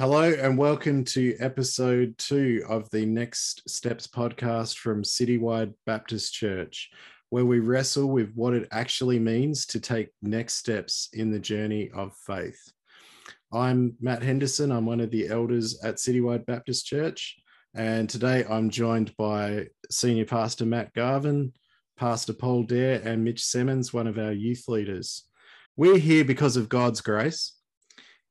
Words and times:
Hello, 0.00 0.22
and 0.22 0.56
welcome 0.56 1.04
to 1.04 1.36
episode 1.40 2.16
two 2.16 2.64
of 2.66 2.88
the 2.88 3.04
Next 3.04 3.68
Steps 3.68 4.06
podcast 4.06 4.78
from 4.78 5.02
Citywide 5.02 5.74
Baptist 5.84 6.32
Church, 6.32 6.88
where 7.28 7.44
we 7.44 7.60
wrestle 7.60 8.06
with 8.06 8.32
what 8.34 8.54
it 8.54 8.66
actually 8.72 9.18
means 9.18 9.66
to 9.66 9.78
take 9.78 10.08
next 10.22 10.54
steps 10.54 11.10
in 11.12 11.30
the 11.30 11.38
journey 11.38 11.90
of 11.90 12.16
faith. 12.26 12.72
I'm 13.52 13.94
Matt 14.00 14.22
Henderson. 14.22 14.72
I'm 14.72 14.86
one 14.86 15.00
of 15.00 15.10
the 15.10 15.28
elders 15.28 15.78
at 15.84 15.96
Citywide 15.96 16.46
Baptist 16.46 16.86
Church. 16.86 17.36
And 17.74 18.08
today 18.08 18.46
I'm 18.48 18.70
joined 18.70 19.14
by 19.18 19.66
Senior 19.90 20.24
Pastor 20.24 20.64
Matt 20.64 20.94
Garvin, 20.94 21.52
Pastor 21.98 22.32
Paul 22.32 22.62
Dare, 22.62 23.02
and 23.06 23.22
Mitch 23.22 23.42
Semmens, 23.42 23.92
one 23.92 24.06
of 24.06 24.16
our 24.16 24.32
youth 24.32 24.64
leaders. 24.66 25.24
We're 25.76 25.98
here 25.98 26.24
because 26.24 26.56
of 26.56 26.70
God's 26.70 27.02
grace 27.02 27.59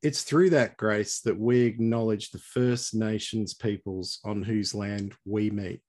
it's 0.02 0.24
through 0.24 0.52
that 0.52 0.78
grace 0.78 1.20
that 1.22 1.38
we 1.38 1.62
acknowledge 1.62 2.32
the 2.32 2.40
First 2.40 2.96
Nations 2.96 3.54
peoples 3.54 4.20
on 4.24 4.44
whose 4.44 4.74
land 4.74 5.14
we 5.26 5.50
meet. 5.50 5.82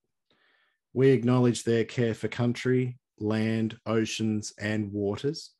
We 0.92 1.10
acknowledge 1.10 1.62
their 1.62 1.84
care 1.84 2.14
for 2.14 2.26
country, 2.26 2.98
land, 3.18 3.78
oceans, 3.86 4.52
and 4.58 4.92
waters. 4.92 5.52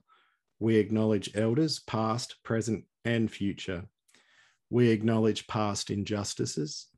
We 0.59 0.77
acknowledge 0.77 1.31
elders, 1.37 1.81
past, 1.81 2.37
present, 2.43 2.85
and 3.05 3.31
future. 3.31 3.85
We 4.69 4.91
acknowledge 4.91 5.47
past 5.47 5.91
injustices. 5.91 6.89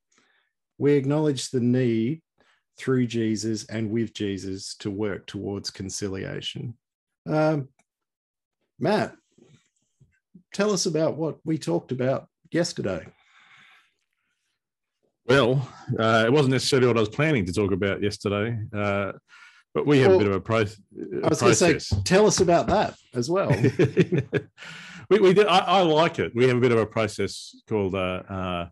We 0.79 0.95
acknowledge 0.95 1.51
the 1.51 1.61
need 1.61 2.23
through 2.79 3.07
Jesus 3.07 3.67
and 3.67 3.91
with 3.91 4.15
Jesus 4.15 4.75
to 4.77 4.91
work 4.91 5.27
towards 5.27 5.71
conciliation. 5.71 6.77
Um, 7.29 7.69
Matt, 8.81 9.15
tell 10.53 10.73
us 10.73 10.87
about 10.87 11.17
what 11.17 11.39
we 11.45 11.59
talked 11.59 11.93
about 11.93 12.29
yesterday. 12.51 13.07
Well, 15.27 15.69
uh, 15.99 16.25
it 16.27 16.33
wasn't 16.33 16.53
necessarily 16.53 16.89
what 16.89 16.97
I 16.97 17.01
was 17.01 17.09
planning 17.09 17.47
to 17.47 17.53
talk 17.53 17.73
about 17.73 18.03
yesterday, 18.03 18.59
uh, 18.75 19.13
but 19.73 19.87
we 19.87 20.01
have 20.01 20.11
well, 20.11 20.17
a 20.17 20.23
bit 20.25 20.29
of 20.29 20.35
a, 20.35 20.41
pro- 20.41 20.59
I 20.59 21.29
was 21.29 21.41
going 21.41 21.55
to 21.55 21.81
say, 21.81 22.01
tell 22.05 22.27
us 22.27 22.41
about 22.41 22.67
that 22.67 22.95
as 23.15 23.31
well. 23.31 23.51
we, 25.09 25.21
we 25.21 25.33
did. 25.33 25.47
I, 25.47 25.59
I, 25.59 25.83
like 25.83 26.19
it. 26.19 26.33
We 26.35 26.49
have 26.49 26.57
a 26.57 26.61
bit 26.61 26.73
of 26.73 26.79
a 26.79 26.87
process 26.87 27.55
called. 27.69 27.95
Uh, 27.95 28.23
uh 28.29 28.69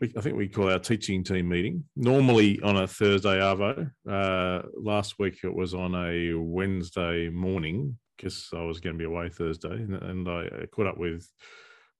we, 0.00 0.12
I 0.16 0.20
think 0.20 0.36
we 0.36 0.48
call 0.48 0.70
our 0.70 0.78
teaching 0.78 1.24
team 1.24 1.48
meeting 1.48 1.84
normally 1.96 2.60
on 2.60 2.76
a 2.76 2.86
Thursday 2.86 3.38
arvo. 3.38 3.90
Uh, 4.08 4.62
last 4.76 5.18
week 5.18 5.38
it 5.42 5.54
was 5.54 5.72
on 5.72 5.94
a 5.94 6.34
Wednesday 6.34 7.30
morning 7.30 7.96
because 8.16 8.48
I 8.54 8.62
was 8.62 8.80
going 8.80 8.94
to 8.94 8.98
be 8.98 9.04
away 9.04 9.28
Thursday, 9.28 9.72
and, 9.72 9.94
and, 9.94 10.28
I 10.28 10.66
caught 10.72 10.86
up 10.86 10.98
with 10.98 11.28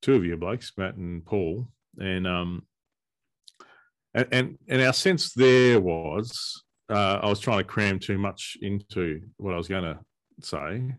two 0.03 0.15
of 0.15 0.25
you 0.25 0.37
blokes, 0.37 0.73
Matt 0.77 0.97
and 0.97 1.25
Paul, 1.25 1.69
and 1.99 2.27
um, 2.27 2.63
and 4.15 4.29
and, 4.33 4.59
and 4.69 4.83
our 4.83 4.93
sense 4.93 5.33
there 5.35 5.81
was 5.81 6.63
uh, 6.89 7.21
I 7.23 7.29
was 7.29 7.41
trying 7.41 7.59
to 7.59 7.65
cram 7.65 7.99
too 7.99 8.19
much 8.19 8.57
into 8.63 9.21
what 9.37 9.55
I 9.55 9.57
was 9.57 9.69
going 9.69 9.85
to 9.85 9.99
say, 10.41 10.95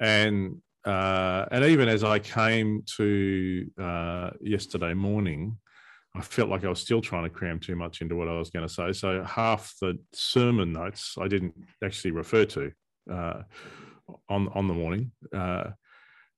and 0.00 0.60
uh, 0.84 1.46
and 1.50 1.64
even 1.64 1.88
as 1.88 2.04
I 2.04 2.18
came 2.18 2.82
to 2.96 3.66
uh, 3.80 4.30
yesterday 4.40 4.94
morning, 4.94 5.56
I 6.14 6.20
felt 6.20 6.48
like 6.48 6.64
I 6.64 6.68
was 6.68 6.80
still 6.80 7.00
trying 7.00 7.24
to 7.24 7.30
cram 7.30 7.58
too 7.58 7.74
much 7.74 8.00
into 8.00 8.16
what 8.16 8.28
I 8.28 8.38
was 8.38 8.50
going 8.50 8.66
to 8.66 8.72
say. 8.72 8.92
So 8.92 9.24
half 9.24 9.74
the 9.80 9.98
sermon 10.12 10.72
notes 10.72 11.16
I 11.18 11.26
didn't 11.26 11.54
actually 11.82 12.12
refer 12.12 12.44
to. 12.44 12.70
Uh, 13.10 13.42
on 14.28 14.48
on 14.48 14.68
the 14.68 14.74
morning. 14.74 15.12
Uh, 15.32 15.70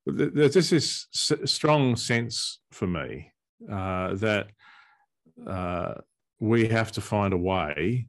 there's 0.06 0.54
just 0.54 0.70
this 0.70 1.08
strong 1.44 1.96
sense 1.96 2.60
for 2.70 2.86
me 2.86 3.32
uh, 3.70 4.14
that 4.14 4.46
uh, 5.46 5.94
we 6.38 6.68
have 6.68 6.92
to 6.92 7.00
find 7.00 7.32
a 7.32 7.36
way 7.36 8.06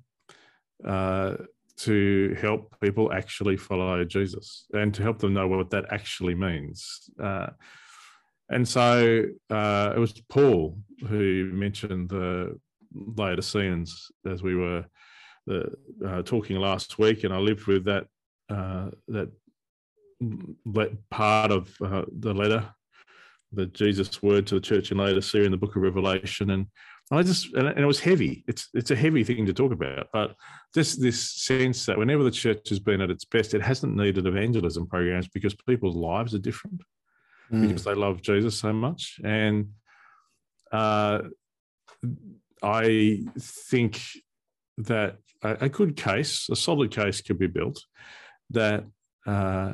uh, 0.85 1.35
to 1.77 2.35
help 2.39 2.75
people 2.81 3.11
actually 3.11 3.57
follow 3.57 4.03
Jesus 4.03 4.65
and 4.73 4.93
to 4.93 5.01
help 5.01 5.19
them 5.19 5.33
know 5.33 5.47
what 5.47 5.71
that 5.71 5.85
actually 5.91 6.35
means. 6.35 7.09
Uh, 7.21 7.47
and 8.49 8.67
so 8.67 9.23
uh, 9.49 9.93
it 9.95 9.99
was 9.99 10.13
Paul 10.29 10.77
who 11.07 11.49
mentioned 11.51 12.09
the 12.09 12.59
Laodiceans 12.93 14.11
as 14.25 14.43
we 14.43 14.55
were 14.55 14.85
the, 15.45 16.23
talking 16.25 16.57
last 16.57 16.99
week, 16.99 17.23
and 17.23 17.33
I 17.33 17.37
lived 17.37 17.65
with 17.65 17.85
that 17.85 18.05
uh, 18.49 18.89
that 19.07 19.29
part 21.09 21.51
of 21.51 21.73
uh, 21.83 22.03
the 22.19 22.33
letter, 22.33 22.67
the 23.51 23.67
Jesus 23.67 24.21
word 24.21 24.47
to 24.47 24.55
the 24.55 24.61
church 24.61 24.91
in 24.91 24.97
Laodicea 24.97 25.43
in 25.43 25.51
the 25.51 25.57
book 25.57 25.75
of 25.75 25.81
Revelation. 25.81 26.51
And 26.51 26.67
I 27.11 27.23
just, 27.23 27.53
and 27.53 27.67
it 27.79 27.85
was 27.85 27.99
heavy. 27.99 28.43
It's 28.47 28.67
it's 28.73 28.91
a 28.91 28.95
heavy 28.95 29.23
thing 29.23 29.45
to 29.45 29.53
talk 29.53 29.71
about, 29.71 30.07
but 30.11 30.35
just 30.73 31.01
this 31.01 31.31
sense 31.31 31.85
that 31.85 31.97
whenever 31.97 32.23
the 32.23 32.31
church 32.31 32.67
has 32.69 32.79
been 32.79 33.01
at 33.01 33.09
its 33.09 33.23
best, 33.23 33.53
it 33.53 33.61
hasn't 33.61 33.95
needed 33.95 34.27
evangelism 34.27 34.87
programs 34.87 35.27
because 35.29 35.55
people's 35.55 35.95
lives 35.95 36.35
are 36.35 36.39
different 36.39 36.81
mm. 37.51 37.67
because 37.67 37.83
they 37.83 37.93
love 37.93 38.21
Jesus 38.21 38.57
so 38.57 38.73
much. 38.73 39.19
And 39.23 39.69
uh, 40.71 41.21
I 42.61 43.23
think 43.39 44.01
that 44.79 45.17
a, 45.43 45.57
a, 45.61 45.69
good 45.69 45.95
case, 45.95 46.49
a 46.49 46.55
solid 46.55 46.91
case, 46.91 47.21
could 47.21 47.39
be 47.39 47.47
built 47.47 47.83
that 48.51 48.85
uh, 49.25 49.73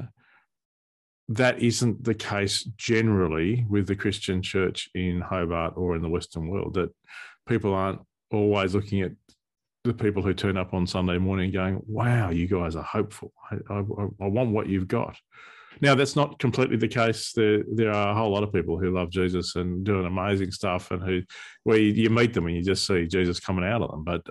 that 1.30 1.60
isn't 1.60 2.04
the 2.04 2.14
case 2.14 2.64
generally 2.78 3.66
with 3.70 3.88
the 3.88 3.96
Christian 3.96 4.42
church 4.42 4.90
in 4.94 5.22
Hobart 5.22 5.74
or 5.78 5.96
in 5.96 6.02
the 6.02 6.10
Western 6.10 6.48
world, 6.48 6.74
that 6.74 6.94
people 7.48 7.74
aren't 7.74 8.02
always 8.32 8.76
looking 8.76 9.02
at 9.02 9.12
the 9.84 9.94
people 9.94 10.22
who 10.22 10.34
turn 10.34 10.58
up 10.58 10.74
on 10.74 10.88
Sunday 10.88 11.18
morning 11.18 11.52
going, 11.52 11.82
wow, 11.88 12.30
you 12.30 12.48
guys 12.48 12.76
are 12.76 12.84
hopeful. 12.84 13.34
I, 13.52 13.56
I, 13.70 13.80
I 14.22 14.28
want 14.28 14.52
what 14.52 14.68
you've 14.68 14.88
got. 14.88 15.18
Now, 15.82 15.96
that's 15.96 16.16
not 16.16 16.40
completely 16.40 16.78
the 16.78 16.88
case. 16.88 17.32
There, 17.34 17.64
there 17.74 17.92
are 17.92 18.12
a 18.12 18.16
whole 18.16 18.32
lot 18.32 18.44
of 18.44 18.54
people 18.54 18.78
who 18.78 18.94
love 18.94 19.10
Jesus 19.10 19.56
and 19.56 19.84
doing 19.84 20.06
amazing 20.06 20.52
stuff, 20.52 20.92
and 20.92 21.02
who, 21.02 21.22
where 21.64 21.78
you, 21.78 21.92
you 21.94 22.10
meet 22.10 22.34
them 22.34 22.46
and 22.48 22.56
you 22.56 22.64
just 22.64 22.86
see 22.86 23.08
Jesus 23.08 23.40
coming 23.40 23.66
out 23.66 23.82
of 23.82 23.92
them. 23.92 24.04
But, 24.04 24.22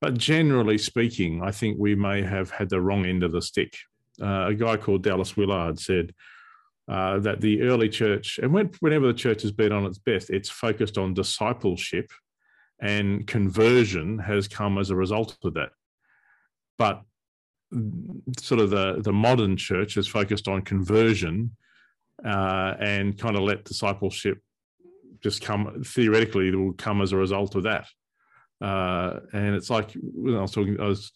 but 0.00 0.16
generally 0.16 0.78
speaking, 0.78 1.42
I 1.42 1.50
think 1.50 1.76
we 1.78 1.94
may 1.94 2.22
have 2.22 2.50
had 2.50 2.68
the 2.68 2.80
wrong 2.80 3.04
end 3.04 3.24
of 3.24 3.32
the 3.32 3.42
stick 3.42 3.76
uh, 4.20 4.46
a 4.48 4.54
guy 4.54 4.76
called 4.76 5.02
Dallas 5.02 5.36
Willard 5.36 5.78
said 5.78 6.12
uh, 6.88 7.18
that 7.20 7.40
the 7.40 7.62
early 7.62 7.88
church, 7.88 8.38
and 8.42 8.52
when, 8.52 8.70
whenever 8.80 9.06
the 9.06 9.14
church 9.14 9.42
has 9.42 9.52
been 9.52 9.72
on 9.72 9.86
its 9.86 9.98
best, 9.98 10.30
it's 10.30 10.50
focused 10.50 10.98
on 10.98 11.14
discipleship 11.14 12.10
and 12.80 13.26
conversion 13.26 14.18
has 14.18 14.48
come 14.48 14.76
as 14.76 14.90
a 14.90 14.96
result 14.96 15.38
of 15.44 15.54
that. 15.54 15.70
But 16.78 17.02
sort 18.38 18.60
of 18.60 18.70
the, 18.70 19.00
the 19.00 19.12
modern 19.12 19.56
church 19.56 19.96
is 19.96 20.08
focused 20.08 20.48
on 20.48 20.62
conversion 20.62 21.56
uh, 22.24 22.74
and 22.80 23.16
kind 23.16 23.36
of 23.36 23.42
let 23.42 23.64
discipleship 23.64 24.38
just 25.22 25.40
come 25.40 25.82
theoretically 25.84 26.48
it 26.48 26.56
will 26.56 26.72
come 26.72 27.00
as 27.00 27.12
a 27.12 27.16
result 27.16 27.54
of 27.54 27.62
that. 27.62 27.86
Uh, 28.60 29.20
and 29.32 29.54
it's 29.54 29.70
like 29.70 29.94
I 29.96 30.40
was 30.40 30.50
talking, 30.50 30.80
I 30.80 30.86
was 30.86 31.12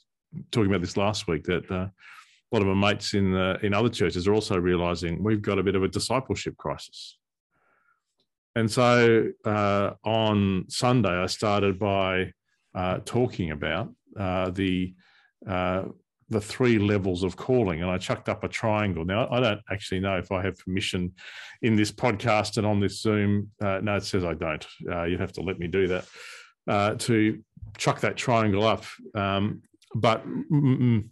talking 0.50 0.70
about 0.70 0.80
this 0.80 0.96
last 0.96 1.26
week 1.26 1.44
that 1.44 1.70
uh, 1.70 1.88
lot 2.56 2.66
of 2.66 2.76
my 2.76 2.88
mates 2.88 3.14
in 3.14 3.32
the, 3.32 3.58
in 3.62 3.74
other 3.74 3.88
churches 3.88 4.26
are 4.26 4.34
also 4.34 4.56
realizing 4.56 5.22
we've 5.22 5.42
got 5.42 5.58
a 5.58 5.62
bit 5.62 5.76
of 5.76 5.82
a 5.82 5.88
discipleship 5.88 6.56
crisis. 6.56 7.18
And 8.54 8.70
so 8.70 9.28
uh, 9.44 9.90
on 10.04 10.64
Sunday, 10.68 11.10
I 11.10 11.26
started 11.26 11.78
by 11.78 12.32
uh, 12.74 13.00
talking 13.04 13.50
about 13.50 13.92
uh, 14.18 14.50
the 14.50 14.94
uh, 15.46 15.82
the 16.28 16.40
three 16.40 16.78
levels 16.78 17.22
of 17.22 17.36
calling, 17.36 17.82
and 17.82 17.90
I 17.90 17.98
chucked 17.98 18.28
up 18.28 18.42
a 18.42 18.48
triangle. 18.48 19.04
Now 19.04 19.28
I 19.30 19.38
don't 19.40 19.60
actually 19.70 20.00
know 20.00 20.16
if 20.16 20.32
I 20.32 20.42
have 20.42 20.58
permission 20.58 21.12
in 21.62 21.76
this 21.76 21.92
podcast 21.92 22.56
and 22.56 22.66
on 22.66 22.80
this 22.80 23.00
Zoom. 23.00 23.52
Uh, 23.60 23.78
no, 23.82 23.96
it 23.96 24.04
says 24.04 24.24
I 24.24 24.34
don't. 24.34 24.66
Uh, 24.90 25.04
you'd 25.04 25.20
have 25.20 25.32
to 25.34 25.42
let 25.42 25.58
me 25.58 25.68
do 25.68 25.86
that 25.88 26.98
to 27.00 27.44
chuck 27.76 28.00
that 28.00 28.16
triangle 28.16 28.66
up. 28.66 28.84
Um, 29.14 29.62
but 29.94 30.24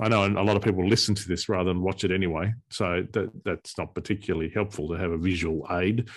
I 0.01 0.09
know 0.09 0.27
a 0.27 0.45
lot 0.45 0.57
of 0.57 0.63
people 0.63 0.87
listen 0.87 1.15
to 1.15 1.29
this 1.29 1.49
rather 1.49 1.71
than 1.71 1.81
watch 1.83 2.05
it 2.05 2.11
anyway, 2.11 2.53
so 2.71 3.07
that 3.13 3.31
that's 3.45 3.79
not 3.79 3.95
particularly 3.95 4.51
helpful 4.51 4.89
to 4.89 4.95
have 4.95 5.11
a 5.11 5.19
visual 5.19 5.67
aid. 5.71 6.09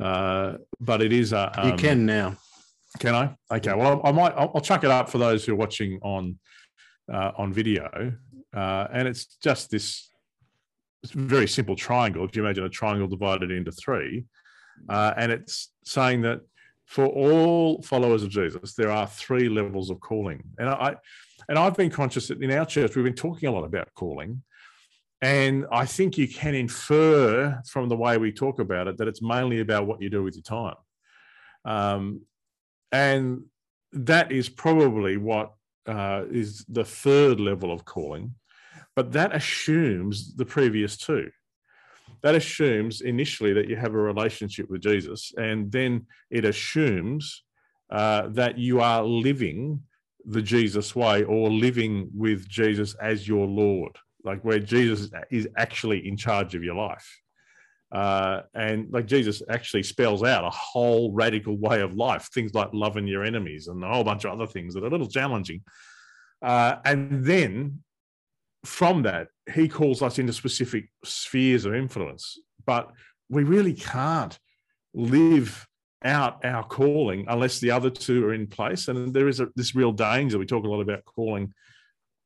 Uh, 0.00 0.54
but 0.80 1.02
it 1.02 1.12
is 1.12 1.32
a. 1.32 1.52
Um, 1.60 1.70
you 1.70 1.76
can 1.76 2.06
now. 2.06 2.36
Can 2.98 3.14
I? 3.14 3.34
Okay. 3.54 3.74
Well, 3.74 4.00
I, 4.04 4.08
I 4.08 4.12
might. 4.12 4.32
I'll, 4.32 4.52
I'll, 4.54 4.60
chuck 4.60 4.84
it 4.84 4.90
up 4.90 5.10
for 5.10 5.18
those 5.18 5.44
who 5.44 5.52
are 5.52 5.56
watching 5.56 5.98
on 6.02 6.38
uh, 7.12 7.32
on 7.36 7.52
video, 7.52 8.12
uh, 8.56 8.86
and 8.92 9.06
it's 9.06 9.36
just 9.42 9.70
this 9.70 10.10
very 11.12 11.46
simple 11.46 11.76
triangle. 11.76 12.24
If 12.24 12.34
you 12.34 12.42
imagine 12.42 12.64
a 12.64 12.68
triangle 12.68 13.06
divided 13.06 13.50
into 13.50 13.72
three, 13.72 14.24
uh, 14.88 15.14
and 15.16 15.30
it's 15.30 15.72
saying 15.84 16.22
that 16.22 16.40
for 16.86 17.06
all 17.06 17.82
followers 17.82 18.22
of 18.22 18.30
Jesus, 18.30 18.74
there 18.74 18.90
are 18.90 19.06
three 19.06 19.48
levels 19.48 19.90
of 19.90 20.00
calling, 20.00 20.42
and 20.58 20.68
I 20.68 20.96
and 21.48 21.58
I've 21.58 21.76
been 21.76 21.90
conscious 21.90 22.28
that 22.28 22.42
in 22.42 22.50
our 22.52 22.66
church, 22.66 22.94
we've 22.94 23.04
been 23.04 23.14
talking 23.14 23.48
a 23.48 23.52
lot 23.52 23.64
about 23.64 23.88
calling. 23.94 24.42
And 25.20 25.66
I 25.72 25.84
think 25.84 26.16
you 26.16 26.28
can 26.28 26.54
infer 26.54 27.60
from 27.66 27.88
the 27.88 27.96
way 27.96 28.18
we 28.18 28.30
talk 28.30 28.60
about 28.60 28.86
it 28.86 28.98
that 28.98 29.08
it's 29.08 29.22
mainly 29.22 29.60
about 29.60 29.86
what 29.86 30.00
you 30.00 30.10
do 30.10 30.22
with 30.22 30.34
your 30.34 30.42
time. 30.42 30.76
Um, 31.64 32.20
and 32.92 33.42
that 33.92 34.30
is 34.30 34.48
probably 34.48 35.16
what 35.16 35.54
uh, 35.86 36.24
is 36.30 36.64
the 36.68 36.84
third 36.84 37.40
level 37.40 37.72
of 37.72 37.84
calling, 37.84 38.34
but 38.94 39.12
that 39.12 39.34
assumes 39.34 40.36
the 40.36 40.44
previous 40.44 40.96
two. 40.96 41.30
That 42.22 42.34
assumes 42.34 43.00
initially 43.00 43.52
that 43.54 43.68
you 43.68 43.76
have 43.76 43.94
a 43.94 43.98
relationship 43.98 44.68
with 44.70 44.82
Jesus, 44.82 45.32
and 45.36 45.70
then 45.72 46.06
it 46.30 46.44
assumes 46.44 47.44
uh, 47.90 48.28
that 48.28 48.58
you 48.58 48.80
are 48.80 49.02
living 49.02 49.82
the 50.28 50.42
Jesus 50.42 50.94
way 50.94 51.24
or 51.24 51.50
living 51.50 52.10
with 52.14 52.46
Jesus 52.48 52.94
as 53.00 53.26
your 53.26 53.46
Lord, 53.46 53.96
like 54.24 54.44
where 54.44 54.58
Jesus 54.58 55.10
is 55.30 55.48
actually 55.56 56.06
in 56.06 56.16
charge 56.16 56.54
of 56.54 56.62
your 56.62 56.74
life. 56.74 57.20
Uh, 57.90 58.42
and 58.54 58.92
like 58.92 59.06
Jesus 59.06 59.42
actually 59.48 59.82
spells 59.82 60.22
out 60.22 60.44
a 60.44 60.50
whole 60.50 61.12
radical 61.12 61.56
way 61.56 61.80
of 61.80 61.94
life, 61.94 62.28
things 62.34 62.52
like 62.52 62.68
loving 62.74 63.06
your 63.06 63.24
enemies 63.24 63.68
and 63.68 63.82
a 63.82 63.88
whole 63.88 64.04
bunch 64.04 64.26
of 64.26 64.32
other 64.32 64.46
things 64.46 64.74
that 64.74 64.84
are 64.84 64.88
a 64.88 64.90
little 64.90 65.08
challenging. 65.08 65.62
Uh, 66.42 66.76
and 66.84 67.24
then 67.24 67.82
from 68.66 69.02
that, 69.04 69.28
he 69.54 69.66
calls 69.66 70.02
us 70.02 70.18
into 70.18 70.34
specific 70.34 70.90
spheres 71.04 71.64
of 71.64 71.74
influence. 71.74 72.38
But 72.66 72.90
we 73.30 73.44
really 73.44 73.72
can't 73.72 74.38
live 74.92 75.66
out 76.04 76.44
our 76.44 76.64
calling 76.64 77.24
unless 77.28 77.58
the 77.58 77.70
other 77.70 77.90
two 77.90 78.24
are 78.26 78.34
in 78.34 78.46
place. 78.46 78.88
And 78.88 79.12
there 79.12 79.28
is 79.28 79.40
a, 79.40 79.48
this 79.56 79.74
real 79.74 79.92
danger. 79.92 80.38
We 80.38 80.46
talk 80.46 80.64
a 80.64 80.68
lot 80.68 80.80
about 80.80 81.04
calling 81.04 81.52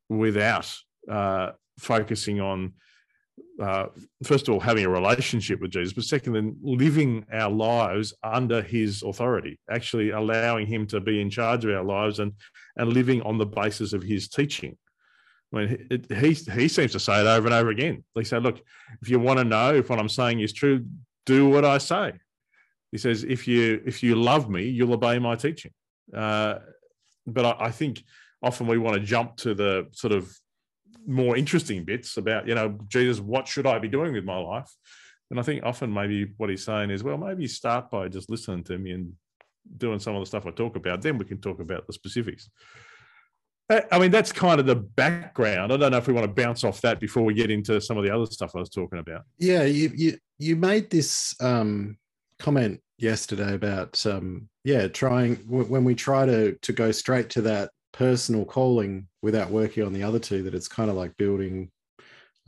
without 0.09 0.73
uh, 1.11 1.53
focusing 1.79 2.41
on, 2.41 2.75
uh, 3.61 3.87
first 4.25 4.49
of 4.49 4.55
all, 4.55 4.61
having 4.61 4.85
a 4.85 4.91
relationship 4.91 5.61
with 5.61 5.71
Jesus, 5.71 5.95
but 5.95 6.05
second, 6.05 6.35
then 6.35 6.57
living 6.63 7.25
our 7.33 7.51
lives 7.51 8.13
under 8.23 8.61
his 8.61 9.03
authority, 9.03 9.59
actually 9.71 10.11
allowing 10.11 10.67
him 10.67 10.87
to 10.89 11.01
be 11.01 11.21
in 11.21 11.31
charge 11.31 11.65
of 11.65 11.75
our 11.75 11.85
lives 11.85 12.19
and, 12.19 12.33
and 12.77 12.93
living 12.93 13.23
on 13.23 13.39
the 13.39 13.47
basis 13.47 13.95
of 13.95 14.03
his 14.03 14.29
teaching. 14.29 14.77
I 15.53 15.57
mean, 15.57 15.87
it, 15.91 16.11
he, 16.11 16.33
he 16.53 16.69
seems 16.69 16.93
to 16.93 17.01
say 17.01 17.21
it 17.21 17.27
over 17.27 17.47
and 17.47 17.55
over 17.55 17.71
again. 17.71 18.05
He 18.15 18.25
said, 18.25 18.43
look, 18.43 18.61
if 19.01 19.09
you 19.09 19.19
want 19.19 19.39
to 19.39 19.45
know 19.45 19.75
if 19.75 19.91
what 19.91 19.99
I'm 19.99 20.09
saying 20.09 20.41
is 20.41 20.53
true, 20.53 20.85
do 21.27 21.49
what 21.49 21.65
I 21.65 21.79
say. 21.79 22.13
He 22.93 22.99
says, 22.99 23.25
if 23.25 23.49
you 23.49 23.83
if 23.85 24.03
you 24.03 24.15
love 24.15 24.49
me, 24.49 24.65
you'll 24.69 24.93
obey 24.93 25.19
my 25.19 25.35
teaching. 25.35 25.73
Uh, 26.15 26.57
but 27.27 27.45
I, 27.45 27.67
I, 27.67 27.71
think 27.71 28.05
often 28.43 28.67
we 28.67 28.77
want 28.77 28.95
to 28.95 29.01
jump 29.01 29.37
to 29.37 29.55
the 29.55 29.87
sort 29.93 30.13
of 30.13 30.31
more 31.07 31.37
interesting 31.37 31.85
bits 31.85 32.17
about, 32.19 32.47
you 32.47 32.55
know, 32.55 32.79
Jesus, 32.89 33.19
what 33.21 33.49
should 33.49 33.67
I 33.67 33.79
be 33.79 33.89
doing 33.89 34.13
with 34.13 34.25
my 34.25 34.37
life? 34.37 34.71
And 35.31 35.41
I 35.41 35.43
think 35.43 35.65
often 35.65 35.93
maybe 35.93 36.33
what 36.37 36.51
he's 36.51 36.65
saying 36.65 36.91
is, 36.91 37.03
well, 37.03 37.17
maybe 37.17 37.49
start 37.49 37.91
by 37.91 38.09
just 38.09 38.29
listening 38.29 38.65
to 38.65 38.77
me 38.77 38.91
and 38.91 39.13
doing 39.79 39.99
some 39.99 40.15
of 40.15 40.21
the 40.21 40.27
stuff 40.27 40.47
I 40.47 40.51
talk 40.51 40.77
about. 40.77 41.01
Then 41.01 41.17
we 41.17 41.25
can 41.25 41.41
talk 41.41 41.61
about 41.61 41.87
the 41.87 41.93
specifics. 41.95 42.51
I 43.71 43.99
mean, 43.99 44.11
that's 44.11 44.33
kind 44.33 44.61
of 44.61 44.67
the 44.67 44.77
background. 44.77 45.73
I 45.73 45.79
don't 45.79 45.93
know 45.93 45.97
if 45.97 46.07
we 46.07 46.13
want 46.13 46.27
to 46.27 46.43
bounce 46.43 46.63
off 46.63 46.83
that 46.83 47.01
before 47.01 47.23
we 47.23 47.33
get 47.33 47.51
into 47.51 47.81
some 47.81 47.97
of 47.97 48.05
the 48.05 48.15
other 48.15 48.27
stuff 48.27 48.55
I 48.55 48.59
was 48.59 48.69
talking 48.69 48.99
about. 48.99 49.23
Yeah, 49.39 49.63
you 49.63 49.91
you, 49.95 50.19
you 50.39 50.57
made 50.57 50.91
this 50.91 51.35
um, 51.41 51.97
comment 52.43 52.81
yesterday 52.99 53.55
about 53.55 54.05
um, 54.07 54.49
yeah 54.65 54.87
trying 54.89 55.37
when 55.49 55.85
we 55.85 55.95
try 55.95 56.27
to 56.27 56.53
to 56.63 56.73
go 56.73 56.91
straight 56.91 57.31
to 57.31 57.43
that 57.43 57.71
personal 57.93 58.45
calling 58.45 59.07
without 59.23 59.51
working 59.51 59.85
on 59.85 59.93
the 59.93 60.03
other 60.03 60.19
two 60.19 60.43
that 60.43 60.55
it's 60.55 60.69
kind 60.69 60.89
of 60.91 60.97
like 60.97 61.17
building 61.17 61.71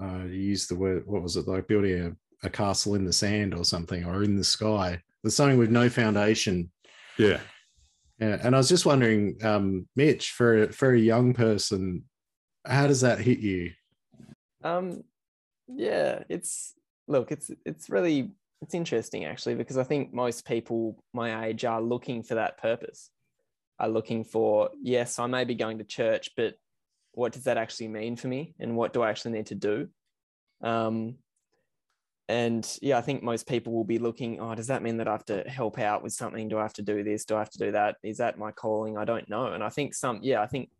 uh 0.00 0.24
you 0.24 0.40
use 0.40 0.66
the 0.66 0.74
word 0.74 1.02
what 1.06 1.22
was 1.22 1.36
it 1.36 1.46
like 1.46 1.68
building 1.68 2.16
a, 2.42 2.46
a 2.46 2.50
castle 2.50 2.94
in 2.94 3.04
the 3.04 3.12
sand 3.12 3.54
or 3.54 3.64
something 3.64 4.04
or 4.04 4.22
in 4.22 4.36
the 4.36 4.44
sky. 4.44 5.00
There's 5.22 5.36
something 5.36 5.58
with 5.58 5.70
no 5.70 5.88
foundation. 5.88 6.70
Yeah. 7.18 7.28
Yeah 7.28 7.40
and 8.20 8.54
i 8.54 8.58
was 8.58 8.68
just 8.68 8.86
wondering 8.86 9.36
um 9.42 9.88
mitch 9.96 10.30
for 10.30 10.68
for 10.72 10.92
a 10.92 10.98
young 10.98 11.34
person 11.34 12.04
how 12.66 12.86
does 12.86 13.02
that 13.02 13.18
hit 13.18 13.40
you? 13.40 13.72
Um 14.62 15.04
yeah 15.68 16.22
it's 16.28 16.74
look 17.06 17.30
it's 17.30 17.50
it's 17.66 17.90
really 17.90 18.30
it's 18.62 18.74
interesting 18.74 19.24
actually 19.24 19.54
because 19.56 19.78
I 19.78 19.84
think 19.84 20.12
most 20.14 20.46
people 20.46 21.02
my 21.12 21.46
age 21.46 21.64
are 21.64 21.82
looking 21.82 22.22
for 22.22 22.36
that 22.36 22.58
purpose. 22.58 23.10
Are 23.80 23.88
looking 23.88 24.22
for 24.22 24.70
yes, 24.80 25.18
I 25.18 25.26
may 25.26 25.44
be 25.44 25.56
going 25.56 25.78
to 25.78 25.84
church, 25.84 26.30
but 26.36 26.54
what 27.12 27.32
does 27.32 27.44
that 27.44 27.58
actually 27.58 27.88
mean 27.88 28.16
for 28.16 28.28
me, 28.28 28.54
and 28.60 28.76
what 28.76 28.92
do 28.92 29.02
I 29.02 29.10
actually 29.10 29.32
need 29.32 29.46
to 29.46 29.56
do? 29.56 29.88
Um, 30.62 31.16
and 32.28 32.66
yeah, 32.80 32.96
I 32.96 33.02
think 33.02 33.22
most 33.22 33.46
people 33.46 33.72
will 33.72 33.84
be 33.84 33.98
looking. 33.98 34.40
Oh, 34.40 34.54
does 34.54 34.68
that 34.68 34.82
mean 34.82 34.96
that 34.98 35.08
I 35.08 35.12
have 35.12 35.26
to 35.26 35.42
help 35.42 35.78
out 35.78 36.02
with 36.02 36.12
something? 36.12 36.48
Do 36.48 36.58
I 36.58 36.62
have 36.62 36.72
to 36.74 36.82
do 36.82 37.02
this? 37.02 37.24
Do 37.24 37.36
I 37.36 37.40
have 37.40 37.50
to 37.50 37.58
do 37.58 37.72
that? 37.72 37.96
Is 38.02 38.18
that 38.18 38.38
my 38.38 38.50
calling? 38.50 38.96
I 38.96 39.04
don't 39.04 39.28
know. 39.28 39.48
And 39.48 39.62
I 39.62 39.68
think 39.68 39.94
some, 39.94 40.20
yeah, 40.22 40.40
I 40.40 40.46
think 40.46 40.70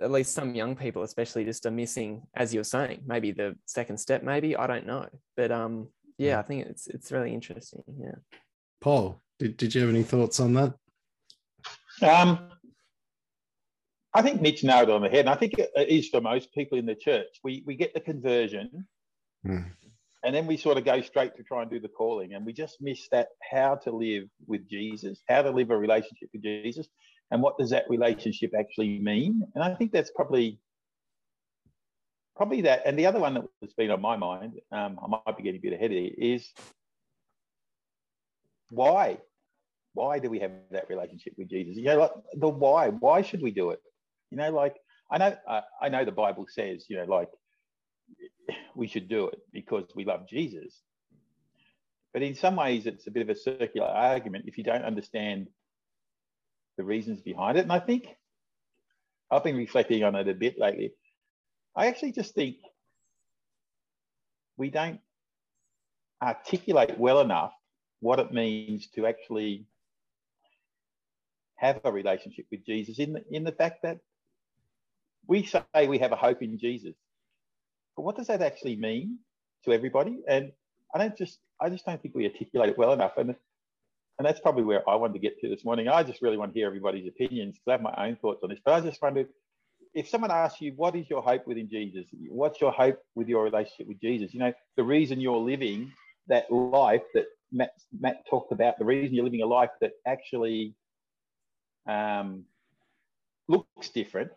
at 0.00 0.10
least 0.10 0.32
some 0.32 0.54
young 0.54 0.76
people, 0.76 1.02
especially, 1.02 1.44
just 1.44 1.66
are 1.66 1.70
missing, 1.70 2.22
as 2.34 2.54
you're 2.54 2.64
saying, 2.64 3.02
maybe 3.06 3.32
the 3.32 3.56
second 3.66 3.98
step. 3.98 4.22
Maybe 4.22 4.56
I 4.56 4.66
don't 4.66 4.86
know, 4.86 5.08
but 5.36 5.52
um, 5.52 5.88
yeah, 6.18 6.38
I 6.38 6.42
think 6.42 6.66
it's 6.66 6.86
it's 6.86 7.12
really 7.12 7.32
interesting. 7.32 7.82
Yeah. 7.98 8.16
Paul, 8.80 9.20
did, 9.38 9.56
did 9.56 9.74
you 9.74 9.80
have 9.80 9.90
any 9.90 10.02
thoughts 10.02 10.40
on 10.40 10.54
that? 10.54 10.74
Um, 12.02 12.50
I 14.12 14.22
think 14.22 14.40
Mitch 14.40 14.62
nailed 14.62 14.88
it 14.88 14.94
on 14.94 15.02
the 15.02 15.08
head. 15.08 15.20
And 15.20 15.30
I 15.30 15.34
think 15.34 15.54
it 15.58 15.70
is 15.76 16.08
for 16.08 16.20
most 16.20 16.52
people 16.54 16.78
in 16.78 16.86
the 16.86 16.94
church. 16.94 17.40
We 17.42 17.62
we 17.66 17.74
get 17.74 17.94
the 17.94 18.00
conversion, 18.00 18.86
mm. 19.46 19.64
and 20.22 20.34
then 20.34 20.46
we 20.46 20.56
sort 20.56 20.78
of 20.78 20.84
go 20.84 21.00
straight 21.02 21.36
to 21.36 21.42
try 21.42 21.62
and 21.62 21.70
do 21.70 21.80
the 21.80 21.88
calling, 21.88 22.34
and 22.34 22.46
we 22.46 22.52
just 22.52 22.80
miss 22.80 23.08
that 23.10 23.28
how 23.50 23.76
to 23.76 23.90
live 23.90 24.24
with 24.46 24.68
Jesus, 24.68 25.22
how 25.28 25.42
to 25.42 25.50
live 25.50 25.70
a 25.70 25.76
relationship 25.76 26.28
with 26.32 26.42
Jesus, 26.42 26.86
and 27.32 27.42
what 27.42 27.58
does 27.58 27.70
that 27.70 27.90
relationship 27.90 28.52
actually 28.58 29.00
mean? 29.00 29.42
And 29.54 29.64
I 29.64 29.74
think 29.74 29.90
that's 29.90 30.12
probably 30.12 30.60
probably 32.36 32.62
that. 32.62 32.82
And 32.84 32.98
the 32.98 33.06
other 33.06 33.20
one 33.20 33.46
that's 33.60 33.74
been 33.74 33.90
on 33.90 34.00
my 34.00 34.16
mind, 34.16 34.60
um, 34.72 34.98
I 35.02 35.06
might 35.06 35.36
be 35.36 35.42
getting 35.42 35.60
a 35.60 35.62
bit 35.62 35.72
ahead 35.72 35.90
of 35.90 35.96
it, 35.96 36.14
is 36.18 36.52
why? 38.70 39.18
Why 39.92 40.18
do 40.18 40.28
we 40.28 40.40
have 40.40 40.50
that 40.70 40.88
relationship 40.88 41.34
with 41.38 41.48
Jesus? 41.48 41.76
You 41.76 41.84
know, 41.84 41.98
like 41.98 42.12
the 42.34 42.48
why. 42.48 42.88
Why 42.88 43.22
should 43.22 43.42
we 43.42 43.50
do 43.50 43.70
it? 43.70 43.80
You 44.30 44.38
know, 44.38 44.50
like 44.50 44.76
I 45.10 45.18
know, 45.18 45.36
uh, 45.46 45.60
I 45.80 45.88
know 45.88 46.04
the 46.04 46.12
Bible 46.12 46.46
says, 46.48 46.86
you 46.88 46.96
know, 46.96 47.04
like 47.04 47.30
we 48.74 48.88
should 48.88 49.08
do 49.08 49.28
it 49.28 49.38
because 49.52 49.84
we 49.94 50.04
love 50.04 50.28
Jesus. 50.28 50.82
But 52.12 52.22
in 52.22 52.34
some 52.34 52.56
ways, 52.56 52.86
it's 52.86 53.06
a 53.06 53.10
bit 53.10 53.22
of 53.22 53.28
a 53.28 53.38
circular 53.38 53.88
argument 53.88 54.44
if 54.46 54.56
you 54.58 54.64
don't 54.64 54.84
understand 54.84 55.48
the 56.76 56.84
reasons 56.84 57.20
behind 57.20 57.58
it. 57.58 57.62
And 57.62 57.72
I 57.72 57.80
think 57.80 58.08
I've 59.30 59.44
been 59.44 59.56
reflecting 59.56 60.02
on 60.04 60.14
it 60.14 60.28
a 60.28 60.34
bit 60.34 60.58
lately. 60.58 60.92
I 61.76 61.86
actually 61.86 62.12
just 62.12 62.34
think 62.34 62.56
we 64.56 64.70
don't 64.70 65.00
articulate 66.22 66.98
well 66.98 67.20
enough 67.20 67.52
what 68.00 68.18
it 68.18 68.32
means 68.32 68.88
to 68.94 69.06
actually 69.06 69.66
have 71.56 71.80
a 71.84 71.92
relationship 71.92 72.46
with 72.50 72.64
Jesus 72.64 72.98
in 72.98 73.14
the, 73.14 73.24
in 73.30 73.44
the 73.44 73.52
fact 73.52 73.82
that 73.82 73.98
we 75.26 75.44
say 75.44 75.88
we 75.88 75.98
have 75.98 76.12
a 76.12 76.16
hope 76.16 76.42
in 76.42 76.58
Jesus. 76.58 76.94
But 77.96 78.02
what 78.02 78.16
does 78.16 78.26
that 78.26 78.42
actually 78.42 78.76
mean 78.76 79.18
to 79.64 79.72
everybody? 79.72 80.22
And 80.28 80.52
I 80.94 80.98
don't 80.98 81.16
just 81.16 81.38
I 81.60 81.70
just 81.70 81.86
don't 81.86 82.00
think 82.02 82.14
we 82.14 82.26
articulate 82.26 82.70
it 82.70 82.78
well 82.78 82.92
enough. 82.92 83.16
And 83.16 83.34
and 84.18 84.26
that's 84.26 84.40
probably 84.40 84.64
where 84.64 84.88
I 84.88 84.94
wanted 84.96 85.14
to 85.14 85.18
get 85.18 85.40
to 85.40 85.48
this 85.48 85.64
morning. 85.64 85.88
I 85.88 86.02
just 86.02 86.22
really 86.22 86.36
want 86.36 86.52
to 86.52 86.58
hear 86.58 86.66
everybody's 86.66 87.08
opinions 87.08 87.54
because 87.54 87.68
I 87.68 87.72
have 87.72 87.82
my 87.82 88.06
own 88.06 88.16
thoughts 88.16 88.40
on 88.42 88.50
this. 88.50 88.60
But 88.64 88.74
I 88.74 88.80
just 88.80 89.00
wondered 89.02 89.28
if 89.94 90.08
someone 90.08 90.30
asks 90.30 90.60
you, 90.60 90.72
what 90.74 90.96
is 90.96 91.08
your 91.08 91.22
hope 91.22 91.46
within 91.46 91.68
Jesus? 91.68 92.04
What's 92.28 92.60
your 92.60 92.72
hope 92.72 92.98
with 93.14 93.28
your 93.28 93.44
relationship 93.44 93.86
with 93.86 94.00
Jesus? 94.00 94.34
You 94.34 94.40
know, 94.40 94.52
the 94.76 94.82
reason 94.82 95.20
you're 95.20 95.36
living 95.36 95.92
that 96.26 96.50
life 96.50 97.02
that 97.14 97.26
Matt, 97.52 97.72
Matt 97.98 98.26
talked 98.28 98.50
about, 98.50 98.78
the 98.78 98.84
reason 98.84 99.14
you're 99.14 99.24
living 99.24 99.42
a 99.42 99.46
life 99.46 99.70
that 99.80 99.92
actually 100.04 100.74
um, 101.86 102.44
looks 103.46 103.90
different. 103.90 104.32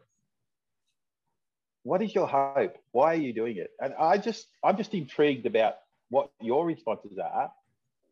What 1.83 2.01
is 2.03 2.13
your 2.13 2.27
hope? 2.27 2.77
Why 2.91 3.13
are 3.13 3.15
you 3.15 3.33
doing 3.33 3.57
it? 3.57 3.71
And 3.79 3.93
I 3.99 4.17
just, 4.17 4.45
I'm 4.63 4.77
just 4.77 4.93
intrigued 4.93 5.45
about 5.45 5.75
what 6.09 6.29
your 6.41 6.65
responses 6.65 7.17
are, 7.17 7.51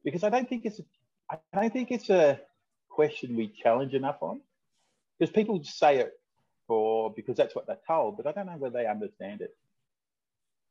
because 0.04 0.24
I 0.24 0.30
don't 0.30 0.50
think 0.50 0.66
it's, 0.66 0.82
I 1.30 1.38
don't 1.54 1.72
think 1.72 1.92
it's 1.92 2.10
a 2.10 2.40
question 2.90 3.36
we 3.36 3.54
challenge 3.62 3.94
enough 3.94 4.18
on, 4.22 4.42
because 5.20 5.32
people 5.32 5.64
say 5.64 6.00
it 6.00 6.14
for 6.68 7.14
because 7.14 7.38
that's 7.38 7.56
what 7.56 7.68
they're 7.68 7.78
told, 7.88 8.18
but 8.18 8.28
I 8.28 8.32
don't 8.32 8.48
know 8.48 8.58
whether 8.58 8.78
they 8.80 8.88
understand 8.88 9.42
it. 9.42 9.56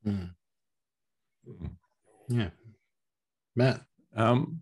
Mm. 0.05 0.31
Yeah, 2.27 2.49
Matt. 3.55 3.81
Um, 4.15 4.61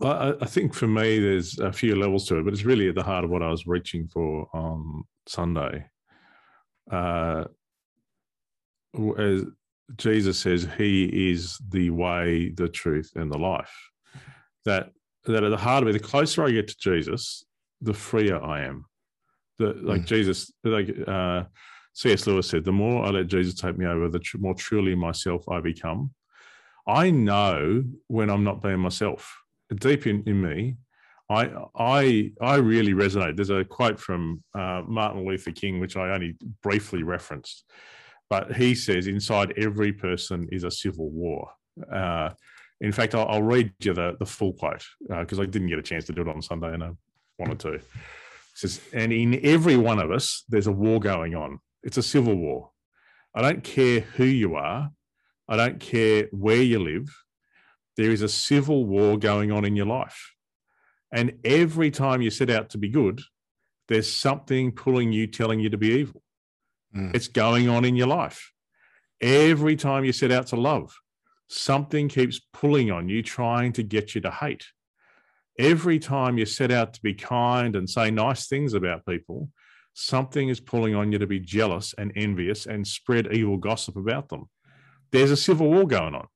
well, 0.00 0.12
I, 0.40 0.44
I, 0.44 0.46
think 0.46 0.74
for 0.74 0.86
me, 0.86 1.18
there's 1.18 1.58
a 1.58 1.72
few 1.72 1.96
levels 1.96 2.26
to 2.28 2.38
it, 2.38 2.44
but 2.44 2.52
it's 2.52 2.64
really 2.64 2.88
at 2.88 2.94
the 2.94 3.02
heart 3.02 3.24
of 3.24 3.30
what 3.30 3.42
I 3.42 3.50
was 3.50 3.66
reaching 3.66 4.08
for 4.08 4.48
on 4.54 5.04
Sunday. 5.26 5.86
Uh, 6.90 7.44
as 9.18 9.44
Jesus 9.96 10.38
says, 10.38 10.68
He 10.78 11.30
is 11.30 11.58
the 11.68 11.90
way, 11.90 12.50
the 12.50 12.68
truth, 12.68 13.12
and 13.16 13.30
the 13.30 13.38
life. 13.38 13.74
That 14.64 14.90
that 15.24 15.44
at 15.44 15.50
the 15.50 15.56
heart 15.56 15.82
of 15.82 15.88
it, 15.88 15.92
the 15.92 15.98
closer 15.98 16.44
I 16.44 16.50
get 16.50 16.68
to 16.68 16.76
Jesus, 16.78 17.44
the 17.80 17.94
freer 17.94 18.42
I 18.42 18.62
am. 18.62 18.86
The 19.58 19.74
like 19.82 20.02
Mm. 20.02 20.06
Jesus, 20.06 20.52
like 20.64 20.94
uh, 21.06 21.44
C.S. 21.94 22.26
Lewis 22.26 22.48
said, 22.48 22.64
the 22.64 22.72
more 22.72 23.04
I 23.04 23.10
let 23.10 23.26
Jesus 23.26 23.54
take 23.54 23.76
me 23.76 23.86
over, 23.86 24.08
the 24.08 24.20
tr- 24.20 24.38
more 24.38 24.54
truly 24.54 24.94
myself 24.94 25.48
I 25.48 25.60
become. 25.60 26.12
I 26.86 27.10
know 27.10 27.84
when 28.06 28.30
I'm 28.30 28.44
not 28.44 28.62
being 28.62 28.78
myself. 28.78 29.36
Deep 29.74 30.06
in, 30.06 30.22
in 30.26 30.40
me, 30.40 30.76
I 31.28 31.50
I 31.76 32.32
I 32.40 32.54
really 32.56 32.92
resonate. 32.94 33.36
There's 33.36 33.50
a 33.50 33.64
quote 33.64 34.00
from 34.00 34.42
uh, 34.54 34.82
Martin 34.86 35.26
Luther 35.26 35.52
King, 35.52 35.80
which 35.80 35.96
I 35.96 36.10
only 36.10 36.36
briefly 36.62 37.02
referenced, 37.02 37.64
but 38.30 38.56
he 38.56 38.74
says, 38.74 39.06
"Inside 39.06 39.52
every 39.58 39.92
person 39.92 40.48
is 40.50 40.64
a 40.64 40.70
civil 40.70 41.10
war." 41.10 41.50
Uh, 41.92 42.30
in 42.80 42.92
fact, 42.92 43.14
I'll, 43.14 43.28
I'll 43.28 43.42
read 43.42 43.72
you 43.80 43.92
the, 43.92 44.16
the 44.18 44.24
full 44.24 44.52
quote 44.54 44.84
because 45.06 45.38
I 45.40 45.44
didn't 45.44 45.68
get 45.68 45.78
a 45.78 45.82
chance 45.82 46.06
to 46.06 46.12
do 46.12 46.22
it 46.22 46.28
on 46.28 46.40
Sunday, 46.40 46.72
and 46.72 46.82
I 46.82 46.92
wanted 47.38 47.58
to. 47.60 47.80
Says, 48.58 48.80
"And 48.92 49.12
in 49.12 49.38
every 49.44 49.76
one 49.76 50.00
of 50.00 50.10
us, 50.10 50.42
there's 50.48 50.66
a 50.66 50.72
war 50.72 50.98
going 50.98 51.36
on. 51.36 51.60
It's 51.84 51.96
a 51.96 52.02
civil 52.02 52.34
war. 52.34 52.72
I 53.32 53.40
don't 53.40 53.62
care 53.62 54.00
who 54.00 54.24
you 54.24 54.56
are. 54.56 54.90
I 55.46 55.56
don't 55.56 55.78
care 55.78 56.26
where 56.32 56.60
you 56.60 56.80
live. 56.80 57.08
There 57.96 58.10
is 58.10 58.20
a 58.20 58.28
civil 58.28 58.84
war 58.84 59.16
going 59.16 59.52
on 59.52 59.64
in 59.64 59.76
your 59.76 59.86
life." 59.86 60.34
And 61.12 61.38
every 61.44 61.92
time 61.92 62.20
you 62.20 62.30
set 62.30 62.50
out 62.50 62.70
to 62.70 62.78
be 62.78 62.88
good, 62.88 63.20
there's 63.86 64.12
something 64.12 64.72
pulling 64.72 65.12
you, 65.12 65.28
telling 65.28 65.60
you 65.60 65.70
to 65.70 65.78
be 65.78 65.90
evil. 66.00 66.24
Mm. 66.92 67.14
It's 67.14 67.28
going 67.28 67.68
on 67.68 67.84
in 67.84 67.94
your 67.94 68.08
life. 68.08 68.52
Every 69.20 69.76
time 69.76 70.04
you 70.04 70.12
set 70.12 70.32
out 70.32 70.48
to 70.48 70.56
love, 70.56 70.92
something 71.46 72.08
keeps 72.08 72.40
pulling 72.52 72.90
on 72.90 73.08
you, 73.08 73.22
trying 73.22 73.72
to 73.74 73.84
get 73.84 74.16
you 74.16 74.20
to 74.22 74.32
hate. 74.32 74.66
Every 75.58 75.98
time 75.98 76.38
you 76.38 76.46
set 76.46 76.70
out 76.70 76.94
to 76.94 77.02
be 77.02 77.14
kind 77.14 77.74
and 77.74 77.90
say 77.90 78.10
nice 78.10 78.46
things 78.46 78.74
about 78.74 79.04
people, 79.06 79.50
something 79.92 80.48
is 80.48 80.60
pulling 80.60 80.94
on 80.94 81.10
you 81.10 81.18
to 81.18 81.26
be 81.26 81.40
jealous 81.40 81.94
and 81.98 82.12
envious 82.14 82.66
and 82.66 82.86
spread 82.86 83.32
evil 83.32 83.56
gossip 83.56 83.96
about 83.96 84.28
them. 84.28 84.48
There's 85.10 85.32
a 85.32 85.36
civil 85.36 85.68
war 85.68 85.86
going 85.86 86.14
on. 86.14 86.28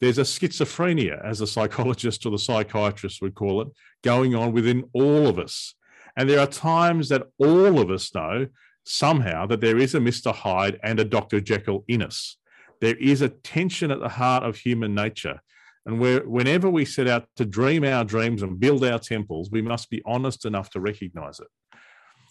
There's 0.00 0.18
a 0.18 0.22
schizophrenia, 0.22 1.24
as 1.24 1.38
the 1.38 1.46
psychologist 1.46 2.26
or 2.26 2.30
the 2.30 2.38
psychiatrist 2.38 3.22
would 3.22 3.36
call 3.36 3.62
it, 3.62 3.68
going 4.02 4.34
on 4.34 4.52
within 4.52 4.84
all 4.92 5.28
of 5.28 5.38
us. 5.38 5.74
And 6.16 6.28
there 6.28 6.40
are 6.40 6.46
times 6.46 7.08
that 7.10 7.28
all 7.38 7.78
of 7.78 7.90
us 7.90 8.12
know 8.12 8.48
somehow 8.84 9.46
that 9.46 9.60
there 9.60 9.78
is 9.78 9.94
a 9.94 10.00
Mr. 10.00 10.34
Hyde 10.34 10.80
and 10.82 10.98
a 10.98 11.04
Dr. 11.04 11.40
Jekyll 11.40 11.84
in 11.86 12.02
us. 12.02 12.38
There 12.80 12.96
is 12.96 13.22
a 13.22 13.28
tension 13.28 13.90
at 13.90 14.00
the 14.00 14.08
heart 14.08 14.42
of 14.42 14.56
human 14.56 14.94
nature. 14.94 15.40
And 15.86 16.00
where, 16.00 16.20
whenever 16.20 16.70
we 16.70 16.84
set 16.84 17.06
out 17.06 17.26
to 17.36 17.44
dream 17.44 17.84
our 17.84 18.04
dreams 18.04 18.42
and 18.42 18.58
build 18.58 18.84
our 18.84 18.98
temples, 18.98 19.50
we 19.50 19.62
must 19.62 19.90
be 19.90 20.02
honest 20.06 20.44
enough 20.44 20.70
to 20.70 20.80
recognize 20.80 21.40
it. 21.40 21.48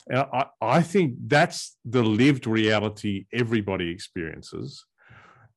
And 0.09 0.19
I, 0.33 0.45
I 0.61 0.81
think 0.81 1.15
that's 1.27 1.77
the 1.85 2.03
lived 2.03 2.47
reality 2.47 3.25
everybody 3.31 3.89
experiences. 3.89 4.85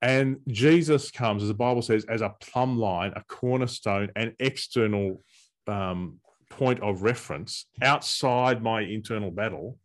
And 0.03 0.39
Jesus 0.49 1.11
comes, 1.11 1.43
as 1.43 1.49
the 1.49 1.55
Bible 1.55 1.83
says, 1.83 2.05
as 2.05 2.21
a 2.21 2.35
plumb 2.41 2.79
line, 2.79 3.13
a 3.17 3.25
cornerstone, 3.29 4.11
an 4.15 4.35
external 4.39 5.23
um, 5.67 6.21
point 6.51 6.81
of 6.81 7.03
reference 7.03 7.67
outside 7.83 8.63
my 8.63 8.83
internal 8.83 9.31
battle 9.31 9.79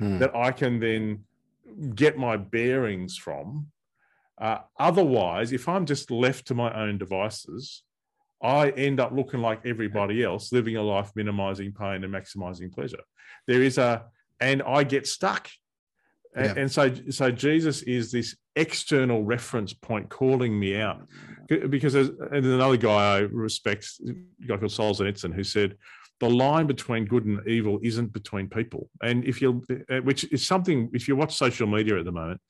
Mm. 0.00 0.18
that 0.18 0.34
I 0.34 0.50
can 0.50 0.80
then 0.80 1.24
get 1.94 2.18
my 2.18 2.36
bearings 2.36 3.16
from. 3.16 3.68
Uh, 4.40 4.58
otherwise, 4.78 5.52
if 5.52 5.68
I'm 5.68 5.86
just 5.86 6.10
left 6.10 6.46
to 6.46 6.54
my 6.54 6.72
own 6.74 6.98
devices, 6.98 7.82
I 8.42 8.70
end 8.70 9.00
up 9.00 9.12
looking 9.12 9.40
like 9.40 9.64
everybody 9.64 10.22
else, 10.22 10.52
living 10.52 10.76
a 10.76 10.82
life 10.82 11.10
minimizing 11.14 11.72
pain 11.72 12.04
and 12.04 12.12
maximizing 12.12 12.72
pleasure. 12.72 13.02
There 13.46 13.62
is 13.62 13.78
a, 13.78 14.04
and 14.40 14.62
I 14.62 14.84
get 14.84 15.06
stuck. 15.06 15.48
A- 16.36 16.44
Yeah. 16.44 16.54
And 16.56 16.70
so, 16.70 16.92
so 17.10 17.30
Jesus 17.30 17.82
is 17.82 18.10
this 18.10 18.36
external 18.56 19.22
reference 19.24 19.72
point 19.72 20.08
calling 20.10 20.58
me 20.58 20.76
out. 20.76 21.06
Because 21.48 21.92
there's, 21.92 22.08
and 22.08 22.44
there's 22.44 22.46
another 22.46 22.76
guy 22.76 23.16
I 23.16 23.18
respect, 23.20 23.88
a 24.08 24.12
guy 24.46 24.56
called 24.56 24.72
Solzhenitsyn, 24.72 25.32
who 25.32 25.44
said, 25.44 25.76
the 26.20 26.30
line 26.30 26.66
between 26.66 27.04
good 27.04 27.24
and 27.24 27.46
evil 27.46 27.78
isn't 27.82 28.12
between 28.12 28.48
people. 28.48 28.88
And 29.02 29.24
if 29.24 29.42
you, 29.42 29.62
uh, 29.90 29.98
which 29.98 30.24
is 30.32 30.46
something, 30.46 30.90
if 30.92 31.06
you 31.08 31.16
watch 31.16 31.34
social 31.36 31.66
media 31.66 31.98
at 31.98 32.04
the 32.04 32.12
moment, 32.12 32.40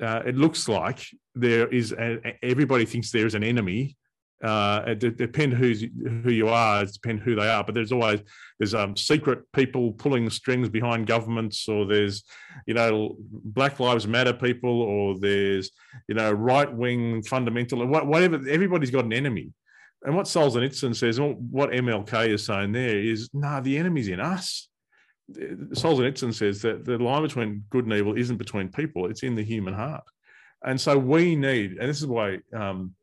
uh, 0.00 0.22
it 0.24 0.36
looks 0.36 0.68
like 0.68 1.06
there 1.34 1.68
is 1.68 1.92
a, 1.92 2.18
everybody 2.42 2.84
thinks 2.84 3.10
there 3.10 3.26
is 3.26 3.34
an 3.34 3.44
enemy. 3.44 3.96
Uh, 4.42 4.82
it 4.86 4.98
de- 5.00 5.10
depend 5.10 5.52
who's 5.52 5.82
who 5.82 6.30
you 6.30 6.48
are, 6.48 6.82
it 6.82 6.92
depend 6.92 7.20
who 7.20 7.34
they 7.34 7.48
are. 7.48 7.62
But 7.62 7.74
there's 7.74 7.92
always 7.92 8.20
there's 8.58 8.74
um, 8.74 8.96
secret 8.96 9.40
people 9.52 9.92
pulling 9.92 10.30
strings 10.30 10.68
behind 10.70 11.06
governments, 11.06 11.68
or 11.68 11.84
there's 11.84 12.24
you 12.66 12.74
know 12.74 13.16
Black 13.20 13.78
Lives 13.80 14.06
Matter 14.06 14.32
people, 14.32 14.80
or 14.82 15.18
there's 15.18 15.70
you 16.08 16.14
know 16.14 16.32
right 16.32 16.72
wing 16.72 17.22
fundamental, 17.22 17.86
whatever. 17.86 18.36
Everybody's 18.48 18.90
got 18.90 19.04
an 19.04 19.12
enemy. 19.12 19.52
And 20.02 20.16
what 20.16 20.26
Solzhenitsyn 20.26 20.96
says, 20.96 21.20
what 21.20 21.72
MLK 21.72 22.28
is 22.30 22.46
saying 22.46 22.72
there 22.72 22.98
is, 22.98 23.28
no, 23.34 23.48
nah, 23.48 23.60
the 23.60 23.76
enemy's 23.76 24.08
in 24.08 24.18
us. 24.18 24.68
Solzhenitsyn 25.32 26.34
says 26.34 26.62
that 26.62 26.84
the 26.84 26.98
line 26.98 27.22
between 27.22 27.64
good 27.70 27.84
and 27.84 27.94
evil 27.94 28.16
isn't 28.16 28.36
between 28.36 28.68
people; 28.68 29.06
it's 29.06 29.22
in 29.22 29.34
the 29.34 29.44
human 29.44 29.74
heart. 29.74 30.04
And 30.64 30.80
so 30.80 30.98
we 30.98 31.36
need, 31.36 31.78
and 31.78 31.88
this 31.88 32.00
is 32.00 32.06
why 32.06 32.38
um, 32.52 32.94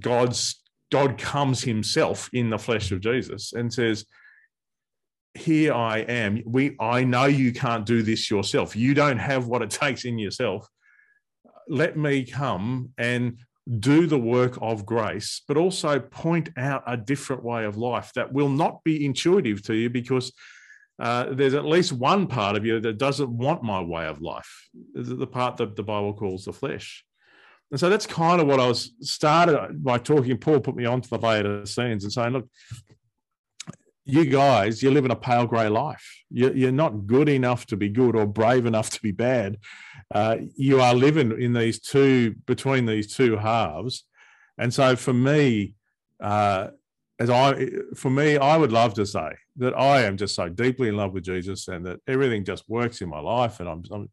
God's 0.00 0.62
God 0.90 1.18
comes 1.18 1.62
Himself 1.62 2.28
in 2.32 2.50
the 2.50 2.58
flesh 2.58 2.92
of 2.92 3.00
Jesus 3.00 3.52
and 3.52 3.72
says, 3.72 4.04
"Here 5.34 5.72
I 5.72 5.98
am. 6.00 6.42
We, 6.46 6.76
I 6.80 7.04
know 7.04 7.26
you 7.26 7.52
can't 7.52 7.86
do 7.86 8.02
this 8.02 8.30
yourself. 8.30 8.76
You 8.76 8.94
don't 8.94 9.18
have 9.18 9.46
what 9.46 9.62
it 9.62 9.70
takes 9.82 10.04
in 10.04 10.18
yourself. 10.18 10.68
Let 11.68 11.96
me 11.96 12.24
come 12.24 12.90
and." 12.98 13.38
Do 13.78 14.06
the 14.06 14.18
work 14.18 14.58
of 14.62 14.86
grace, 14.86 15.42
but 15.46 15.56
also 15.56 16.00
point 16.00 16.48
out 16.56 16.82
a 16.86 16.96
different 16.96 17.44
way 17.44 17.64
of 17.64 17.76
life 17.76 18.12
that 18.14 18.32
will 18.32 18.48
not 18.48 18.82
be 18.82 19.04
intuitive 19.04 19.62
to 19.62 19.74
you 19.74 19.90
because 19.90 20.32
uh, 20.98 21.26
there's 21.32 21.54
at 21.54 21.66
least 21.66 21.92
one 21.92 22.26
part 22.26 22.56
of 22.56 22.64
you 22.64 22.80
that 22.80 22.98
doesn't 22.98 23.30
want 23.30 23.62
my 23.62 23.80
way 23.80 24.06
of 24.06 24.20
life, 24.20 24.68
the 24.94 25.26
part 25.26 25.58
that 25.58 25.76
the 25.76 25.82
Bible 25.82 26.14
calls 26.14 26.44
the 26.44 26.52
flesh. 26.52 27.04
And 27.70 27.78
so 27.78 27.90
that's 27.90 28.06
kind 28.06 28.40
of 28.40 28.46
what 28.46 28.60
I 28.60 28.66
was 28.66 28.92
started 29.02 29.84
by 29.84 29.98
talking. 29.98 30.38
Paul 30.38 30.60
put 30.60 30.74
me 30.74 30.86
onto 30.86 31.08
the 31.08 31.18
Laodiceans 31.18 32.04
and 32.04 32.12
saying, 32.12 32.32
look, 32.32 32.48
you 34.08 34.24
guys, 34.24 34.82
you're 34.82 34.90
living 34.90 35.10
a 35.10 35.16
pale 35.16 35.46
grey 35.46 35.68
life. 35.68 36.24
You're 36.30 36.72
not 36.72 37.06
good 37.06 37.28
enough 37.28 37.66
to 37.66 37.76
be 37.76 37.90
good 37.90 38.16
or 38.16 38.26
brave 38.26 38.64
enough 38.64 38.88
to 38.90 39.02
be 39.02 39.12
bad. 39.12 39.58
Uh, 40.14 40.38
you 40.56 40.80
are 40.80 40.94
living 40.94 41.40
in 41.40 41.52
these 41.52 41.78
two, 41.78 42.34
between 42.46 42.86
these 42.86 43.14
two 43.14 43.36
halves. 43.36 44.04
And 44.56 44.72
so 44.72 44.96
for 44.96 45.12
me, 45.12 45.74
uh, 46.22 46.68
as 47.18 47.28
I, 47.28 47.66
for 47.94 48.08
me, 48.08 48.38
I 48.38 48.56
would 48.56 48.72
love 48.72 48.94
to 48.94 49.04
say 49.04 49.28
that 49.56 49.78
I 49.78 50.02
am 50.02 50.16
just 50.16 50.34
so 50.34 50.48
deeply 50.48 50.88
in 50.88 50.96
love 50.96 51.12
with 51.12 51.24
Jesus 51.24 51.68
and 51.68 51.84
that 51.84 52.00
everything 52.06 52.46
just 52.46 52.66
works 52.66 53.02
in 53.02 53.10
my 53.10 53.20
life. 53.20 53.60
And 53.60 53.68
I'm, 53.68 53.82
I'm 53.90 54.08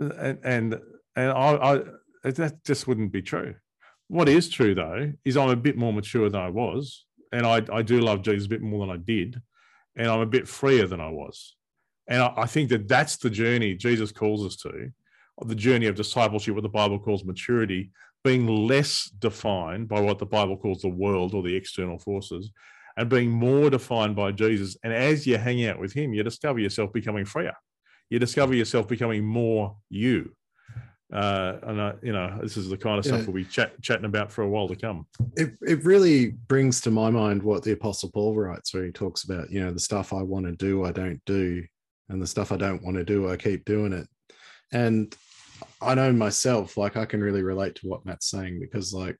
and, 0.00 0.38
and, 0.44 0.80
and 1.14 1.30
I, 1.30 1.82
I, 2.24 2.30
that 2.30 2.64
just 2.64 2.86
wouldn't 2.86 3.12
be 3.12 3.20
true. 3.20 3.54
What 4.08 4.30
is 4.30 4.48
true 4.48 4.74
though, 4.74 5.12
is 5.26 5.36
I'm 5.36 5.50
a 5.50 5.56
bit 5.56 5.76
more 5.76 5.92
mature 5.92 6.30
than 6.30 6.40
I 6.40 6.48
was 6.48 7.05
and 7.32 7.46
I, 7.46 7.62
I 7.72 7.82
do 7.82 8.00
love 8.00 8.22
Jesus 8.22 8.46
a 8.46 8.50
bit 8.50 8.62
more 8.62 8.86
than 8.86 8.94
I 8.94 8.98
did, 8.98 9.40
and 9.96 10.08
I'm 10.08 10.20
a 10.20 10.26
bit 10.26 10.48
freer 10.48 10.86
than 10.86 11.00
I 11.00 11.08
was. 11.08 11.54
And 12.08 12.22
I, 12.22 12.32
I 12.36 12.46
think 12.46 12.68
that 12.70 12.88
that's 12.88 13.16
the 13.16 13.30
journey 13.30 13.74
Jesus 13.74 14.12
calls 14.12 14.44
us 14.44 14.56
to, 14.56 14.90
the 15.44 15.54
journey 15.54 15.86
of 15.86 15.94
discipleship, 15.94 16.54
what 16.54 16.62
the 16.62 16.68
Bible 16.68 16.98
calls 16.98 17.24
maturity, 17.24 17.90
being 18.24 18.46
less 18.46 19.10
defined 19.18 19.88
by 19.88 20.00
what 20.00 20.18
the 20.18 20.26
Bible 20.26 20.56
calls 20.56 20.82
the 20.82 20.88
world 20.88 21.34
or 21.34 21.42
the 21.42 21.54
external 21.54 21.98
forces, 21.98 22.50
and 22.96 23.08
being 23.08 23.30
more 23.30 23.70
defined 23.70 24.16
by 24.16 24.32
Jesus. 24.32 24.76
And 24.82 24.92
as 24.92 25.26
you 25.26 25.36
hang 25.36 25.64
out 25.66 25.78
with 25.78 25.92
Him, 25.92 26.14
you 26.14 26.22
discover 26.22 26.58
yourself 26.58 26.92
becoming 26.92 27.24
freer. 27.24 27.52
You 28.08 28.18
discover 28.18 28.54
yourself 28.54 28.88
becoming 28.88 29.24
more 29.24 29.76
you. 29.90 30.34
Uh, 31.12 31.58
and 31.62 31.80
I, 31.80 31.94
you 32.02 32.12
know, 32.12 32.36
this 32.42 32.56
is 32.56 32.68
the 32.68 32.76
kind 32.76 32.98
of 32.98 33.04
stuff 33.04 33.20
Yeah. 33.20 33.26
we'll 33.26 33.34
be 33.36 33.44
chat, 33.44 33.80
chatting 33.80 34.06
about 34.06 34.32
for 34.32 34.42
a 34.42 34.48
while 34.48 34.66
to 34.68 34.74
come. 34.74 35.06
it, 35.36 35.52
it 35.62 35.84
really 35.84 36.30
brings 36.48 36.80
to 36.80 36.90
my 36.90 37.10
mind 37.10 37.42
what 37.42 37.62
the 37.62 37.72
apostle 37.72 38.10
paul 38.10 38.34
writes 38.34 38.74
where 38.74 38.84
he 38.84 38.90
talks 38.90 39.22
about 39.22 39.48
you 39.50 39.60
know 39.64 39.70
the 39.70 39.78
stuff 39.78 40.12
i 40.12 40.20
want 40.20 40.46
to 40.46 40.52
do 40.52 40.84
i 40.84 40.90
don't 40.90 41.20
do 41.24 41.64
and 42.08 42.20
the 42.20 42.26
stuff 42.26 42.50
i 42.50 42.56
don't 42.56 42.82
want 42.82 42.96
to 42.96 43.04
do 43.04 43.30
i 43.30 43.36
keep 43.36 43.64
doing 43.64 43.92
it 43.92 44.08
and 44.72 45.14
i 45.80 45.94
know 45.94 46.12
myself 46.12 46.76
like 46.76 46.96
i 46.96 47.04
can 47.04 47.20
really 47.22 47.42
relate 47.42 47.76
to 47.76 47.86
what 47.86 48.04
matt's 48.04 48.28
saying 48.30 48.58
because 48.58 48.92
like 48.92 49.16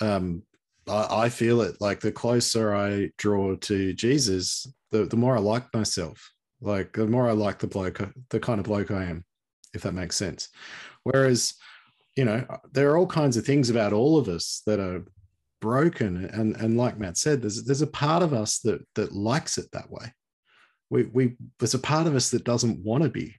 um 0.00 0.42
i, 0.88 1.24
I 1.24 1.28
feel 1.28 1.60
it 1.60 1.76
like 1.80 2.00
the 2.00 2.12
closer 2.12 2.74
i 2.74 3.10
draw 3.18 3.56
to 3.56 3.92
jesus 3.92 4.66
the, 4.90 5.04
the 5.04 5.16
more 5.16 5.36
i 5.36 5.40
like 5.40 5.72
myself 5.74 6.32
like 6.62 6.94
the 6.94 7.06
more 7.06 7.28
i 7.28 7.32
like 7.32 7.58
the 7.58 7.66
bloke 7.66 8.00
the 8.30 8.40
kind 8.40 8.58
of 8.58 8.64
bloke 8.64 8.90
i 8.90 9.04
am 9.04 9.22
if 9.74 9.82
that 9.82 9.94
makes 9.94 10.16
sense. 10.16 10.48
Whereas 11.04 11.54
you 12.16 12.24
know 12.24 12.44
there 12.72 12.90
are 12.90 12.98
all 12.98 13.06
kinds 13.06 13.36
of 13.36 13.44
things 13.44 13.70
about 13.70 13.92
all 13.92 14.18
of 14.18 14.28
us 14.28 14.62
that 14.66 14.80
are 14.80 15.04
broken 15.60 16.24
and 16.26 16.56
and 16.56 16.76
like 16.76 16.98
matt 16.98 17.16
said 17.16 17.42
there's 17.42 17.64
there's 17.64 17.82
a 17.82 17.86
part 17.86 18.22
of 18.22 18.32
us 18.32 18.60
that 18.60 18.80
that 18.94 19.12
likes 19.12 19.58
it 19.58 19.70
that 19.72 19.90
way. 19.90 20.12
We 20.90 21.04
we 21.04 21.36
there's 21.58 21.74
a 21.74 21.78
part 21.78 22.06
of 22.06 22.14
us 22.14 22.30
that 22.30 22.44
doesn't 22.44 22.84
want 22.84 23.04
to 23.04 23.10
be 23.10 23.36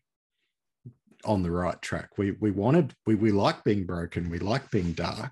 on 1.26 1.44
the 1.44 1.52
right 1.52 1.82
track. 1.82 2.18
We 2.18 2.32
we 2.32 2.52
wanted 2.52 2.94
we 3.06 3.16
we 3.16 3.32
like 3.32 3.64
being 3.64 3.86
broken 3.86 4.30
we 4.30 4.40
like 4.40 4.70
being 4.72 4.94
dark 4.94 5.32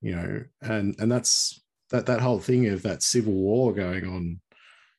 you 0.00 0.14
know 0.14 0.44
and 0.62 0.94
and 0.98 1.10
that's 1.10 1.60
that 1.90 2.06
that 2.06 2.20
whole 2.20 2.38
thing 2.38 2.68
of 2.68 2.82
that 2.82 3.02
civil 3.02 3.32
war 3.32 3.72
going 3.72 4.06
on 4.06 4.40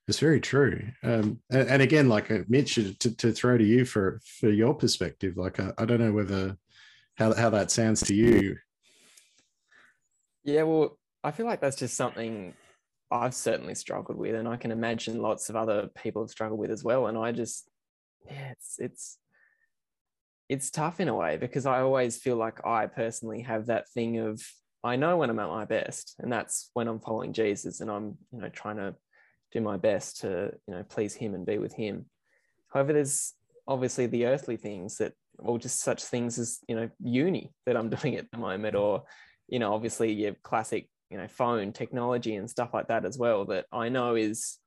is 0.09 0.19
very 0.19 0.41
true 0.41 0.81
um 1.03 1.39
and, 1.49 1.69
and 1.69 1.81
again 1.81 2.09
like 2.09 2.31
uh, 2.31 2.39
mitch 2.47 2.75
to, 2.75 3.15
to 3.15 3.31
throw 3.31 3.57
to 3.57 3.63
you 3.63 3.85
for 3.85 4.19
for 4.39 4.49
your 4.49 4.73
perspective 4.73 5.37
like 5.37 5.59
I, 5.59 5.71
I 5.77 5.85
don't 5.85 5.99
know 5.99 6.11
whether 6.11 6.57
how, 7.15 7.33
how 7.33 7.49
that 7.49 7.71
sounds 7.71 8.01
to 8.03 8.15
you 8.15 8.57
Yeah, 10.43 10.63
well, 10.63 10.97
I 11.23 11.31
feel 11.31 11.45
like 11.45 11.61
that's 11.61 11.75
just 11.75 11.95
something 11.95 12.53
I've 13.11 13.33
certainly 13.33 13.75
struggled 13.75 14.17
with, 14.17 14.35
and 14.35 14.47
I 14.47 14.57
can 14.57 14.71
imagine 14.71 15.21
lots 15.21 15.49
of 15.49 15.55
other 15.55 15.89
people 16.01 16.23
have 16.23 16.31
struggled 16.31 16.59
with 16.59 16.71
as 16.71 16.83
well. 16.83 17.07
And 17.07 17.17
I 17.17 17.31
just, 17.31 17.69
yeah, 18.25 18.51
it's 18.51 18.75
it's 18.79 19.17
it's 20.47 20.71
tough 20.71 20.99
in 20.99 21.07
a 21.07 21.15
way 21.15 21.37
because 21.37 21.65
I 21.65 21.81
always 21.81 22.17
feel 22.17 22.35
like 22.35 22.65
I 22.65 22.87
personally 22.87 23.41
have 23.41 23.67
that 23.67 23.89
thing 23.89 24.17
of 24.19 24.41
I 24.83 24.95
know 24.95 25.17
when 25.17 25.29
I'm 25.29 25.39
at 25.39 25.49
my 25.49 25.65
best, 25.65 26.15
and 26.19 26.31
that's 26.31 26.71
when 26.73 26.87
I'm 26.87 26.99
following 26.99 27.33
Jesus 27.33 27.81
and 27.81 27.91
I'm 27.91 28.17
you 28.31 28.39
know 28.41 28.49
trying 28.49 28.77
to 28.77 28.95
do 29.51 29.61
my 29.61 29.77
best 29.77 30.21
to 30.21 30.53
you 30.67 30.73
know 30.73 30.83
please 30.83 31.13
Him 31.13 31.33
and 31.33 31.45
be 31.45 31.57
with 31.57 31.73
Him. 31.73 32.05
However, 32.71 32.93
there's 32.93 33.33
obviously 33.67 34.07
the 34.07 34.25
earthly 34.25 34.57
things 34.57 34.97
that, 34.97 35.13
or 35.37 35.57
just 35.59 35.81
such 35.81 36.03
things 36.03 36.37
as 36.39 36.59
you 36.67 36.75
know 36.75 36.89
uni 36.99 37.53
that 37.65 37.77
I'm 37.77 37.89
doing 38.01 38.15
at 38.15 38.29
the 38.31 38.37
moment, 38.37 38.75
or 38.75 39.03
you 39.47 39.59
know 39.59 39.73
obviously 39.73 40.13
your 40.13 40.35
classic 40.43 40.89
you 41.09 41.17
know 41.17 41.27
phone 41.27 41.73
technology 41.73 42.35
and 42.35 42.49
stuff 42.49 42.73
like 42.73 42.87
that 42.87 43.05
as 43.05 43.17
well 43.17 43.45
that 43.45 43.65
I 43.71 43.89
know 43.89 44.15
is 44.15 44.57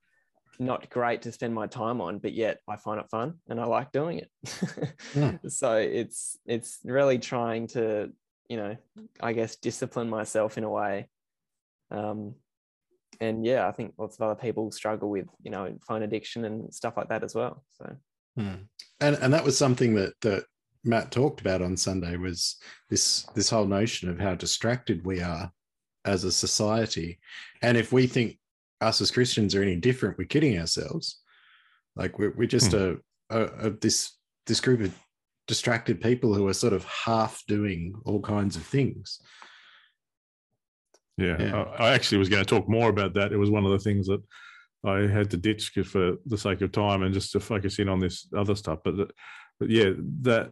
not 0.59 0.89
great 0.89 1.23
to 1.23 1.31
spend 1.31 1.53
my 1.53 1.67
time 1.67 1.99
on 1.99 2.19
but 2.19 2.33
yet 2.33 2.59
I 2.67 2.75
find 2.75 2.99
it 2.99 3.09
fun 3.09 3.35
and 3.49 3.59
I 3.59 3.65
like 3.65 3.91
doing 3.91 4.19
it 4.19 4.93
Yeah. 5.15 5.37
so 5.47 5.77
it's 5.77 6.37
it's 6.45 6.79
really 6.83 7.17
trying 7.17 7.67
to 7.67 8.11
you 8.49 8.57
know 8.57 8.77
I 9.19 9.33
guess 9.33 9.55
discipline 9.55 10.09
myself 10.09 10.57
in 10.57 10.63
a 10.63 10.69
way 10.69 11.09
um 11.91 12.35
and 13.21 13.45
yeah 13.45 13.67
I 13.67 13.71
think 13.71 13.93
lots 13.97 14.17
of 14.17 14.21
other 14.21 14.39
people 14.39 14.71
struggle 14.71 15.09
with 15.09 15.27
you 15.43 15.51
know 15.51 15.75
phone 15.87 16.03
addiction 16.03 16.45
and 16.45 16.73
stuff 16.73 16.97
like 16.97 17.09
that 17.09 17.23
as 17.23 17.35
well 17.35 17.63
so 17.71 17.95
Hmm. 18.35 18.53
And 18.99 19.15
and 19.17 19.33
that 19.33 19.43
was 19.43 19.57
something 19.57 19.93
that 19.95 20.13
that 20.21 20.45
Matt 20.83 21.11
talked 21.11 21.41
about 21.41 21.61
on 21.61 21.77
Sunday 21.77 22.17
was 22.17 22.57
this 22.89 23.25
this 23.35 23.49
whole 23.49 23.65
notion 23.65 24.09
of 24.09 24.19
how 24.19 24.35
distracted 24.35 25.05
we 25.05 25.21
are 25.21 25.51
as 26.05 26.23
a 26.23 26.31
society, 26.31 27.19
and 27.61 27.77
if 27.77 27.91
we 27.91 28.07
think 28.07 28.37
us 28.81 28.99
as 29.01 29.11
Christians 29.11 29.55
are 29.55 29.61
any 29.61 29.75
different, 29.75 30.17
we're 30.17 30.27
kidding 30.27 30.57
ourselves. 30.57 31.21
Like 31.95 32.17
we're 32.17 32.33
we're 32.35 32.47
just 32.47 32.73
a, 32.73 32.97
a, 33.29 33.43
a 33.43 33.69
this 33.69 34.17
this 34.47 34.59
group 34.59 34.81
of 34.81 34.97
distracted 35.47 36.01
people 36.01 36.33
who 36.33 36.47
are 36.47 36.53
sort 36.53 36.73
of 36.73 36.85
half 36.85 37.43
doing 37.47 37.93
all 38.05 38.21
kinds 38.21 38.55
of 38.55 38.63
things. 38.63 39.21
Yeah, 41.17 41.37
Yeah. 41.39 41.63
I, 41.77 41.89
I 41.89 41.93
actually 41.93 42.17
was 42.17 42.29
going 42.29 42.43
to 42.43 42.49
talk 42.49 42.67
more 42.67 42.89
about 42.89 43.13
that. 43.13 43.31
It 43.31 43.37
was 43.37 43.51
one 43.51 43.65
of 43.65 43.71
the 43.71 43.79
things 43.79 44.07
that 44.07 44.21
I 44.83 45.07
had 45.07 45.29
to 45.31 45.37
ditch 45.37 45.71
for 45.85 46.15
the 46.25 46.37
sake 46.37 46.61
of 46.61 46.71
time 46.71 47.03
and 47.03 47.13
just 47.13 47.31
to 47.33 47.39
focus 47.39 47.79
in 47.79 47.89
on 47.89 47.99
this 47.99 48.27
other 48.35 48.55
stuff. 48.55 48.79
But, 48.83 49.11
but 49.59 49.69
yeah, 49.69 49.91
that 50.21 50.51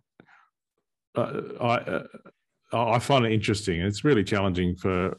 uh, 1.15 1.41
I 1.60 1.75
uh, 1.75 2.03
I 2.74 3.00
find 3.00 3.25
it 3.25 3.34
interesting. 3.34 3.82
It's 3.82 4.03
really 4.03 4.24
challenging 4.24 4.75
for 4.75 5.18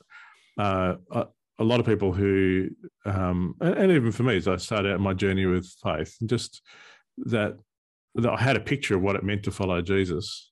uh, 0.59 0.95
a, 1.11 1.27
a 1.59 1.65
lot 1.65 1.81
of 1.81 1.87
people 1.87 2.13
who, 2.13 2.69
um, 3.05 3.55
and, 3.61 3.75
and 3.75 3.93
even 3.93 4.13
for 4.13 4.23
me, 4.23 4.37
as 4.37 4.49
I 4.49 4.57
started 4.57 4.95
out 4.95 5.01
my 5.01 5.13
journey 5.13 5.47
with 5.47 5.67
faith, 5.83 6.17
just 6.25 6.63
that, 7.19 7.59
that 8.15 8.33
I 8.33 8.41
had 8.41 8.57
a 8.57 8.61
picture 8.61 8.97
of 8.97 9.03
what 9.03 9.17
it 9.17 9.25
meant 9.25 9.43
to 9.45 9.51
follow 9.51 9.83
Jesus, 9.83 10.51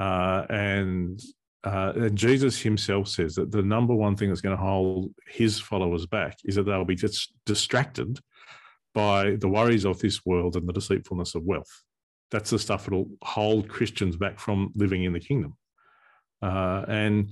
uh, 0.00 0.46
and 0.50 1.20
uh, 1.64 1.92
and 1.94 2.16
Jesus 2.16 2.58
himself 2.60 3.08
says 3.08 3.34
that 3.34 3.50
the 3.50 3.62
number 3.62 3.94
one 3.94 4.16
thing 4.16 4.28
that's 4.28 4.40
going 4.40 4.56
to 4.56 4.62
hold 4.62 5.12
his 5.26 5.60
followers 5.60 6.06
back 6.06 6.38
is 6.44 6.54
that 6.54 6.62
they'll 6.64 6.84
be 6.84 6.94
just 6.94 7.32
distracted 7.44 8.18
by 8.94 9.36
the 9.36 9.48
worries 9.48 9.84
of 9.84 9.98
this 9.98 10.24
world 10.24 10.56
and 10.56 10.66
the 10.68 10.72
deceitfulness 10.72 11.34
of 11.34 11.44
wealth. 11.44 11.82
That's 12.30 12.50
the 12.50 12.58
stuff 12.58 12.84
that'll 12.84 13.10
hold 13.22 13.68
Christians 13.68 14.16
back 14.16 14.38
from 14.38 14.72
living 14.74 15.04
in 15.04 15.12
the 15.12 15.20
kingdom. 15.20 15.56
Uh, 16.42 16.84
and 16.88 17.30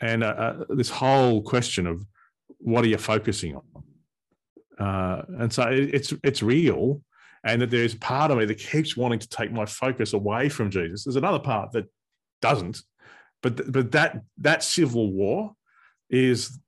and 0.00 0.22
uh, 0.22 0.26
uh, 0.26 0.64
this 0.68 0.90
whole 0.90 1.42
question 1.42 1.86
of 1.86 2.06
what 2.58 2.84
are 2.84 2.88
you 2.88 2.98
focusing 2.98 3.56
on? 3.56 3.84
Uh, 4.78 5.22
and 5.40 5.52
so 5.52 5.64
it, 5.64 5.92
it's 5.92 6.14
it's 6.22 6.42
real, 6.42 7.02
and 7.42 7.60
that 7.60 7.70
there's 7.70 7.96
part 7.96 8.30
of 8.30 8.38
me 8.38 8.44
that 8.44 8.58
keeps 8.58 8.96
wanting 8.96 9.18
to 9.18 9.28
take 9.28 9.50
my 9.50 9.66
focus 9.66 10.12
away 10.12 10.48
from 10.48 10.70
Jesus. 10.70 11.04
There's 11.04 11.16
another 11.16 11.40
part 11.40 11.72
that 11.72 11.86
doesn't, 12.40 12.80
but 13.42 13.56
th- 13.56 13.72
but 13.72 13.92
that 13.92 14.22
that 14.38 14.62
civil 14.62 15.12
war 15.12 15.54
is 16.10 16.58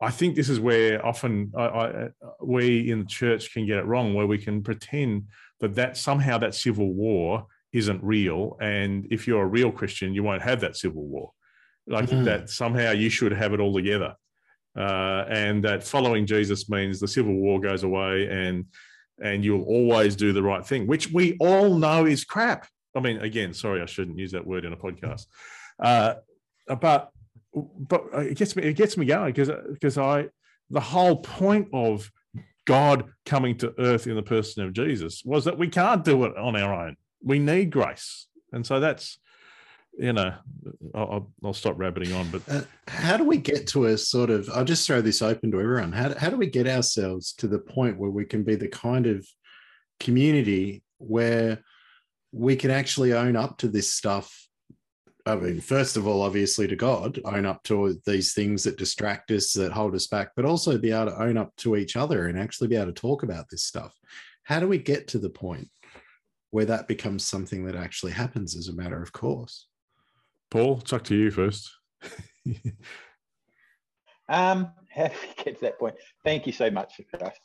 i 0.00 0.10
think 0.10 0.34
this 0.36 0.48
is 0.48 0.60
where 0.60 1.04
often 1.04 1.52
I, 1.56 1.62
I, 1.64 2.08
we 2.42 2.90
in 2.90 3.00
the 3.00 3.04
church 3.06 3.52
can 3.52 3.66
get 3.66 3.78
it 3.78 3.86
wrong 3.86 4.14
where 4.14 4.26
we 4.26 4.38
can 4.38 4.62
pretend 4.62 5.26
that 5.60 5.74
that 5.74 5.96
somehow 5.96 6.38
that 6.38 6.54
civil 6.54 6.92
war 6.92 7.46
isn't 7.72 8.02
real. 8.02 8.56
And 8.60 9.06
if 9.12 9.28
you're 9.28 9.42
a 9.42 9.46
real 9.46 9.70
christian 9.70 10.14
you 10.14 10.22
won't 10.22 10.42
have 10.42 10.60
that 10.62 10.76
civil 10.76 11.04
war. 11.06 11.30
Like 11.86 12.08
Mm. 12.10 12.24
that 12.24 12.50
somehow 12.50 12.90
you 12.92 13.10
should 13.10 13.32
have 13.32 13.52
it 13.54 13.60
all 13.60 13.74
together. 13.74 14.14
Uh, 14.76 15.24
and 15.28 15.62
that 15.64 15.82
following 15.84 16.24
jesus 16.26 16.68
means 16.68 16.98
the 17.00 17.08
civil 17.08 17.34
war 17.34 17.60
goes 17.60 17.82
away 17.82 18.28
and 18.28 18.64
and 19.22 19.44
you'll 19.44 19.64
always 19.64 20.16
do 20.16 20.32
the 20.32 20.42
right 20.42 20.64
thing 20.66 20.86
which 20.86 21.10
we 21.12 21.36
all 21.40 21.74
know 21.84 22.06
is 22.06 22.24
crap. 22.24 22.66
I 22.96 23.00
mean 23.00 23.18
again 23.18 23.52
sorry 23.54 23.82
i 23.82 23.86
shouldn't 23.86 24.18
use 24.18 24.32
that 24.32 24.46
word 24.46 24.64
in 24.64 24.72
a 24.72 24.76
podcast 24.76 25.26
uh, 25.80 26.14
but 26.80 27.10
but 27.54 28.04
it 28.14 28.36
gets 28.36 28.54
me 28.56 28.62
it 28.62 28.74
gets 28.74 28.96
me 28.96 29.06
going 29.06 29.32
because 29.32 29.50
because 29.72 29.98
I 29.98 30.28
the 30.70 30.80
whole 30.80 31.16
point 31.16 31.68
of 31.72 32.10
God 32.64 33.10
coming 33.26 33.56
to 33.58 33.74
earth 33.78 34.06
in 34.06 34.14
the 34.14 34.22
person 34.22 34.64
of 34.64 34.72
Jesus 34.72 35.22
was 35.24 35.44
that 35.46 35.58
we 35.58 35.68
can't 35.68 36.04
do 36.04 36.24
it 36.24 36.36
on 36.36 36.54
our 36.54 36.72
own. 36.72 36.96
We 37.22 37.38
need 37.38 37.70
grace, 37.70 38.28
and 38.52 38.64
so 38.64 38.78
that's 38.78 39.18
you 39.98 40.12
know 40.12 40.32
I'll, 40.94 41.32
I'll- 41.44 41.52
stop 41.52 41.76
rabbiting 41.76 42.12
on, 42.12 42.30
but 42.30 42.42
Uh, 42.48 42.62
how 42.86 43.16
do 43.16 43.24
we 43.24 43.36
get 43.36 43.66
to 43.68 43.86
a 43.86 43.98
sort 43.98 44.30
of 44.30 44.48
i'll 44.50 44.64
just 44.64 44.86
throw 44.86 45.00
this 45.00 45.20
open 45.20 45.50
to 45.50 45.60
everyone 45.60 45.90
how, 45.90 46.14
how 46.16 46.30
do 46.30 46.36
we 46.36 46.46
get 46.46 46.68
ourselves 46.68 47.32
to 47.32 47.48
the 47.48 47.58
point 47.58 47.98
where 47.98 48.10
we 48.10 48.24
can 48.24 48.44
be 48.44 48.54
the 48.54 48.68
kind 48.68 49.06
of 49.06 49.26
community 49.98 50.82
where 50.98 51.58
we 52.32 52.54
can 52.54 52.70
actually 52.70 53.12
own 53.12 53.34
up 53.34 53.58
to 53.58 53.68
this 53.68 53.92
stuff 53.92 54.48
i 55.26 55.34
mean 55.34 55.60
first 55.60 55.96
of 55.96 56.06
all 56.06 56.22
obviously 56.22 56.66
to 56.66 56.76
god 56.76 57.18
own 57.24 57.46
up 57.46 57.62
to 57.62 58.00
these 58.06 58.32
things 58.32 58.62
that 58.62 58.78
distract 58.78 59.30
us 59.30 59.52
that 59.52 59.72
hold 59.72 59.94
us 59.94 60.06
back 60.06 60.30
but 60.36 60.44
also 60.44 60.78
be 60.78 60.92
able 60.92 61.06
to 61.06 61.22
own 61.22 61.36
up 61.36 61.54
to 61.56 61.76
each 61.76 61.96
other 61.96 62.26
and 62.28 62.38
actually 62.38 62.68
be 62.68 62.76
able 62.76 62.86
to 62.86 62.92
talk 62.92 63.22
about 63.22 63.46
this 63.50 63.64
stuff 63.64 63.94
how 64.44 64.58
do 64.60 64.68
we 64.68 64.78
get 64.78 65.08
to 65.08 65.18
the 65.18 65.30
point 65.30 65.68
where 66.50 66.64
that 66.64 66.88
becomes 66.88 67.24
something 67.24 67.64
that 67.64 67.76
actually 67.76 68.12
happens 68.12 68.56
as 68.56 68.68
a 68.68 68.72
matter 68.72 69.02
of 69.02 69.12
course 69.12 69.66
Paul, 70.50 70.78
it's 70.80 70.92
up 70.92 71.04
to 71.04 71.14
you 71.14 71.30
first. 71.30 71.70
Um, 74.30 74.70
how 74.94 75.08
do 75.08 75.14
we 75.22 75.44
get 75.44 75.56
to 75.56 75.60
that 75.62 75.78
point? 75.78 75.96
Thank 76.24 76.46
you 76.46 76.52
so 76.52 76.70
much 76.70 77.00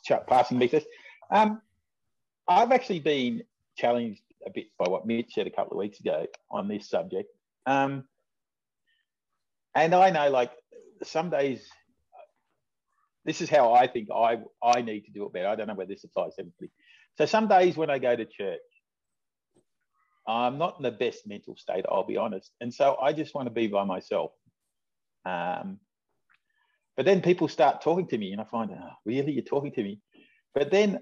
for 0.06 0.20
passing 0.28 0.58
me 0.58 0.68
this. 0.68 0.84
Um, 1.30 1.60
I've 2.48 2.72
actually 2.72 3.00
been 3.00 3.42
challenged 3.76 4.22
a 4.46 4.50
bit 4.50 4.68
by 4.78 4.88
what 4.88 5.06
Mitch 5.06 5.34
said 5.34 5.46
a 5.46 5.50
couple 5.50 5.72
of 5.72 5.78
weeks 5.78 6.00
ago 6.00 6.26
on 6.50 6.68
this 6.68 6.88
subject. 6.88 7.28
Um, 7.66 8.04
and 9.74 9.94
I 9.94 10.10
know, 10.10 10.30
like, 10.30 10.52
some 11.02 11.30
days, 11.30 11.68
this 13.24 13.40
is 13.40 13.50
how 13.50 13.74
I 13.74 13.86
think 13.88 14.08
I 14.14 14.38
I 14.62 14.82
need 14.82 15.02
to 15.06 15.10
do 15.10 15.26
it 15.26 15.32
better. 15.32 15.48
I 15.48 15.56
don't 15.56 15.66
know 15.66 15.74
whether 15.74 15.92
this 15.92 16.04
applies 16.04 16.36
to 16.36 16.42
everybody. 16.42 16.70
So 17.18 17.26
some 17.26 17.48
days 17.48 17.76
when 17.76 17.90
I 17.90 17.98
go 17.98 18.14
to 18.14 18.24
church, 18.24 18.60
I'm 20.28 20.58
not 20.58 20.76
in 20.78 20.84
the 20.84 20.92
best 20.92 21.26
mental 21.26 21.56
state. 21.56 21.84
I'll 21.90 22.06
be 22.06 22.16
honest, 22.16 22.52
and 22.60 22.72
so 22.72 22.96
I 23.02 23.12
just 23.12 23.34
want 23.34 23.46
to 23.46 23.52
be 23.52 23.66
by 23.66 23.84
myself. 23.84 24.30
Um, 25.24 25.80
but 26.96 27.04
then 27.04 27.20
people 27.20 27.48
start 27.48 27.82
talking 27.82 28.06
to 28.08 28.18
me, 28.18 28.32
and 28.32 28.40
I 28.40 28.44
find, 28.44 28.70
oh, 28.70 28.90
really, 29.04 29.32
you're 29.32 29.42
talking 29.42 29.72
to 29.72 29.82
me. 29.82 30.00
But 30.54 30.70
then, 30.70 31.00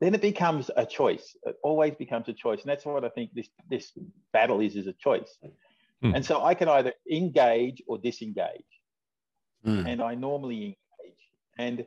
then 0.00 0.14
it 0.14 0.20
becomes 0.20 0.70
a 0.76 0.84
choice. 0.84 1.36
It 1.44 1.56
always 1.62 1.94
becomes 1.94 2.28
a 2.28 2.32
choice, 2.32 2.62
and 2.62 2.70
that's 2.70 2.84
what 2.84 3.04
I 3.04 3.10
think 3.10 3.30
this 3.34 3.48
this 3.70 3.92
battle 4.32 4.60
is: 4.60 4.74
is 4.74 4.86
a 4.86 4.92
choice. 4.94 5.38
Hmm. 6.02 6.14
And 6.14 6.24
so 6.24 6.44
I 6.44 6.54
can 6.54 6.68
either 6.68 6.92
engage 7.10 7.82
or 7.86 7.98
disengage, 7.98 8.64
Mm. 9.64 9.88
and 9.88 10.02
I 10.02 10.14
normally 10.14 10.78
engage, 11.02 11.18
and 11.58 11.86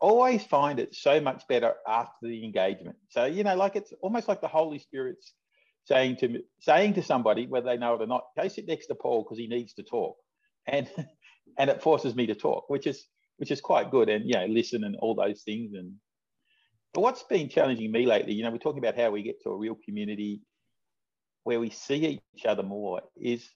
always 0.00 0.44
find 0.44 0.78
it 0.78 0.94
so 0.94 1.20
much 1.20 1.46
better 1.48 1.74
after 1.86 2.26
the 2.26 2.44
engagement. 2.44 2.96
So 3.08 3.24
you 3.24 3.44
know, 3.44 3.56
like 3.56 3.76
it's 3.76 3.92
almost 4.02 4.28
like 4.28 4.40
the 4.40 4.48
Holy 4.48 4.78
Spirit's 4.78 5.32
saying 5.84 6.16
to 6.16 6.28
me, 6.28 6.40
saying 6.60 6.94
to 6.94 7.02
somebody, 7.02 7.46
whether 7.46 7.66
they 7.66 7.78
know 7.78 7.94
it 7.94 8.02
or 8.02 8.06
not, 8.06 8.24
go 8.36 8.48
sit 8.48 8.66
next 8.66 8.88
to 8.88 8.94
Paul 8.94 9.22
because 9.22 9.38
he 9.38 9.46
needs 9.46 9.72
to 9.74 9.82
talk. 9.82 10.16
And 10.66 10.90
and 11.58 11.70
it 11.70 11.82
forces 11.82 12.14
me 12.14 12.26
to 12.26 12.34
talk, 12.34 12.68
which 12.68 12.86
is 12.86 13.06
which 13.38 13.50
is 13.50 13.60
quite 13.60 13.90
good, 13.90 14.08
and 14.08 14.24
you 14.26 14.34
know, 14.34 14.46
listen 14.46 14.84
and 14.84 14.96
all 14.96 15.14
those 15.14 15.42
things. 15.42 15.72
And 15.74 15.94
but 16.92 17.02
what's 17.02 17.22
been 17.22 17.48
challenging 17.48 17.92
me 17.92 18.06
lately, 18.06 18.34
you 18.34 18.42
know, 18.42 18.50
we're 18.50 18.58
talking 18.58 18.84
about 18.84 18.98
how 18.98 19.10
we 19.10 19.22
get 19.22 19.42
to 19.42 19.50
a 19.50 19.56
real 19.56 19.76
community 19.84 20.40
where 21.46 21.60
we 21.60 21.70
see 21.70 22.20
each 22.34 22.44
other 22.44 22.64
more. 22.64 23.02
Is 23.16 23.48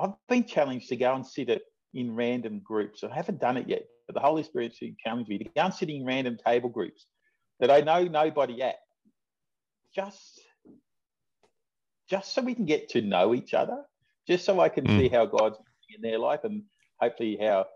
I've 0.00 0.14
been 0.28 0.44
challenged 0.44 0.88
to 0.88 0.96
go 0.96 1.14
and 1.14 1.24
sit 1.24 1.48
at, 1.48 1.62
in 1.94 2.16
random 2.16 2.58
groups. 2.58 3.04
I 3.04 3.14
haven't 3.14 3.40
done 3.40 3.56
it 3.56 3.68
yet, 3.68 3.84
but 4.08 4.14
the 4.14 4.20
Holy 4.20 4.42
Spirit's 4.42 4.80
challenged 5.04 5.30
me 5.30 5.38
to 5.38 5.44
go 5.44 5.50
and 5.56 5.72
sit 5.72 5.88
in 5.88 6.04
random 6.04 6.36
table 6.44 6.70
groups 6.70 7.06
that 7.60 7.70
I 7.70 7.82
know 7.82 8.02
nobody 8.02 8.62
at, 8.62 8.74
just 9.94 10.40
just 12.10 12.34
so 12.34 12.42
we 12.42 12.54
can 12.54 12.66
get 12.66 12.88
to 12.90 13.00
know 13.00 13.32
each 13.32 13.54
other, 13.54 13.84
just 14.26 14.44
so 14.44 14.58
I 14.58 14.70
can 14.70 14.86
mm. 14.86 14.98
see 14.98 15.08
how 15.08 15.24
God's 15.24 15.58
moving 15.58 15.94
in 15.94 16.02
their 16.02 16.18
life 16.18 16.40
and 16.42 16.64
hopefully 17.00 17.38
how 17.40 17.66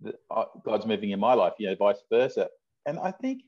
the, 0.00 0.14
uh, 0.30 0.44
God's 0.64 0.86
moving 0.86 1.10
in 1.10 1.20
my 1.20 1.34
life, 1.34 1.52
you 1.58 1.68
know, 1.68 1.76
vice 1.76 2.02
versa. 2.10 2.48
And 2.86 2.98
I 2.98 3.10
think, 3.10 3.42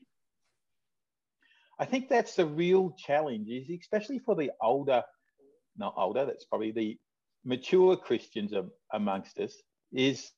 I 1.79 1.85
think 1.85 2.09
that's 2.09 2.35
the 2.35 2.45
real 2.45 2.95
challenge, 2.97 3.49
is 3.49 3.69
especially 3.69 4.19
for 4.19 4.35
the 4.35 4.51
older, 4.61 5.03
not 5.77 5.93
older, 5.97 6.25
that's 6.25 6.45
probably 6.45 6.71
the 6.71 6.97
mature 7.43 7.95
Christians 7.95 8.53
amongst 8.93 9.39
us, 9.39 9.55
is 9.91 10.31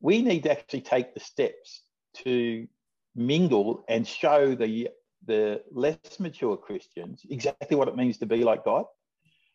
we 0.00 0.22
need 0.22 0.44
to 0.44 0.52
actually 0.52 0.82
take 0.82 1.14
the 1.14 1.20
steps 1.20 1.82
to 2.24 2.66
mingle 3.14 3.84
and 3.88 4.06
show 4.06 4.54
the 4.54 4.88
the 5.26 5.60
less 5.72 6.20
mature 6.20 6.56
Christians 6.56 7.22
exactly 7.28 7.76
what 7.76 7.88
it 7.88 7.96
means 7.96 8.18
to 8.18 8.26
be 8.26 8.44
like 8.44 8.64
God. 8.64 8.84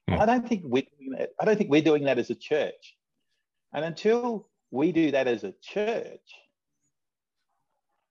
Mm. 0.10 0.20
I 0.20 0.26
don't 0.26 0.48
think 0.48 0.64
we're 0.66 0.84
doing 1.00 1.12
that. 1.18 1.30
I 1.40 1.46
don't 1.46 1.58
think 1.58 1.70
we're 1.70 1.82
doing 1.82 2.04
that 2.04 2.20
as 2.20 2.30
a 2.30 2.36
church. 2.36 2.96
And 3.74 3.86
until 3.86 4.50
we 4.72 4.92
do 4.92 5.12
that 5.12 5.28
as 5.28 5.46
a 5.46 5.54
church, 5.62 6.20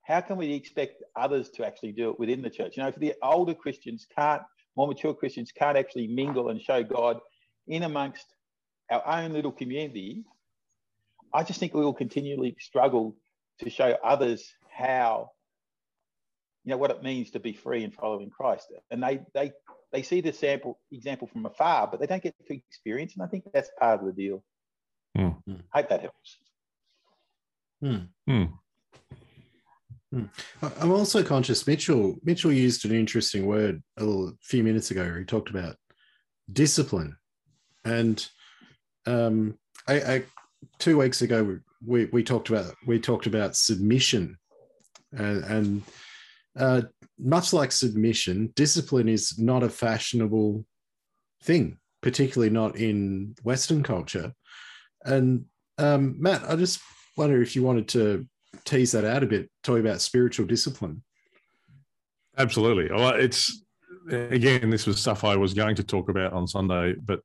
how 0.02 0.20
can 0.20 0.36
we 0.36 0.52
expect 0.52 1.02
others 1.16 1.48
to 1.50 1.66
actually 1.66 1.92
do 1.92 2.10
it 2.10 2.18
within 2.18 2.42
the 2.42 2.50
church? 2.50 2.76
You 2.76 2.82
know, 2.82 2.88
if 2.88 2.96
the 2.96 3.14
older 3.22 3.54
Christians 3.54 4.06
can't, 4.14 4.42
more 4.76 4.88
mature 4.88 5.14
Christians 5.14 5.52
can't 5.52 5.76
actually 5.78 6.08
mingle 6.08 6.48
and 6.48 6.60
show 6.60 6.82
God 6.82 7.20
in 7.68 7.84
amongst 7.84 8.26
our 8.90 9.06
own 9.06 9.32
little 9.32 9.52
community, 9.52 10.24
I 11.32 11.44
just 11.44 11.60
think 11.60 11.72
we 11.72 11.82
will 11.82 11.94
continually 11.94 12.56
struggle 12.58 13.16
to 13.60 13.70
show 13.70 13.96
others 14.02 14.52
how, 14.70 15.30
you 16.64 16.70
know, 16.70 16.76
what 16.76 16.90
it 16.90 17.02
means 17.02 17.30
to 17.30 17.40
be 17.40 17.52
free 17.52 17.84
and 17.84 17.94
following 17.94 18.30
Christ. 18.30 18.72
And 18.90 19.02
they 19.02 19.20
they 19.34 19.52
they 19.92 20.02
see 20.02 20.20
the 20.20 20.32
sample 20.32 20.78
example 20.90 21.28
from 21.28 21.46
afar, 21.46 21.86
but 21.86 22.00
they 22.00 22.06
don't 22.06 22.22
get 22.22 22.34
to 22.46 22.54
experience. 22.54 23.14
And 23.14 23.22
I 23.22 23.26
think 23.26 23.44
that's 23.52 23.70
part 23.78 24.00
of 24.00 24.06
the 24.06 24.12
deal. 24.12 24.42
Mm. 25.16 25.36
I 25.72 25.78
hope 25.78 25.88
that 25.90 26.00
helps. 26.00 26.38
Mm. 27.82 28.08
Mm. 28.28 28.52
I'm 30.12 30.90
also 30.90 31.22
conscious. 31.22 31.66
Mitchell 31.66 32.16
Mitchell 32.22 32.52
used 32.52 32.84
an 32.84 32.94
interesting 32.94 33.46
word 33.46 33.82
a 33.96 34.04
little 34.04 34.32
few 34.42 34.62
minutes 34.62 34.90
ago. 34.90 35.14
He 35.18 35.24
talked 35.24 35.50
about 35.50 35.76
discipline, 36.52 37.16
and 37.84 38.26
um, 39.06 39.58
I, 39.88 39.94
I, 39.94 40.22
two 40.78 40.98
weeks 40.98 41.22
ago 41.22 41.58
we, 41.84 42.06
we 42.06 42.22
talked 42.22 42.50
about 42.50 42.74
we 42.86 43.00
talked 43.00 43.26
about 43.26 43.56
submission, 43.56 44.36
and, 45.12 45.44
and 45.44 45.82
uh, 46.58 46.82
much 47.18 47.52
like 47.52 47.72
submission, 47.72 48.52
discipline 48.54 49.08
is 49.08 49.38
not 49.38 49.62
a 49.62 49.70
fashionable 49.70 50.64
thing, 51.42 51.78
particularly 52.02 52.50
not 52.50 52.76
in 52.76 53.34
Western 53.42 53.82
culture. 53.82 54.32
And 55.04 55.46
um, 55.78 56.16
Matt, 56.20 56.42
I 56.48 56.56
just 56.56 56.80
wonder 57.16 57.40
if 57.40 57.56
you 57.56 57.62
wanted 57.62 57.88
to 57.88 58.26
tease 58.64 58.92
that 58.92 59.04
out 59.04 59.22
a 59.22 59.26
bit, 59.26 59.50
talk 59.62 59.78
about 59.78 60.00
spiritual 60.00 60.46
discipline. 60.46 61.02
Absolutely. 62.38 62.90
Well, 62.90 63.14
it's 63.14 63.62
again, 64.10 64.70
this 64.70 64.86
was 64.86 65.00
stuff 65.00 65.24
I 65.24 65.36
was 65.36 65.54
going 65.54 65.76
to 65.76 65.84
talk 65.84 66.08
about 66.08 66.32
on 66.32 66.46
Sunday, 66.46 66.94
but 66.94 67.20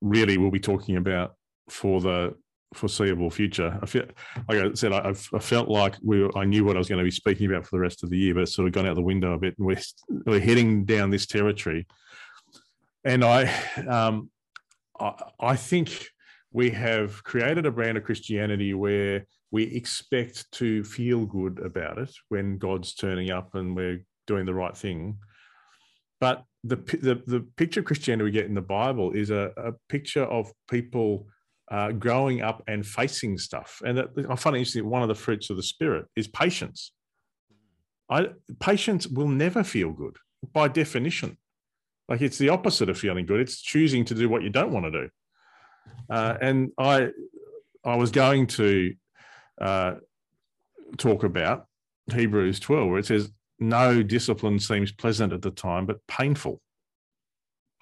really 0.00 0.38
we'll 0.38 0.50
be 0.50 0.60
talking 0.60 0.96
about 0.96 1.34
for 1.68 2.00
the 2.00 2.34
foreseeable 2.74 3.30
future. 3.30 3.78
I 3.82 3.86
feel, 3.86 4.04
like 4.48 4.58
I 4.58 4.72
said, 4.74 4.92
I, 4.92 5.10
I 5.10 5.38
felt 5.38 5.68
like 5.68 5.96
we 6.02 6.22
were, 6.22 6.36
I 6.36 6.44
knew 6.44 6.64
what 6.64 6.76
I 6.76 6.78
was 6.78 6.88
going 6.88 6.98
to 6.98 7.04
be 7.04 7.10
speaking 7.10 7.46
about 7.46 7.66
for 7.66 7.76
the 7.76 7.80
rest 7.80 8.02
of 8.02 8.10
the 8.10 8.18
year, 8.18 8.34
but 8.34 8.44
it's 8.44 8.54
sort 8.54 8.66
of 8.66 8.72
gone 8.72 8.86
out 8.86 8.94
the 8.94 9.02
window 9.02 9.34
a 9.34 9.38
bit, 9.38 9.54
and 9.58 9.66
we're 9.66 9.80
we're 10.26 10.40
heading 10.40 10.84
down 10.84 11.10
this 11.10 11.26
territory. 11.26 11.86
And 13.04 13.24
I, 13.24 13.52
um, 13.86 14.30
I, 14.98 15.12
I 15.40 15.56
think 15.56 16.06
we 16.52 16.70
have 16.70 17.22
created 17.24 17.66
a 17.66 17.70
brand 17.70 17.98
of 17.98 18.04
Christianity 18.04 18.74
where 18.74 19.26
we 19.52 19.64
expect 19.64 20.50
to 20.52 20.82
feel 20.82 21.26
good 21.26 21.60
about 21.60 21.98
it 21.98 22.10
when 22.30 22.56
God's 22.58 22.94
turning 22.94 23.30
up 23.30 23.54
and 23.54 23.76
we're 23.76 24.04
doing 24.26 24.46
the 24.46 24.54
right 24.54 24.76
thing. 24.76 25.18
But 26.20 26.44
the, 26.64 26.76
the, 26.76 27.22
the 27.26 27.46
picture 27.56 27.80
of 27.80 27.86
Christianity 27.86 28.24
we 28.24 28.30
get 28.30 28.46
in 28.46 28.54
the 28.54 28.62
Bible 28.62 29.12
is 29.12 29.30
a, 29.30 29.52
a 29.58 29.72
picture 29.88 30.24
of 30.24 30.50
people 30.70 31.26
uh, 31.70 31.92
growing 31.92 32.40
up 32.40 32.62
and 32.66 32.86
facing 32.86 33.36
stuff. 33.36 33.82
And 33.84 33.98
that, 33.98 34.08
I 34.28 34.36
find 34.36 34.56
it 34.56 34.60
interesting. 34.60 34.88
One 34.88 35.02
of 35.02 35.08
the 35.08 35.14
fruits 35.14 35.50
of 35.50 35.56
the 35.56 35.62
Spirit 35.62 36.06
is 36.16 36.28
patience. 36.28 36.92
I, 38.08 38.28
patience 38.58 39.06
will 39.06 39.28
never 39.28 39.62
feel 39.62 39.92
good 39.92 40.16
by 40.52 40.68
definition. 40.68 41.36
Like 42.08 42.22
it's 42.22 42.38
the 42.38 42.48
opposite 42.48 42.88
of 42.88 42.98
feeling 42.98 43.26
good. 43.26 43.40
It's 43.40 43.60
choosing 43.60 44.04
to 44.06 44.14
do 44.14 44.28
what 44.28 44.42
you 44.42 44.50
don't 44.50 44.72
want 44.72 44.86
to 44.86 44.90
do. 44.90 45.08
Uh, 46.08 46.36
and 46.40 46.70
I, 46.78 47.08
I 47.84 47.96
was 47.96 48.10
going 48.10 48.46
to 48.48 48.94
uh, 49.60 49.94
talk 50.98 51.24
about 51.24 51.66
Hebrews 52.12 52.60
12, 52.60 52.88
where 52.88 52.98
it 52.98 53.06
says, 53.06 53.30
No 53.58 54.02
discipline 54.02 54.58
seems 54.58 54.92
pleasant 54.92 55.32
at 55.32 55.42
the 55.42 55.50
time, 55.50 55.86
but 55.86 56.06
painful. 56.06 56.60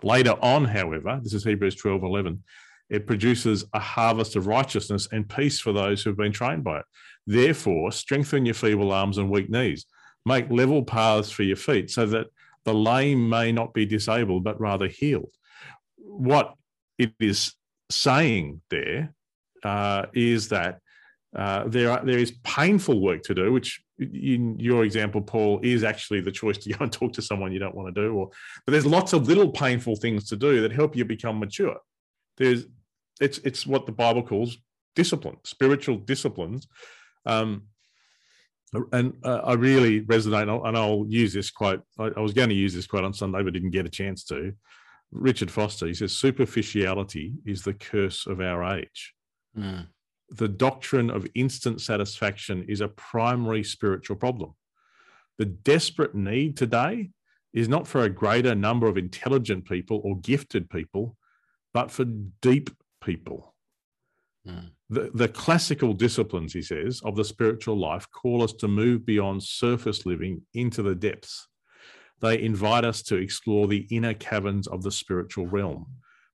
Later 0.03 0.35
on, 0.43 0.65
however, 0.65 1.21
this 1.23 1.35
is 1.35 1.45
Hebrews 1.45 1.77
12, 1.77 2.03
11, 2.03 2.43
it 2.89 3.07
produces 3.07 3.65
a 3.73 3.79
harvest 3.79 4.35
of 4.35 4.47
righteousness 4.47 5.09
and 5.13 5.29
peace 5.29 5.61
for 5.61 5.73
those 5.73 6.03
who 6.03 6.11
have 6.11 6.17
been 6.17 6.33
trained 6.33 6.65
by 6.65 6.81
it. 6.81 6.85
Therefore, 7.27 7.93
strengthen 7.93 8.45
your 8.45 8.55
feeble 8.55 8.93
arms 8.93 9.19
and 9.19 9.31
weak 9.31 9.49
knees. 9.49 9.87
Make 10.27 10.51
level 10.51 10.83
paths 10.83 11.31
for 11.31 11.45
your 11.45 11.57
feet 11.57 11.91
so 11.91 12.07
that 12.07 12.27
the 12.65 12.75
lame 12.75 13.29
may 13.29 13.53
not 13.53 13.73
be 13.73 13.87
disabled, 13.87 14.45
but 14.45 14.61
rather 14.61 14.89
healed. 14.89 15.31
What 15.97 16.55
it 16.99 17.13
is 17.21 17.55
saying 17.91 18.61
there 18.71 19.15
uh, 19.63 20.07
is 20.13 20.49
that 20.49 20.81
uh, 21.37 21.65
there 21.69 21.91
are, 21.91 22.05
there 22.05 22.19
is 22.19 22.33
painful 22.43 23.01
work 23.01 23.23
to 23.23 23.35
do, 23.35 23.53
which 23.53 23.81
in 23.99 24.59
your 24.59 24.85
example, 24.85 25.21
Paul, 25.21 25.61
is 25.63 25.85
actually 25.85 26.21
the 26.21 26.33
choice 26.33 26.59
to 26.59 26.73
go 26.73 26.83
and 26.83 26.93
talk 26.93 27.13
to 27.15 27.23
someone 27.23 27.53
you 27.53 27.59
don't 27.59 27.75
want 27.75 27.95
to 27.95 28.01
do. 28.01 28.15
Or, 28.15 28.31
but 28.67 28.73
there's 28.73 28.87
lots 28.87 29.13
of 29.13 29.29
little 29.29 29.51
painful 29.51 29.97
things 29.97 30.29
to 30.29 30.37
do 30.37 30.63
that 30.63 30.73
help 30.73 30.97
you 30.97 31.05
become 31.05 31.39
mature. 31.39 31.77
There's 32.37 32.65
it's 33.21 33.39
it's 33.39 33.67
what 33.67 33.87
the 33.87 33.93
Bible 33.93 34.23
calls 34.23 34.57
discipline, 34.97 35.37
spiritual 35.45 35.97
disciplines. 35.99 36.67
Um, 37.27 37.65
and 38.93 39.15
uh, 39.25 39.41
I 39.45 39.55
really 39.55 40.03
resonate, 40.03 40.43
and 40.43 40.51
I'll, 40.51 40.65
and 40.65 40.77
I'll 40.77 41.05
use 41.09 41.33
this 41.33 41.51
quote. 41.51 41.83
I, 41.99 42.11
I 42.17 42.21
was 42.21 42.33
going 42.33 42.49
to 42.49 42.55
use 42.55 42.73
this 42.75 42.87
quote 42.87 43.05
on 43.05 43.13
Sunday, 43.13 43.43
but 43.43 43.53
didn't 43.53 43.71
get 43.71 43.87
a 43.87 43.91
chance 43.91 44.25
to. 44.25 44.53
Richard 45.11 45.51
Foster, 45.51 45.87
he 45.87 45.95
says, 45.95 46.13
superficiality 46.13 47.35
is 47.45 47.63
the 47.63 47.75
curse 47.75 48.27
of 48.27 48.41
our 48.41 48.79
age. 48.79 49.15
Mm. 49.59 49.87
The 50.31 50.49
doctrine 50.49 51.11
of 51.11 51.27
instant 51.35 51.81
satisfaction 51.81 52.65
is 52.69 52.81
a 52.81 52.89
primary 52.89 53.65
spiritual 53.65 54.17
problem. 54.17 54.55
The 55.39 55.47
desperate 55.47 56.15
need 56.15 56.57
today 56.57 57.11
is 57.53 57.69
not 57.69 57.87
for 57.87 58.03
a 58.03 58.11
greater 58.11 58.55
number 58.55 58.87
of 58.87 58.97
intelligent 58.97 59.65
people 59.65 60.01
or 60.05 60.21
gifted 60.21 60.71
people, 60.71 61.17
but 61.75 61.91
for 61.91 62.05
deep 62.05 62.71
people. 63.03 63.55
Mm. 64.47 64.71
The, 64.89 65.11
the 65.15 65.29
classical 65.29 65.93
disciplines, 65.93 66.53
he 66.53 66.63
says, 66.63 67.01
of 67.05 67.17
the 67.17 67.25
spiritual 67.25 67.79
life 67.79 68.07
call 68.11 68.43
us 68.43 68.53
to 68.55 68.69
move 68.69 69.05
beyond 69.05 69.43
surface 69.43 70.07
living 70.07 70.43
into 70.55 70.83
the 70.83 70.95
depths. 70.95 71.49
They 72.21 72.41
invite 72.41 72.85
us 72.85 73.03
to 73.05 73.17
explore 73.17 73.67
the 73.67 73.87
inner 73.91 74.15
caverns 74.15 74.67
of 74.67 74.83
the 74.83 74.93
spiritual 74.93 75.47
realm. 75.47 75.87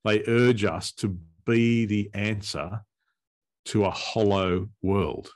They 0.05 0.25
urge 0.27 0.65
us 0.65 0.93
to 0.93 1.19
be 1.45 1.87
the 1.87 2.11
answer 2.15 2.83
to 3.67 3.85
a 3.85 3.91
hollow 3.91 4.69
world. 4.83 5.31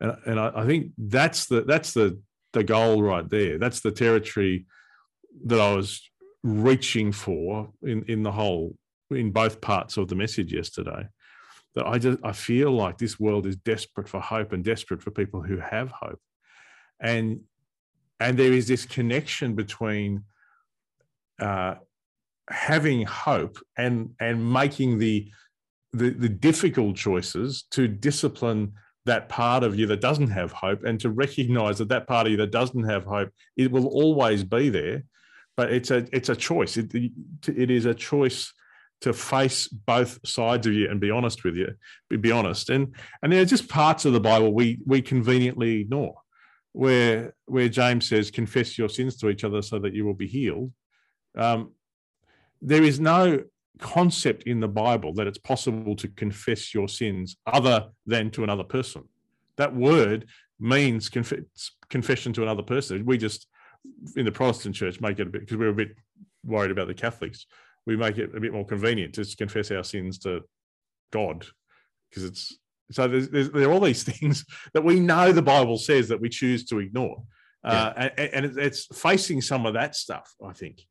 And, 0.00 0.16
and 0.26 0.40
I, 0.40 0.52
I 0.54 0.66
think 0.66 0.92
that's 0.98 1.46
the 1.46 1.62
that's 1.62 1.92
the 1.92 2.20
the 2.52 2.64
goal 2.64 3.02
right 3.02 3.28
there. 3.28 3.58
That's 3.58 3.80
the 3.80 3.92
territory 3.92 4.66
that 5.44 5.60
I 5.60 5.74
was 5.74 6.02
reaching 6.42 7.12
for 7.12 7.70
in, 7.82 8.04
in 8.04 8.22
the 8.22 8.32
whole 8.32 8.76
in 9.10 9.30
both 9.30 9.60
parts 9.60 9.96
of 9.96 10.08
the 10.08 10.14
message 10.14 10.52
yesterday 10.52 11.08
that 11.76 11.86
I 11.86 11.98
just 11.98 12.18
I 12.24 12.32
feel 12.32 12.72
like 12.72 12.98
this 12.98 13.20
world 13.20 13.46
is 13.46 13.56
desperate 13.56 14.08
for 14.08 14.20
hope 14.20 14.52
and 14.52 14.64
desperate 14.64 15.02
for 15.02 15.10
people 15.10 15.42
who 15.42 15.58
have 15.58 15.90
hope. 15.90 16.20
And 17.00 17.42
and 18.18 18.38
there 18.38 18.52
is 18.52 18.66
this 18.66 18.86
connection 18.86 19.54
between 19.54 20.24
uh, 21.38 21.74
having 22.48 23.02
hope 23.02 23.58
and 23.76 24.14
and 24.18 24.52
making 24.52 24.98
the 24.98 25.30
the, 25.92 26.10
the 26.10 26.28
difficult 26.28 26.96
choices 26.96 27.64
to 27.70 27.88
discipline 27.88 28.72
that 29.06 29.28
part 29.28 29.62
of 29.62 29.78
you 29.78 29.86
that 29.86 30.00
doesn't 30.00 30.30
have 30.30 30.52
hope 30.52 30.82
and 30.84 31.00
to 31.00 31.10
recognize 31.10 31.78
that 31.78 31.88
that 31.88 32.06
part 32.06 32.26
of 32.26 32.32
you 32.32 32.36
that 32.36 32.50
doesn't 32.50 32.88
have 32.88 33.04
hope 33.04 33.30
it 33.56 33.70
will 33.70 33.86
always 33.86 34.44
be 34.44 34.68
there. 34.68 35.04
But 35.56 35.72
it's 35.72 35.90
a 35.90 36.06
it's 36.12 36.28
a 36.28 36.36
choice. 36.36 36.76
It, 36.76 36.92
it 36.94 37.70
is 37.70 37.86
a 37.86 37.94
choice 37.94 38.52
to 39.02 39.12
face 39.12 39.68
both 39.68 40.18
sides 40.26 40.66
of 40.66 40.72
you 40.72 40.90
and 40.90 41.00
be 41.00 41.10
honest 41.10 41.44
with 41.44 41.56
you 41.56 41.74
be, 42.10 42.30
honest. 42.30 42.70
And 42.70 42.94
and 43.22 43.32
there 43.32 43.40
are 43.40 43.46
just 43.46 43.68
parts 43.68 44.04
of 44.04 44.12
the 44.12 44.20
bible 44.20 44.52
we 44.52 44.80
we 44.84 45.00
conveniently 45.02 45.80
ignore 45.80 46.16
where 46.72 47.34
where 47.46 47.68
james 47.68 48.08
says 48.08 48.30
confess 48.30 48.76
your 48.76 48.88
sins 48.88 49.16
to 49.16 49.30
each 49.30 49.44
other 49.44 49.62
so 49.62 49.78
that 49.78 49.94
you 49.94 50.04
will 50.04 50.14
be 50.14 50.26
healed. 50.26 50.72
Um, 51.36 51.72
there 52.60 52.82
is 52.82 52.98
no 52.98 53.44
concept 53.78 54.44
in 54.44 54.60
the 54.60 54.68
Bible 54.68 55.12
that 55.14 55.26
it's 55.26 55.38
possible 55.38 55.96
to 55.96 56.08
confess 56.08 56.74
your 56.74 56.88
sins 56.88 57.36
other 57.46 57.88
than 58.06 58.30
to 58.30 58.44
another 58.44 58.64
person. 58.64 59.04
That 59.56 59.74
word 59.74 60.26
means 60.58 61.08
conf- 61.08 61.44
confession 61.88 62.32
to 62.34 62.42
another 62.42 62.62
person. 62.62 63.04
We 63.04 63.18
just, 63.18 63.46
in 64.16 64.24
the 64.24 64.32
Protestant 64.32 64.74
church, 64.74 65.00
make 65.00 65.18
it 65.18 65.26
a 65.26 65.30
bit, 65.30 65.42
because 65.42 65.56
we're 65.56 65.68
a 65.68 65.74
bit 65.74 65.96
worried 66.44 66.70
about 66.70 66.86
the 66.86 66.94
Catholics, 66.94 67.46
we 67.86 67.96
make 67.96 68.18
it 68.18 68.34
a 68.34 68.40
bit 68.40 68.52
more 68.52 68.64
convenient 68.64 69.14
to 69.14 69.36
confess 69.36 69.70
our 69.70 69.84
sins 69.84 70.18
to 70.20 70.40
God, 71.12 71.46
because 72.10 72.24
it's, 72.24 72.58
so 72.90 73.08
there's, 73.08 73.28
there's, 73.28 73.50
there 73.50 73.68
are 73.68 73.72
all 73.72 73.80
these 73.80 74.04
things 74.18 74.44
that 74.72 74.84
we 74.84 75.00
know 75.00 75.32
the 75.32 75.42
Bible 75.42 75.78
says 75.78 76.08
that 76.08 76.20
we 76.20 76.28
choose 76.28 76.64
to 76.66 76.78
ignore. 76.78 77.22
Uh, 77.64 78.10
and, 78.16 78.46
and 78.46 78.58
it's 78.58 78.86
facing 78.96 79.40
some 79.40 79.66
of 79.66 79.74
that 79.74 79.96
stuff, 79.96 80.32
I 80.44 80.52
think 80.52 80.86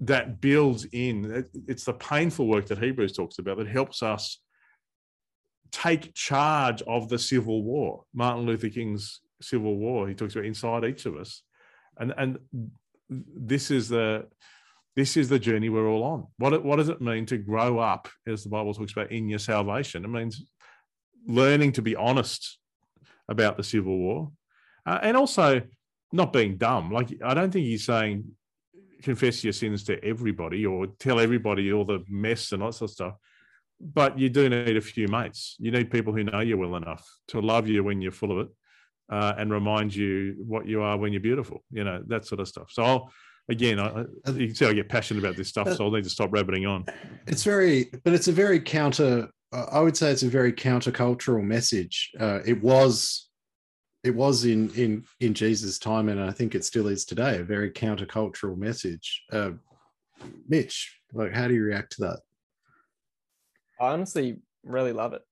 that 0.00 0.40
builds 0.40 0.86
in 0.92 1.46
it's 1.68 1.84
the 1.84 1.92
painful 1.92 2.46
work 2.46 2.66
that 2.66 2.78
hebrews 2.78 3.12
talks 3.12 3.38
about 3.38 3.56
that 3.56 3.68
helps 3.68 4.02
us 4.02 4.40
take 5.70 6.12
charge 6.14 6.82
of 6.82 7.08
the 7.08 7.18
civil 7.18 7.62
war 7.62 8.04
martin 8.12 8.44
luther 8.44 8.68
king's 8.68 9.20
civil 9.44 9.76
war. 9.76 10.08
He 10.08 10.14
talks 10.14 10.34
about 10.34 10.46
inside 10.46 10.84
each 10.84 11.06
of 11.06 11.16
us. 11.16 11.42
And 11.98 12.12
and 12.16 12.38
this 13.08 13.70
is 13.70 13.88
the 13.88 14.26
this 14.96 15.16
is 15.16 15.28
the 15.28 15.38
journey 15.38 15.68
we're 15.68 15.88
all 15.88 16.02
on. 16.02 16.26
What 16.38 16.64
what 16.64 16.76
does 16.76 16.88
it 16.88 17.00
mean 17.00 17.26
to 17.26 17.38
grow 17.38 17.78
up 17.78 18.08
as 18.26 18.42
the 18.42 18.50
bible 18.50 18.74
talks 18.74 18.92
about 18.92 19.12
in 19.12 19.28
your 19.28 19.38
salvation? 19.38 20.04
It 20.04 20.08
means 20.08 20.44
learning 21.26 21.72
to 21.72 21.82
be 21.82 21.96
honest 21.96 22.58
about 23.28 23.56
the 23.56 23.64
civil 23.64 23.96
war 23.96 24.32
uh, 24.86 24.98
and 25.02 25.16
also 25.16 25.62
not 26.12 26.32
being 26.32 26.56
dumb. 26.56 26.90
Like 26.90 27.16
i 27.24 27.34
don't 27.34 27.52
think 27.52 27.66
he's 27.66 27.86
saying 27.86 28.24
confess 29.04 29.44
your 29.44 29.52
sins 29.52 29.84
to 29.84 30.02
everybody 30.02 30.64
or 30.64 30.86
tell 30.98 31.20
everybody 31.20 31.72
all 31.72 31.84
the 31.84 32.02
mess 32.08 32.52
and 32.52 32.62
all 32.62 32.70
that 32.70 32.76
sort 32.76 32.90
of 32.90 32.94
stuff. 32.94 33.14
But 33.80 34.18
you 34.18 34.30
do 34.30 34.48
need 34.48 34.76
a 34.76 34.80
few 34.80 35.08
mates. 35.08 35.56
You 35.58 35.70
need 35.70 35.90
people 35.90 36.12
who 36.14 36.24
know 36.24 36.40
you 36.40 36.56
well 36.56 36.76
enough 36.76 37.06
to 37.28 37.40
love 37.40 37.68
you 37.68 37.84
when 37.84 38.00
you're 38.00 38.12
full 38.12 38.32
of 38.32 38.46
it 38.46 38.48
uh, 39.10 39.34
and 39.36 39.52
remind 39.52 39.94
you 39.94 40.36
what 40.38 40.66
you 40.66 40.80
are 40.80 40.96
when 40.96 41.12
you're 41.12 41.20
beautiful, 41.20 41.62
you 41.70 41.84
know, 41.84 42.02
that 42.06 42.24
sort 42.24 42.40
of 42.40 42.48
stuff. 42.48 42.68
So 42.70 42.82
I'll, 42.82 43.12
again, 43.50 43.78
I, 43.78 44.04
you 44.32 44.46
can 44.46 44.54
see 44.54 44.66
I 44.66 44.72
get 44.72 44.88
passionate 44.88 45.22
about 45.22 45.36
this 45.36 45.48
stuff, 45.48 45.70
so 45.74 45.84
I'll 45.84 45.90
need 45.90 46.04
to 46.04 46.10
stop 46.10 46.32
rabbiting 46.32 46.64
on. 46.64 46.86
It's 47.26 47.44
very, 47.44 47.90
but 48.04 48.14
it's 48.14 48.28
a 48.28 48.32
very 48.32 48.58
counter. 48.58 49.28
I 49.52 49.80
would 49.80 49.96
say 49.96 50.10
it's 50.10 50.22
a 50.22 50.28
very 50.28 50.52
countercultural 50.52 51.44
message. 51.44 52.10
Uh, 52.18 52.40
it 52.46 52.62
was 52.62 53.28
it 54.04 54.14
was 54.14 54.44
in 54.44 54.70
in 54.74 55.04
in 55.20 55.34
Jesus' 55.34 55.78
time, 55.78 56.08
and 56.10 56.20
I 56.20 56.30
think 56.30 56.54
it 56.54 56.64
still 56.64 56.86
is 56.88 57.04
today. 57.04 57.38
A 57.38 57.42
very 57.42 57.70
countercultural 57.70 58.56
message. 58.56 59.24
Uh, 59.32 59.52
Mitch, 60.46 61.00
like, 61.12 61.32
how 61.32 61.48
do 61.48 61.54
you 61.54 61.64
react 61.64 61.92
to 61.92 62.02
that? 62.02 62.20
I 63.80 63.88
honestly 63.88 64.36
really 64.62 64.92
love 64.92 65.14
it. 65.14 65.22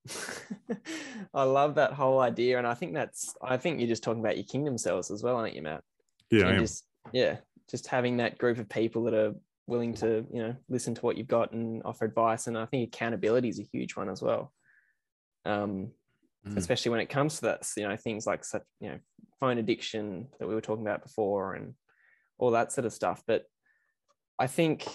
I 1.34 1.44
love 1.44 1.74
that 1.76 1.92
whole 1.92 2.18
idea, 2.20 2.56
and 2.58 2.66
I 2.66 2.72
think 2.72 2.94
that's. 2.94 3.34
I 3.42 3.58
think 3.58 3.78
you're 3.78 3.88
just 3.88 4.02
talking 4.02 4.20
about 4.20 4.38
your 4.38 4.46
kingdom 4.46 4.78
cells 4.78 5.10
as 5.10 5.22
well, 5.22 5.36
aren't 5.36 5.54
you, 5.54 5.62
Matt? 5.62 5.84
Yeah, 6.30 6.48
I 6.48 6.58
just 6.58 6.84
yeah, 7.12 7.36
just 7.70 7.86
having 7.86 8.16
that 8.16 8.38
group 8.38 8.58
of 8.58 8.70
people 8.70 9.04
that 9.04 9.14
are 9.14 9.34
willing 9.66 9.94
to 9.94 10.26
you 10.32 10.42
know 10.42 10.56
listen 10.70 10.94
to 10.94 11.02
what 11.02 11.18
you've 11.18 11.28
got 11.28 11.52
and 11.52 11.82
offer 11.84 12.06
advice, 12.06 12.46
and 12.46 12.56
I 12.56 12.64
think 12.64 12.88
accountability 12.88 13.50
is 13.50 13.60
a 13.60 13.68
huge 13.70 13.96
one 13.96 14.08
as 14.08 14.22
well. 14.22 14.50
Um, 15.44 15.90
mm. 16.46 16.56
especially 16.56 16.90
when 16.90 17.00
it 17.00 17.08
comes 17.08 17.36
to 17.36 17.42
that, 17.42 17.66
you 17.76 17.88
know, 17.88 17.96
things 17.96 18.26
like 18.26 18.44
such, 18.44 18.62
you 18.80 18.90
know, 18.90 18.98
phone 19.40 19.58
addiction 19.58 20.28
that 20.38 20.48
we 20.48 20.54
were 20.54 20.60
talking 20.60 20.86
about 20.86 21.02
before 21.02 21.54
and 21.54 21.74
all 22.38 22.52
that 22.52 22.72
sort 22.72 22.84
of 22.84 22.92
stuff. 22.92 23.22
But 23.26 23.44
I 24.38 24.46
think 24.46 24.86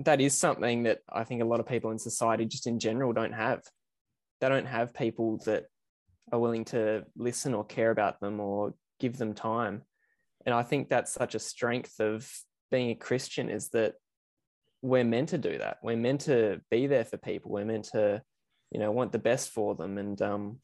that 0.00 0.20
is 0.20 0.36
something 0.36 0.84
that 0.84 1.00
I 1.12 1.24
think 1.24 1.42
a 1.42 1.46
lot 1.46 1.60
of 1.60 1.66
people 1.66 1.90
in 1.90 1.98
society, 1.98 2.46
just 2.46 2.66
in 2.66 2.78
general, 2.78 3.12
don't 3.12 3.32
have. 3.32 3.62
They 4.40 4.48
don't 4.48 4.66
have 4.66 4.94
people 4.94 5.40
that 5.46 5.66
are 6.32 6.38
willing 6.38 6.64
to 6.66 7.04
listen 7.16 7.54
or 7.54 7.64
care 7.64 7.90
about 7.90 8.20
them 8.20 8.40
or 8.40 8.74
give 8.98 9.16
them 9.16 9.34
time. 9.34 9.82
And 10.46 10.54
I 10.54 10.62
think 10.62 10.88
that's 10.88 11.12
such 11.12 11.34
a 11.34 11.38
strength 11.38 12.00
of 12.00 12.30
being 12.70 12.90
a 12.90 12.94
Christian 12.94 13.48
is 13.48 13.68
that 13.70 13.94
we're 14.82 15.04
meant 15.04 15.30
to 15.30 15.38
do 15.38 15.58
that. 15.58 15.78
We're 15.82 15.96
meant 15.96 16.22
to 16.22 16.60
be 16.70 16.86
there 16.86 17.04
for 17.04 17.16
people. 17.16 17.50
We're 17.50 17.64
meant 17.64 17.88
to 17.92 18.22
you 18.74 18.80
know 18.80 18.92
want 18.92 19.12
the 19.12 19.18
best 19.18 19.50
for 19.50 19.74
them. 19.74 19.96
And 19.96 20.20
um 20.20 20.58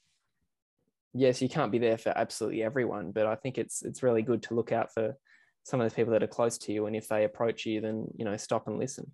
yes 1.12 1.40
you 1.40 1.48
can't 1.48 1.72
be 1.72 1.78
there 1.78 1.98
for 1.98 2.16
absolutely 2.16 2.62
everyone 2.62 3.10
but 3.10 3.26
i 3.26 3.34
think 3.34 3.58
it's 3.58 3.82
it's 3.82 4.00
really 4.00 4.22
good 4.22 4.40
to 4.40 4.54
look 4.54 4.70
out 4.70 4.94
for 4.94 5.16
some 5.64 5.80
of 5.80 5.84
those 5.84 5.94
people 5.94 6.12
that 6.12 6.22
are 6.22 6.28
close 6.28 6.58
to 6.58 6.72
you. 6.72 6.86
And 6.86 6.96
if 6.96 7.08
they 7.08 7.24
approach 7.24 7.66
you 7.66 7.80
then 7.80 8.06
you 8.16 8.24
know 8.24 8.36
stop 8.36 8.66
and 8.66 8.78
listen. 8.78 9.10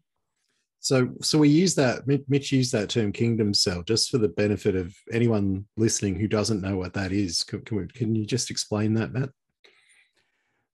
So 0.81 1.11
so 1.21 1.39
we 1.39 1.49
use 1.49 1.75
that 1.77 2.07
mitch 2.07 2.53
used 2.53 2.73
that 2.73 2.91
term 2.91 3.13
kingdom 3.13 3.55
cell 3.55 3.83
just 3.83 4.11
for 4.11 4.19
the 4.19 4.29
benefit 4.29 4.75
of 4.75 4.95
anyone 5.13 5.67
listening 5.77 6.17
who 6.17 6.29
doesn't 6.29 6.61
know 6.61 6.77
what 6.77 6.95
that 6.95 7.13
is. 7.13 7.43
Can, 7.45 7.63
can, 7.63 7.79
we, 7.79 7.87
can 7.89 8.15
you 8.15 8.25
just 8.25 8.51
explain 8.51 8.95
that 8.95 9.13
matt? 9.13 9.31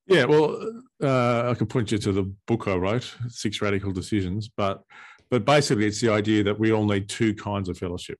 Yeah 0.07 0.25
well 0.25 0.61
uh, 1.03 1.51
i 1.51 1.55
can 1.55 1.67
point 1.67 1.93
you 1.93 1.99
to 1.99 2.13
the 2.13 2.25
book 2.47 2.67
i 2.67 2.75
wrote 2.75 3.15
six 3.29 3.63
radical 3.63 3.93
decisions 3.93 4.49
but 4.49 4.83
but 5.33 5.47
basically, 5.47 5.87
it's 5.87 6.03
the 6.03 6.11
idea 6.11 6.45
that 6.45 6.59
we 6.59 6.73
all 6.73 6.85
need 6.85 7.09
two 7.09 7.35
kinds 7.35 7.71
of 7.71 7.79
fellowship. 7.79 8.19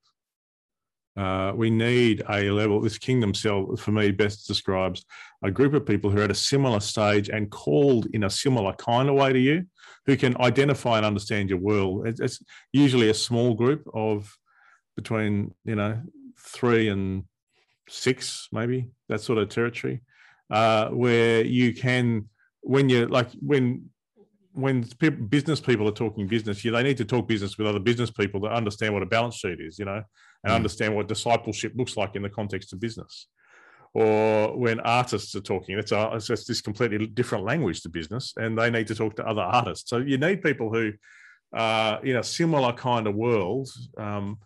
Uh, 1.15 1.53
we 1.55 1.69
need 1.69 2.23
a 2.27 2.49
level, 2.49 2.81
this 2.81 2.97
kingdom 2.97 3.35
cell 3.35 3.75
for 3.75 3.91
me 3.91 4.09
best 4.09 4.47
describes 4.47 5.05
a 5.43 5.51
group 5.51 5.75
of 5.75 5.85
people 5.85 6.09
who 6.09 6.17
are 6.17 6.23
at 6.23 6.31
a 6.31 6.35
similar 6.51 6.79
stage 6.79 7.29
and 7.29 7.51
called 7.51 8.07
in 8.15 8.23
a 8.23 8.29
similar 8.31 8.73
kind 8.73 9.09
of 9.09 9.15
way 9.15 9.31
to 9.31 9.37
you, 9.37 9.63
who 10.07 10.17
can 10.17 10.35
identify 10.41 10.97
and 10.97 11.05
understand 11.05 11.51
your 11.51 11.59
world. 11.59 12.07
It's, 12.07 12.19
it's 12.19 12.41
usually 12.71 13.11
a 13.11 13.13
small 13.13 13.53
group 13.53 13.87
of 13.93 14.35
between, 14.95 15.53
you 15.65 15.75
know, 15.75 16.01
three 16.39 16.87
and 16.87 17.25
six, 17.87 18.49
maybe 18.51 18.89
that 19.09 19.21
sort 19.21 19.37
of 19.37 19.49
territory, 19.49 20.01
uh, 20.49 20.87
where 20.87 21.45
you 21.45 21.75
can, 21.75 22.27
when 22.61 22.89
you're 22.89 23.07
like, 23.07 23.29
when 23.39 23.91
when 24.53 24.83
people, 24.83 25.25
business 25.25 25.59
people 25.59 25.87
are 25.87 25.91
talking 25.93 26.27
business, 26.27 26.63
you 26.63 26.71
they 26.71 26.83
need 26.83 26.97
to 26.97 27.05
talk 27.05 27.27
business 27.27 27.57
with 27.57 27.67
other 27.67 27.79
business 27.79 28.11
people 28.11 28.39
to 28.41 28.47
understand 28.47 28.93
what 28.93 29.03
a 29.03 29.07
balance 29.07 29.35
sheet 29.35 29.59
is, 29.59 29.79
you 29.79 29.85
know, 29.85 30.01
and 30.43 30.51
mm. 30.51 30.55
understand 30.55 30.95
what 30.95 31.07
discipleship 31.07 31.73
looks 31.75 31.97
like 31.97 32.15
in 32.15 32.21
the 32.21 32.29
context 32.29 32.71
of 32.73 32.79
business. 32.79 33.27
Or 33.95 34.57
when 34.57 34.79
artists 34.79 35.35
are 35.35 35.41
talking, 35.41 35.77
it's, 35.77 35.91
a, 35.91 36.11
it's 36.13 36.27
just 36.27 36.47
this 36.47 36.61
completely 36.61 37.05
different 37.05 37.45
language 37.45 37.81
to 37.81 37.89
business, 37.89 38.33
and 38.37 38.57
they 38.57 38.69
need 38.69 38.87
to 38.87 38.95
talk 38.95 39.15
to 39.17 39.27
other 39.27 39.41
artists. 39.41 39.89
So 39.89 39.97
you 39.97 40.17
need 40.17 40.41
people 40.41 40.71
who 40.71 40.93
are 41.53 42.03
in 42.03 42.17
a 42.17 42.23
similar 42.23 42.73
kind 42.73 43.07
of 43.07 43.15
world. 43.15 43.69
Um, 43.97 44.39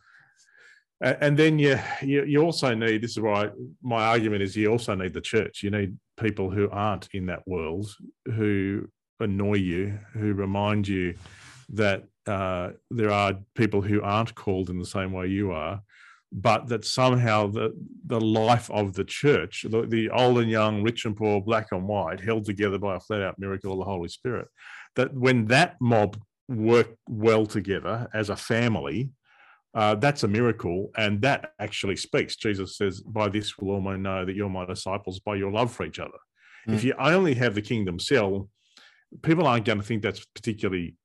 and 1.00 1.38
then 1.38 1.60
you, 1.60 1.80
you, 2.02 2.24
you 2.26 2.42
also 2.42 2.74
need 2.74 3.04
this 3.04 3.12
is 3.12 3.20
why 3.20 3.52
my 3.84 4.04
argument 4.06 4.42
is 4.42 4.56
you 4.56 4.72
also 4.72 4.96
need 4.96 5.14
the 5.14 5.22
church. 5.22 5.62
You 5.62 5.70
need 5.70 5.96
people 6.20 6.50
who 6.50 6.70
aren't 6.72 7.08
in 7.14 7.28
that 7.28 7.48
world 7.48 7.88
who 8.26 8.90
annoy 9.20 9.56
you, 9.56 10.00
who 10.14 10.34
remind 10.34 10.88
you 10.88 11.16
that 11.70 12.06
uh, 12.26 12.72
there 12.92 13.12
are 13.12 13.36
people 13.56 13.82
who 13.82 14.02
aren't 14.02 14.36
called 14.36 14.70
in 14.70 14.80
the 14.80 14.86
same 14.86 15.12
way 15.12 15.28
you 15.28 15.52
are, 15.52 15.82
but 16.32 16.68
that 16.68 16.84
somehow 16.84 17.48
the 17.48 17.74
the 18.06 18.20
life 18.20 18.70
of 18.72 18.94
the 18.94 19.06
church, 19.06 19.66
the, 19.70 19.84
the 19.84 20.10
old 20.10 20.40
and 20.40 20.52
young, 20.52 20.84
rich 20.84 21.06
and 21.06 21.16
poor, 21.16 21.42
black 21.42 21.68
and 21.72 21.88
white, 21.88 22.20
held 22.20 22.46
together 22.46 22.78
by 22.78 22.96
a 22.96 23.00
flat 23.00 23.22
out 23.22 23.40
miracle 23.40 23.72
of 23.72 23.80
the 23.80 23.86
Holy 23.86 24.10
Spirit, 24.10 24.48
that 24.96 25.14
when 25.14 25.46
that 25.46 25.76
mob 25.80 26.18
work 26.50 26.96
well 27.08 27.46
together 27.46 28.08
as 28.14 28.30
a 28.30 28.36
family, 28.36 29.10
uh, 29.74 29.96
that's 29.96 30.24
a 30.24 30.28
miracle, 30.28 30.92
and 30.98 31.22
that 31.22 31.52
actually 31.60 31.96
speaks. 31.96 32.36
Jesus 32.36 32.78
says, 32.78 33.02
"By 33.02 33.30
this 33.30 33.58
will 33.58 33.76
all 33.76 33.82
men 33.82 34.02
know 34.02 34.26
that 34.26 34.36
you're 34.36 34.50
my 34.50 34.66
disciples 34.66 35.20
by 35.20 35.36
your 35.36 35.52
love 35.52 35.72
for 35.72 35.86
each 35.86 36.00
other." 36.00 36.18
Mm. 36.68 36.74
If 36.74 36.84
you 36.84 36.94
only 37.00 37.36
have 37.36 37.56
the 37.56 37.62
kingdom 37.62 38.00
cell, 38.00 38.50
people 39.22 39.48
aren't 39.48 39.66
going 39.66 39.80
to 39.80 39.84
think 39.84 40.04
that's 40.04 40.26
particularly 40.36 40.96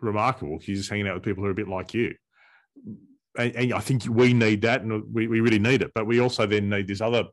remarkable 0.00 0.52
because 0.52 0.68
you're 0.68 0.76
just 0.76 0.90
hanging 0.90 1.08
out 1.08 1.14
with 1.14 1.24
people 1.24 1.42
who 1.42 1.48
are 1.48 1.52
a 1.52 1.54
bit 1.54 1.68
like 1.68 1.94
you. 1.94 2.14
And, 3.38 3.54
and, 3.54 3.72
I 3.72 3.80
think 3.80 4.04
we 4.08 4.32
need 4.32 4.62
that, 4.62 4.82
and 4.82 5.02
we, 5.12 5.28
we 5.28 5.40
really 5.40 5.58
need 5.58 5.82
it. 5.82 5.92
But 5.94 6.06
we 6.06 6.20
also 6.20 6.46
then 6.46 6.68
need 6.68 6.88
this 6.88 7.00
other 7.00 7.24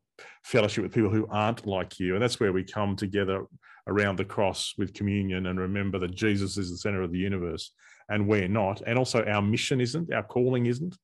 fellowship 0.44 0.84
with 0.84 0.94
people 0.94 1.10
who 1.10 1.28
aren't 1.30 1.66
like 1.66 2.00
you, 2.00 2.14
and 2.14 2.22
that's 2.22 2.40
where 2.40 2.54
we 2.54 2.64
come 2.64 2.96
together 2.96 3.46
around 3.88 4.18
the 4.18 4.26
cross 4.26 4.74
with 4.78 4.94
communion 4.94 5.46
and 5.46 5.60
remember 5.60 6.00
that 6.00 6.16
Jesus 6.16 6.58
is 6.58 6.72
the 6.72 6.78
center 6.78 7.02
of 7.02 7.12
the 7.12 7.20
universe, 7.20 7.72
and 8.10 8.28
we're 8.28 8.48
not. 8.48 8.82
And 8.86 8.98
also 8.98 9.24
our 9.26 9.42
mission 9.42 9.82
isn't, 9.82 10.14
our 10.14 10.24
calling 10.24 10.66
isn't. 10.66 10.98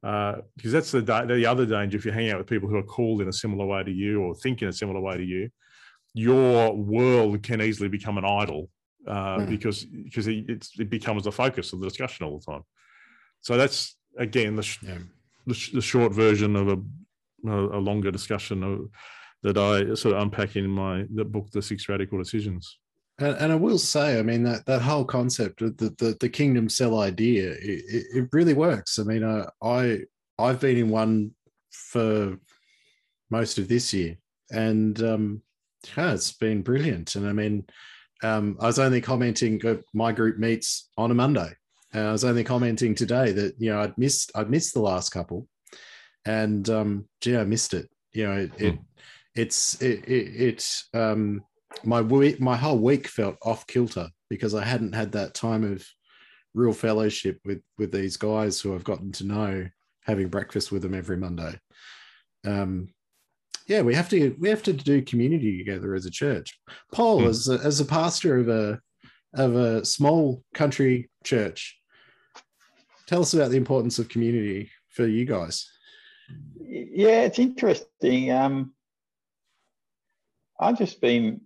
Uh, 0.00 0.36
because 0.56 0.70
that's 0.70 0.92
the 0.92 1.00
the 1.00 1.44
other 1.44 1.66
danger 1.66 1.98
if 1.98 2.04
you 2.04 2.12
hang 2.12 2.30
out 2.30 2.38
with 2.38 2.46
people 2.46 2.68
who 2.68 2.76
are 2.76 2.84
called 2.84 3.20
in 3.20 3.26
a 3.26 3.32
similar 3.32 3.66
way 3.66 3.82
to 3.82 3.90
you 3.90 4.22
or 4.22 4.32
think 4.32 4.62
in 4.62 4.68
a 4.68 4.72
similar 4.72 5.00
way 5.00 5.16
to 5.16 5.24
you, 5.24 5.50
your 6.14 6.74
world 6.74 7.42
can 7.42 7.60
easily 7.60 7.88
become 7.88 8.18
an 8.18 8.24
idol 8.24 8.70
uh, 9.06 9.38
mm. 9.38 9.48
because 9.48 9.84
because 9.84 10.26
it, 10.26 10.66
it 10.78 10.90
becomes 10.90 11.24
the 11.24 11.32
focus 11.32 11.72
of 11.72 11.80
the 11.80 11.88
discussion 11.88 12.26
all 12.26 12.38
the 12.38 12.52
time. 12.52 12.62
So 13.40 13.56
that's 13.56 13.96
again 14.18 14.56
the, 14.56 14.76
yeah. 14.82 14.98
the, 15.46 15.70
the, 15.74 15.80
short 15.82 16.12
version 16.12 16.56
of 16.56 16.68
a, 16.68 16.78
a 17.48 17.78
longer 17.78 18.10
discussion 18.10 18.62
of, 18.62 18.88
that 19.42 19.56
I 19.56 19.94
sort 19.94 20.16
of 20.16 20.22
unpack 20.22 20.56
in 20.56 20.66
my 20.66 21.04
the 21.14 21.24
book, 21.24 21.50
The 21.50 21.62
Six 21.62 21.88
Radical 21.88 22.18
Decisions. 22.18 22.78
And, 23.20 23.36
and 23.36 23.52
I 23.52 23.56
will 23.56 23.78
say, 23.78 24.18
I 24.18 24.22
mean 24.22 24.42
that 24.44 24.66
that 24.66 24.82
whole 24.82 25.04
concept 25.04 25.62
of 25.62 25.76
the 25.76 25.90
the, 25.98 26.16
the 26.20 26.28
kingdom 26.28 26.68
cell 26.68 27.00
idea, 27.00 27.52
it, 27.52 28.06
it 28.14 28.28
really 28.32 28.54
works. 28.54 28.98
I 28.98 29.04
mean, 29.04 29.22
uh, 29.22 29.48
I 29.62 30.00
I've 30.38 30.60
been 30.60 30.76
in 30.76 30.90
one 30.90 31.32
for 31.70 32.36
most 33.30 33.58
of 33.58 33.68
this 33.68 33.92
year, 33.92 34.18
and 34.50 35.02
um, 35.02 35.42
yeah, 35.96 36.12
it's 36.12 36.32
been 36.32 36.62
brilliant. 36.62 37.14
And 37.14 37.26
I 37.26 37.32
mean, 37.32 37.64
um, 38.22 38.56
I 38.60 38.66
was 38.66 38.78
only 38.78 39.00
commenting. 39.00 39.64
Uh, 39.64 39.76
my 39.94 40.12
group 40.12 40.38
meets 40.38 40.88
on 40.96 41.10
a 41.10 41.14
Monday. 41.14 41.52
And 41.92 42.06
I 42.06 42.12
was 42.12 42.24
only 42.24 42.44
commenting 42.44 42.94
today 42.94 43.32
that 43.32 43.54
you 43.58 43.70
know 43.70 43.80
I'd 43.80 43.96
missed 43.96 44.30
I'd 44.34 44.50
missed 44.50 44.74
the 44.74 44.80
last 44.80 45.10
couple, 45.10 45.48
and 46.26 46.68
um, 46.68 47.08
gee, 47.20 47.36
I 47.36 47.44
missed 47.44 47.72
it. 47.72 47.88
You 48.12 48.26
know, 48.26 48.36
it, 48.36 48.50
it 48.58 48.74
hmm. 48.74 48.82
it's 49.34 49.80
it, 49.80 50.04
it, 50.06 50.42
it 50.42 50.82
um, 50.92 51.42
my 51.84 52.02
week 52.02 52.40
my 52.40 52.56
whole 52.56 52.78
week 52.78 53.08
felt 53.08 53.36
off 53.42 53.66
kilter 53.66 54.08
because 54.28 54.54
I 54.54 54.64
hadn't 54.64 54.94
had 54.94 55.12
that 55.12 55.32
time 55.32 55.64
of 55.64 55.86
real 56.54 56.74
fellowship 56.74 57.38
with 57.46 57.62
with 57.78 57.90
these 57.90 58.18
guys 58.18 58.60
who 58.60 58.74
I've 58.74 58.84
gotten 58.84 59.12
to 59.12 59.24
know, 59.24 59.66
having 60.04 60.28
breakfast 60.28 60.70
with 60.70 60.82
them 60.82 60.94
every 60.94 61.16
Monday. 61.16 61.58
Um, 62.46 62.88
yeah, 63.68 63.82
we 63.82 63.94
have 63.94 64.08
to 64.08 64.34
we 64.38 64.48
have 64.48 64.62
to 64.64 64.72
do 64.72 65.02
community 65.02 65.58
together 65.58 65.94
as 65.94 66.06
a 66.06 66.10
church. 66.10 66.58
Paul, 66.92 67.22
mm. 67.22 67.28
as 67.28 67.48
a, 67.48 67.58
as 67.58 67.80
a 67.80 67.84
pastor 67.84 68.38
of 68.38 68.48
a 68.48 68.80
of 69.34 69.54
a 69.54 69.84
small 69.84 70.42
country 70.54 71.10
church, 71.22 71.78
tell 73.06 73.20
us 73.20 73.34
about 73.34 73.50
the 73.50 73.58
importance 73.58 73.98
of 73.98 74.08
community 74.08 74.70
for 74.88 75.06
you 75.06 75.26
guys. 75.26 75.70
Yeah, 76.60 77.22
it's 77.22 77.38
interesting. 77.38 78.32
Um, 78.32 78.72
I've 80.58 80.78
just 80.78 81.00
been 81.00 81.42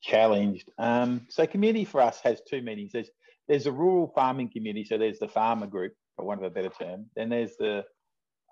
challenged. 0.00 0.70
Um, 0.78 1.26
so 1.28 1.44
community 1.46 1.84
for 1.84 2.00
us 2.00 2.20
has 2.20 2.40
two 2.48 2.62
meanings. 2.62 2.92
There's 2.92 3.10
there's 3.48 3.66
a 3.66 3.72
rural 3.72 4.12
farming 4.14 4.50
community. 4.52 4.84
So 4.84 4.96
there's 4.96 5.18
the 5.18 5.28
farmer 5.28 5.66
group, 5.66 5.94
for 6.14 6.24
want 6.24 6.44
of 6.44 6.46
a 6.46 6.54
better 6.54 6.68
term. 6.68 7.06
Then 7.16 7.30
there's 7.30 7.56
the, 7.58 7.84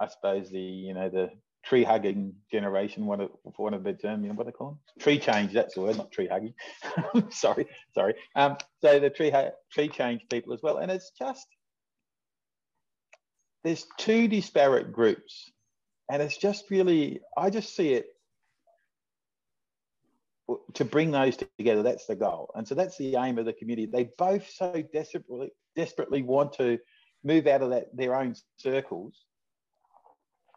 I 0.01 0.09
suppose 0.09 0.51
the 0.51 0.59
you 0.59 0.93
know 0.93 1.09
the 1.09 1.31
tree 1.67 1.85
hugging 1.85 2.35
generation, 2.51 3.07
one 3.07 3.21
of, 3.21 3.31
one 3.57 3.75
of 3.75 3.83
the 3.83 3.93
know 4.03 4.33
what 4.35 4.47
they 4.47 4.53
call 4.53 4.69
them? 4.69 4.79
Tree 5.01 5.19
change, 5.19 5.53
that's 5.53 5.75
the 5.75 5.81
word, 5.83 5.97
not 5.97 6.13
tree 6.13 6.29
hugging. 6.29 6.55
sorry, 7.31 7.67
sorry. 7.93 8.15
Um, 8.35 8.57
so 8.81 9.01
the 9.01 9.11
tree 9.11 9.33
tree 9.73 9.89
change 9.89 10.23
people 10.31 10.55
as 10.55 10.63
well. 10.63 10.79
And 10.79 10.91
it's 10.91 11.11
just 11.19 11.47
there's 13.65 13.85
two 13.99 14.29
disparate 14.29 14.93
groups. 14.93 15.51
And 16.09 16.23
it's 16.23 16.37
just 16.37 16.71
really, 16.71 17.21
I 17.37 17.51
just 17.51 17.75
see 17.75 17.95
it 17.95 18.07
to 20.75 20.85
bring 20.85 21.11
those 21.11 21.37
together. 21.37 21.83
That's 21.83 22.07
the 22.07 22.15
goal. 22.15 22.53
And 22.55 22.67
so 22.67 22.77
that's 22.77 22.97
the 22.97 23.17
aim 23.17 23.39
of 23.39 23.45
the 23.45 23.53
community. 23.53 23.91
They 23.93 24.11
both 24.17 24.49
so 24.49 24.85
desperately 24.93 25.51
desperately 25.75 26.23
want 26.23 26.53
to 26.55 26.79
move 27.25 27.49
out 27.49 27.63
of 27.63 27.71
that 27.71 27.95
their 27.95 28.15
own 28.15 28.37
circles. 28.57 29.25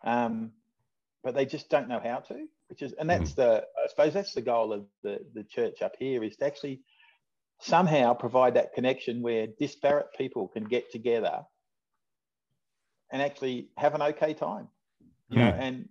Um, 0.04 0.52
but 1.24 1.36
they 1.36 1.46
just 1.46 1.70
don't 1.70 1.90
know 1.90 2.00
how 2.02 2.18
to, 2.18 2.48
which 2.70 2.82
is, 2.82 2.94
and 2.94 3.10
that's 3.10 3.32
mm. 3.32 3.36
the, 3.36 3.64
I 3.84 3.88
suppose 3.90 4.14
that's 4.14 4.34
the 4.34 4.42
goal 4.42 4.72
of 4.72 4.86
the, 5.04 5.20
the 5.34 5.44
church 5.44 5.82
up 5.82 5.94
here 6.00 6.24
is 6.24 6.38
to 6.38 6.46
actually 6.46 6.82
somehow 7.60 8.14
provide 8.14 8.54
that 8.54 8.74
connection 8.74 9.22
where 9.22 9.48
disparate 9.60 10.08
people 10.18 10.48
can 10.48 10.64
get 10.64 10.92
together 10.92 11.42
and 13.12 13.22
actually 13.22 13.70
have 13.76 13.96
an 13.96 14.02
okay 14.02 14.34
time, 14.34 14.70
you 15.30 15.38
mm. 15.38 15.42
know, 15.42 15.58
and, 15.60 15.90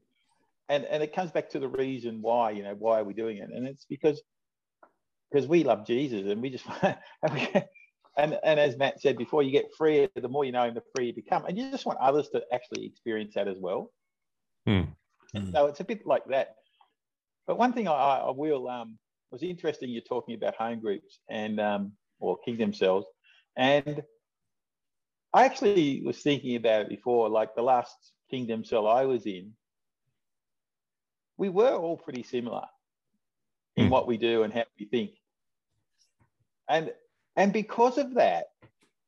and, 0.69 0.85
and 0.85 1.03
it 1.03 1.15
comes 1.15 1.31
back 1.31 1.51
to 1.51 1.59
the 1.59 1.69
reason 1.69 2.23
why, 2.23 2.51
you 2.51 2.63
know, 2.63 2.75
why 2.79 3.01
are 3.01 3.05
we 3.05 3.13
doing 3.13 3.39
it? 3.39 3.51
And 3.53 3.67
it's 3.67 3.85
because, 3.85 4.23
because 5.31 5.47
we 5.47 5.63
love 5.63 5.87
Jesus 5.87 6.31
and 6.31 6.41
we 6.41 6.49
just, 6.49 6.65
and, 6.83 8.39
and 8.43 8.61
as 8.61 8.79
Matt 8.79 9.03
said 9.03 9.19
before, 9.19 9.43
you 9.43 9.51
get 9.51 9.75
freer, 9.77 10.09
the 10.15 10.29
more 10.29 10.45
you 10.45 10.53
know 10.53 10.65
him, 10.65 10.75
the 10.75 10.83
freer 10.95 11.09
you 11.09 11.15
become. 11.15 11.45
And 11.45 11.59
you 11.59 11.71
just 11.71 11.85
want 11.85 11.99
others 11.99 12.31
to 12.31 12.43
actually 12.53 12.87
experience 12.87 13.35
that 13.35 13.47
as 13.47 13.59
well. 13.61 13.93
Mm. 14.67 14.89
Mm. 15.37 15.53
So 15.53 15.67
it's 15.67 15.81
a 15.81 15.85
bit 15.85 16.07
like 16.07 16.25
that. 16.27 16.57
But 17.47 17.59
one 17.59 17.73
thing 17.73 17.89
I, 17.89 17.93
I 17.93 18.31
will 18.31 18.69
um, 18.69 18.99
was 19.31 19.43
interesting. 19.43 19.91
You're 19.91 20.03
talking 20.03 20.35
about 20.35 20.55
home 20.55 20.81
groups 20.81 21.21
and 21.29 21.61
um, 21.61 21.93
or 22.21 22.39
kingdom 22.45 22.73
cells, 22.73 23.07
and 23.57 24.03
I 25.33 25.45
actually 25.45 26.03
was 26.05 26.19
thinking 26.19 26.57
about 26.57 26.83
it 26.83 26.89
before. 26.89 27.29
Like 27.29 27.55
the 27.55 27.63
last 27.63 27.95
kingdom 28.31 28.65
cell 28.65 28.87
I 28.87 29.05
was 29.05 29.27
in, 29.27 29.53
we 31.37 31.49
were 31.49 31.75
all 31.75 31.97
pretty 31.97 32.23
similar 32.23 32.67
in 33.77 33.87
mm. 33.87 33.91
what 33.91 34.07
we 34.07 34.17
do 34.19 34.43
and 34.43 34.53
how 34.53 34.65
we 34.79 34.87
think, 34.87 35.11
and 36.69 36.93
and 37.37 37.53
because 37.53 37.99
of 37.99 38.15
that, 38.15 38.47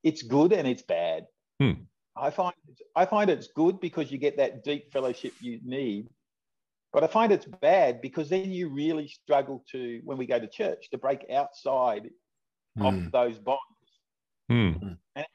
it's 0.02 0.22
good 0.22 0.52
and 0.52 0.66
it's 0.66 0.82
bad. 0.82 1.26
Mm. 1.60 1.86
I 2.20 2.30
find 2.30 2.54
I 2.94 3.06
find 3.06 3.30
it's 3.30 3.48
good 3.48 3.80
because 3.80 4.12
you 4.12 4.18
get 4.18 4.36
that 4.36 4.62
deep 4.62 4.92
fellowship 4.92 5.32
you 5.40 5.60
need. 5.64 6.08
But 6.92 7.04
I 7.04 7.06
find 7.06 7.32
it's 7.32 7.46
bad 7.46 8.00
because 8.00 8.28
then 8.28 8.50
you 8.50 8.68
really 8.68 9.08
struggle 9.08 9.64
to 9.70 10.00
when 10.04 10.18
we 10.18 10.26
go 10.26 10.38
to 10.40 10.48
church 10.48 10.90
to 10.90 10.98
break 10.98 11.24
outside 11.32 12.10
mm. 12.76 12.86
of 12.86 12.94
hmm. 12.94 13.08
those 13.10 13.38
bonds 13.38 13.60
mm. 14.50 14.96
and 15.14 15.26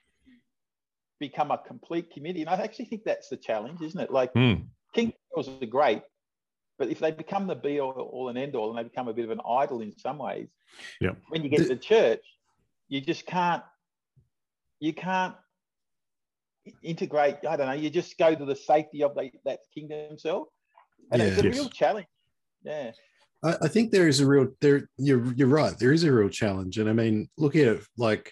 become 1.19 1.51
a 1.51 1.57
complete 1.57 2.11
community. 2.11 2.41
And 2.41 2.49
I 2.49 2.61
actually 2.61 2.85
think 2.85 3.03
that's 3.05 3.29
the 3.29 3.37
challenge, 3.37 3.81
isn't 3.81 3.99
it? 3.99 4.11
Like 4.11 4.33
mm. 4.33 4.65
King 4.93 5.13
are 5.37 5.65
great, 5.65 6.01
but 6.77 6.89
if 6.89 6.99
they 6.99 7.11
become 7.11 7.47
the 7.47 7.55
be 7.55 7.79
all, 7.79 7.91
all 7.91 8.27
and 8.27 8.37
end 8.37 8.55
all 8.55 8.69
and 8.69 8.77
they 8.77 8.83
become 8.83 9.07
a 9.07 9.13
bit 9.13 9.23
of 9.23 9.31
an 9.31 9.41
idol 9.49 9.81
in 9.81 9.97
some 9.97 10.17
ways, 10.17 10.49
yeah. 10.99 11.11
when 11.29 11.41
you 11.41 11.49
get 11.49 11.67
to 11.67 11.75
church, 11.77 12.21
you 12.89 12.99
just 12.99 13.25
can't 13.25 13.63
you 14.81 14.93
can't 14.93 15.35
integrate. 16.83 17.37
I 17.47 17.55
don't 17.55 17.67
know. 17.67 17.73
You 17.73 17.89
just 17.89 18.17
go 18.17 18.35
to 18.35 18.45
the 18.45 18.55
safety 18.55 19.03
of 19.03 19.15
the, 19.15 19.31
that 19.45 19.59
kingdom 19.73 20.17
cell, 20.17 20.51
and 21.11 21.21
yeah. 21.21 21.29
it's 21.29 21.41
a 21.41 21.45
yes. 21.45 21.55
real 21.55 21.69
challenge. 21.69 22.07
Yeah. 22.63 22.91
I, 23.43 23.55
I 23.63 23.67
think 23.67 23.91
there 23.91 24.07
is 24.07 24.19
a 24.19 24.27
real 24.27 24.47
there. 24.61 24.89
You're 24.97 25.33
you're 25.33 25.47
right. 25.47 25.77
There 25.77 25.93
is 25.93 26.03
a 26.03 26.11
real 26.11 26.29
challenge, 26.29 26.77
and 26.77 26.89
I 26.89 26.93
mean, 26.93 27.29
look 27.37 27.55
at 27.55 27.67
it 27.67 27.83
like 27.97 28.31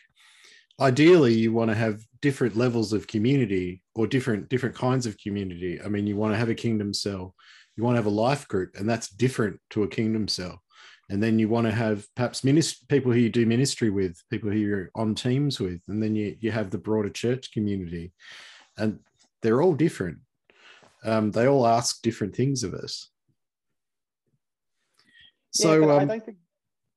ideally 0.79 1.33
you 1.33 1.53
want 1.53 1.69
to 1.69 1.75
have 1.75 2.01
different 2.21 2.55
levels 2.55 2.93
of 2.93 3.07
community 3.07 3.81
or 3.95 4.07
different 4.07 4.49
different 4.49 4.75
kinds 4.75 5.05
of 5.05 5.17
community 5.17 5.79
i 5.85 5.87
mean 5.87 6.07
you 6.07 6.15
want 6.15 6.33
to 6.33 6.37
have 6.37 6.49
a 6.49 6.55
kingdom 6.55 6.93
cell 6.93 7.35
you 7.75 7.83
want 7.83 7.93
to 7.93 7.99
have 7.99 8.07
a 8.07 8.09
life 8.09 8.47
group 8.47 8.75
and 8.75 8.89
that's 8.89 9.09
different 9.09 9.59
to 9.69 9.83
a 9.83 9.87
kingdom 9.87 10.27
cell 10.27 10.62
and 11.09 11.21
then 11.21 11.37
you 11.37 11.49
want 11.49 11.67
to 11.67 11.73
have 11.73 12.05
perhaps 12.15 12.41
minist- 12.41 12.87
people 12.87 13.11
who 13.11 13.19
you 13.19 13.29
do 13.29 13.45
ministry 13.45 13.89
with 13.89 14.17
people 14.29 14.49
who 14.49 14.57
you're 14.57 14.89
on 14.95 15.15
teams 15.15 15.59
with 15.59 15.81
and 15.87 16.01
then 16.01 16.15
you, 16.15 16.35
you 16.39 16.51
have 16.51 16.69
the 16.69 16.77
broader 16.77 17.09
church 17.09 17.51
community. 17.51 18.13
And 18.77 18.99
they're 19.41 19.61
all 19.61 19.73
different. 19.73 20.19
Um, 21.03 21.31
they 21.31 21.47
all 21.47 21.67
ask 21.67 22.01
different 22.01 22.35
things 22.35 22.63
of 22.63 22.73
us. 22.73 23.09
So 25.51 25.79
yeah, 25.79 25.93
um, 25.93 25.99
I 25.99 26.05
don't 26.05 26.25
think 26.25 26.37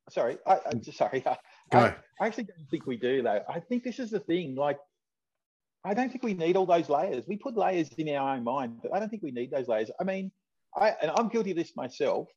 sorry 0.09 0.38
I, 0.47 0.59
am 0.71 0.81
just 0.81 0.97
sorry 0.97 1.23
I, 1.27 1.37
I, 1.73 1.95
I 2.21 2.27
actually 2.27 2.45
don't 2.45 2.71
think 2.71 2.87
we 2.87 2.97
do 2.97 3.22
though. 3.22 3.43
I 3.49 3.61
think 3.61 3.83
this 3.83 3.99
is 3.99 4.11
the 4.11 4.20
thing 4.20 4.55
like 4.55 4.78
i 5.85 5.95
don't 5.95 6.11
think 6.11 6.24
we 6.24 6.35
need 6.35 6.57
all 6.57 6.66
those 6.66 6.89
layers. 6.89 7.24
We 7.26 7.37
put 7.37 7.57
layers 7.57 7.89
in 7.99 8.09
our 8.14 8.37
own 8.37 8.45
mind 8.45 8.78
but 8.83 8.95
i 8.95 9.01
don't 9.01 9.09
think 9.09 9.22
we 9.22 9.33
need 9.33 9.51
those 9.51 9.68
layers. 9.68 9.91
I 10.01 10.05
mean 10.05 10.31
I, 10.76 10.95
and 11.03 11.11
i'm 11.16 11.28
guilty 11.28 11.51
of 11.51 11.57
this 11.57 11.76
myself 11.76 12.28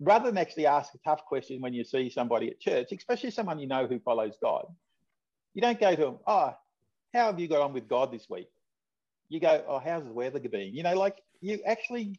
rather 0.00 0.26
than 0.26 0.38
actually 0.38 0.66
ask 0.66 0.94
a 0.94 0.98
tough 0.98 1.24
question 1.24 1.60
when 1.60 1.74
you 1.74 1.84
see 1.84 2.08
somebody 2.08 2.48
at 2.50 2.60
church, 2.60 2.92
especially 2.92 3.30
someone 3.30 3.58
you 3.58 3.66
know 3.66 3.86
who 3.86 3.98
follows 3.98 4.36
God, 4.40 4.66
you 5.54 5.62
don't 5.62 5.80
go 5.80 5.94
to 5.94 6.00
them, 6.00 6.18
oh, 6.26 6.54
how 7.14 7.26
have 7.26 7.40
you 7.40 7.48
got 7.48 7.60
on 7.60 7.72
with 7.72 7.88
God 7.88 8.12
this 8.12 8.28
week? 8.28 8.48
You 9.28 9.40
go, 9.40 9.64
oh, 9.66 9.78
how's 9.78 10.04
the 10.04 10.12
weather 10.12 10.38
been? 10.40 10.74
You 10.74 10.82
know, 10.82 10.94
like 10.94 11.16
you 11.40 11.60
actually 11.66 12.18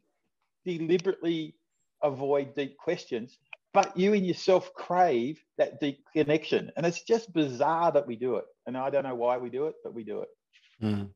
deliberately 0.66 1.56
avoid 2.04 2.56
deep 2.56 2.78
questions, 2.78 3.38
but 3.74 3.96
you 3.96 4.14
in 4.14 4.26
yourself 4.26 4.74
crave 4.74 5.40
that 5.58 5.80
deep 5.80 6.04
connection. 6.14 6.72
And 6.76 6.86
it's 6.86 7.02
just 7.04 7.34
bizarre 7.34 7.92
that 7.92 8.08
we 8.08 8.16
do 8.16 8.36
it. 8.36 8.46
And 8.68 8.78
I 8.78 8.90
don't 8.90 9.04
know 9.04 9.16
why 9.16 9.38
we 9.38 9.50
do 9.50 9.68
it, 9.68 9.76
but 9.84 9.94
we 9.94 10.04
do 10.04 10.22
it. 10.22 10.30
Mm. 10.84 11.10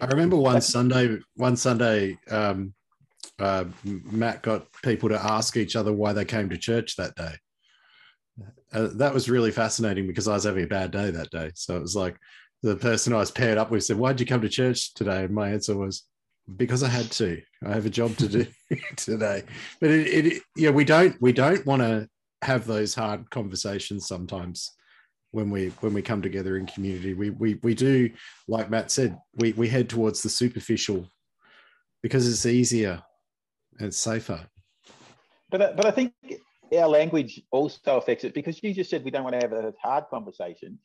I 0.00 0.06
remember 0.06 0.36
one 0.36 0.60
Sunday, 0.60 1.18
one 1.36 1.56
Sunday, 1.56 2.18
um, 2.30 2.74
uh, 3.38 3.64
Matt 3.84 4.42
got 4.42 4.66
people 4.82 5.08
to 5.08 5.22
ask 5.22 5.56
each 5.56 5.76
other 5.76 5.92
why 5.92 6.12
they 6.12 6.24
came 6.24 6.48
to 6.50 6.56
church 6.58 6.96
that 6.96 7.14
day. 7.16 7.34
uh, 8.72 8.88
that 8.94 9.14
was 9.14 9.28
really 9.30 9.50
fascinating 9.50 10.06
because 10.06 10.28
I 10.28 10.34
was 10.34 10.44
having 10.44 10.64
a 10.64 10.68
bad 10.68 10.90
day 10.90 11.10
that 11.10 11.30
day. 11.30 11.50
So 11.54 11.76
it 11.76 11.82
was 11.82 11.96
like 11.96 12.16
the 12.62 12.76
person 12.76 13.12
I 13.12 13.18
was 13.18 13.30
paired 13.30 13.58
up 13.58 13.70
with 13.70 13.84
said, 13.84 13.96
"Why'd 13.96 14.20
you 14.20 14.26
come 14.26 14.40
to 14.40 14.48
church 14.48 14.94
today?" 14.94 15.24
And 15.24 15.34
my 15.34 15.50
answer 15.50 15.76
was, 15.76 16.04
"Because 16.56 16.82
I 16.82 16.88
had 16.88 17.10
to. 17.12 17.40
I 17.64 17.72
have 17.72 17.86
a 17.86 17.90
job 17.90 18.16
to 18.16 18.28
do 18.28 18.46
today." 18.96 19.42
But 19.80 19.90
it, 19.90 20.26
it, 20.26 20.42
yeah, 20.56 20.70
we 20.70 20.84
don't 20.84 21.20
we 21.20 21.32
don't 21.32 21.64
want 21.66 21.82
to 21.82 22.08
have 22.42 22.66
those 22.66 22.94
hard 22.94 23.30
conversations 23.30 24.06
sometimes 24.06 24.72
when 25.30 25.50
we 25.50 25.68
when 25.80 25.94
we 25.94 26.02
come 26.02 26.22
together 26.22 26.56
in 26.56 26.66
community. 26.66 27.14
We 27.14 27.30
we 27.30 27.54
we 27.62 27.74
do, 27.74 28.10
like 28.48 28.70
Matt 28.70 28.90
said, 28.90 29.18
we 29.36 29.52
we 29.52 29.68
head 29.68 29.88
towards 29.88 30.22
the 30.22 30.28
superficial 30.28 31.08
because 32.02 32.28
it's 32.28 32.46
easier 32.46 33.02
and 33.80 33.92
safer. 33.92 34.40
But 35.50 35.76
but 35.76 35.86
I 35.86 35.90
think 35.90 36.12
our 36.76 36.88
language 36.88 37.40
also 37.50 37.96
affects 37.96 38.24
it 38.24 38.34
because 38.34 38.62
you 38.62 38.74
just 38.74 38.90
said 38.90 39.04
we 39.04 39.10
don't 39.10 39.24
want 39.24 39.38
to 39.38 39.46
have 39.46 39.52
a 39.52 39.72
hard 39.82 40.04
conversation. 40.10 40.78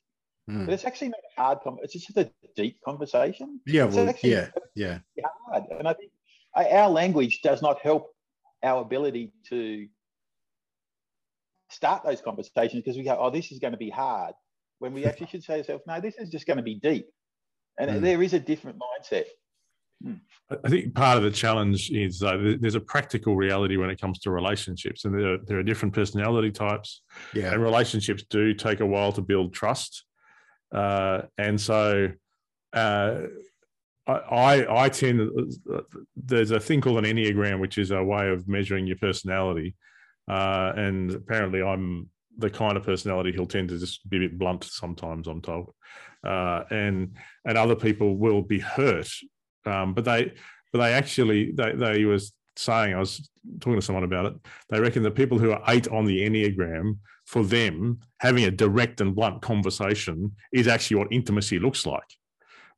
Mm. 0.49 0.65
But 0.65 0.73
it's 0.73 0.85
actually 0.85 1.09
not 1.09 1.19
a 1.37 1.41
hard 1.41 1.59
conversation. 1.61 1.91
It's 1.93 2.05
just 2.05 2.17
a 2.17 2.31
deep 2.55 2.79
conversation. 2.83 3.59
Yeah, 3.65 3.85
well, 3.85 4.13
yeah, 4.23 4.49
yeah. 4.75 4.99
Hard. 5.47 5.63
And 5.77 5.87
I 5.87 5.93
think 5.93 6.11
our 6.55 6.89
language 6.89 7.41
does 7.41 7.61
not 7.61 7.79
help 7.81 8.11
our 8.63 8.81
ability 8.81 9.31
to 9.49 9.87
start 11.69 12.03
those 12.03 12.21
conversations 12.21 12.83
because 12.83 12.97
we 12.97 13.03
go, 13.03 13.17
oh, 13.19 13.29
this 13.29 13.51
is 13.51 13.59
going 13.59 13.73
to 13.73 13.77
be 13.77 13.89
hard. 13.89 14.33
When 14.79 14.93
we 14.93 15.05
actually 15.07 15.27
should 15.27 15.43
say 15.43 15.55
to 15.55 15.59
ourselves, 15.59 15.83
no, 15.87 16.01
this 16.01 16.15
is 16.17 16.29
just 16.29 16.47
going 16.47 16.57
to 16.57 16.63
be 16.63 16.75
deep. 16.75 17.07
And 17.79 17.91
mm. 17.91 18.01
there 18.01 18.21
is 18.21 18.33
a 18.33 18.39
different 18.39 18.79
mindset. 18.79 19.25
I 20.63 20.69
think 20.69 20.95
part 20.95 21.17
of 21.17 21.23
the 21.23 21.31
challenge 21.31 21.91
is 21.91 22.23
uh, 22.23 22.55
there's 22.59 22.75
a 22.75 22.79
practical 22.79 23.35
reality 23.35 23.77
when 23.77 23.89
it 23.89 24.01
comes 24.01 24.19
to 24.19 24.31
relationships, 24.31 25.05
and 25.05 25.13
there 25.13 25.33
are, 25.33 25.37
there 25.45 25.59
are 25.59 25.63
different 25.63 25.93
personality 25.93 26.51
types. 26.51 27.01
Yeah. 27.33 27.53
And 27.53 27.61
relationships 27.61 28.23
do 28.29 28.53
take 28.53 28.79
a 28.79 28.85
while 28.85 29.11
to 29.13 29.21
build 29.21 29.53
trust. 29.53 30.05
Uh, 30.73 31.23
and 31.37 31.59
so 31.59 32.11
uh, 32.73 33.21
I, 34.07 34.65
I 34.69 34.89
tend 34.89 35.29
there's 36.15 36.51
a 36.51 36.59
thing 36.59 36.81
called 36.81 36.97
an 36.97 37.05
Enneagram, 37.05 37.59
which 37.59 37.77
is 37.77 37.91
a 37.91 38.03
way 38.03 38.29
of 38.29 38.47
measuring 38.47 38.87
your 38.87 38.97
personality. 38.97 39.75
Uh, 40.27 40.73
and 40.75 41.11
apparently, 41.11 41.61
I'm 41.61 42.09
the 42.37 42.49
kind 42.49 42.77
of 42.77 42.83
personality 42.83 43.31
he'll 43.31 43.45
tend 43.45 43.69
to 43.69 43.77
just 43.77 44.07
be 44.09 44.17
a 44.17 44.19
bit 44.21 44.39
blunt 44.39 44.63
sometimes. 44.63 45.27
I'm 45.27 45.41
told, 45.41 45.73
uh, 46.23 46.63
and 46.71 47.17
and 47.45 47.57
other 47.57 47.75
people 47.75 48.17
will 48.17 48.41
be 48.41 48.59
hurt 48.59 49.09
um, 49.65 49.93
but 49.93 50.05
they, 50.05 50.33
but 50.71 50.79
they 50.79 50.93
actually, 50.93 51.51
they, 51.51 51.73
they 51.73 52.05
was 52.05 52.33
saying, 52.55 52.93
I 52.93 52.99
was 52.99 53.29
talking 53.59 53.79
to 53.79 53.85
someone 53.85 54.03
about 54.03 54.25
it. 54.25 54.33
They 54.69 54.79
reckon 54.79 55.03
the 55.03 55.11
people 55.11 55.39
who 55.39 55.51
are 55.51 55.63
eight 55.67 55.87
on 55.87 56.05
the 56.05 56.21
Enneagram, 56.21 56.97
for 57.25 57.43
them, 57.43 57.99
having 58.19 58.45
a 58.45 58.51
direct 58.51 59.01
and 59.01 59.15
blunt 59.15 59.41
conversation 59.43 60.35
is 60.51 60.67
actually 60.67 60.97
what 60.97 61.13
intimacy 61.13 61.59
looks 61.59 61.85
like. 61.85 62.17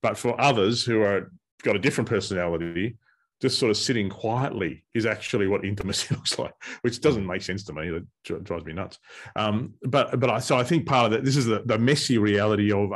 But 0.02 0.18
for 0.18 0.40
others 0.42 0.84
who 0.84 1.02
are 1.02 1.32
got 1.64 1.78
a 1.78 1.80
different 1.80 2.10
personality, 2.10 2.98
just 3.42 3.58
sort 3.58 3.72
of 3.72 3.78
sitting 3.78 4.08
quietly 4.08 4.84
is 4.94 5.06
actually 5.06 5.48
what 5.48 5.66
intimacy 5.66 6.14
looks 6.16 6.38
like, 6.38 6.54
which 6.82 7.02
doesn't 7.02 7.26
make 7.26 7.42
sense 7.42 7.64
to 7.66 7.74
me. 7.74 7.90
That 7.90 8.44
drives 8.44 8.66
me 8.66 8.74
nuts. 8.74 9.00
Um, 9.36 9.74
but 9.82 10.20
but 10.20 10.30
I 10.30 10.40
so 10.40 10.58
I 10.58 10.64
think 10.64 10.86
part 10.86 11.06
of 11.06 11.12
that 11.12 11.26
this 11.26 11.38
is 11.38 11.48
the, 11.48 11.64
the 11.66 11.78
messy 11.78 12.18
reality 12.18 12.72
of 12.72 12.92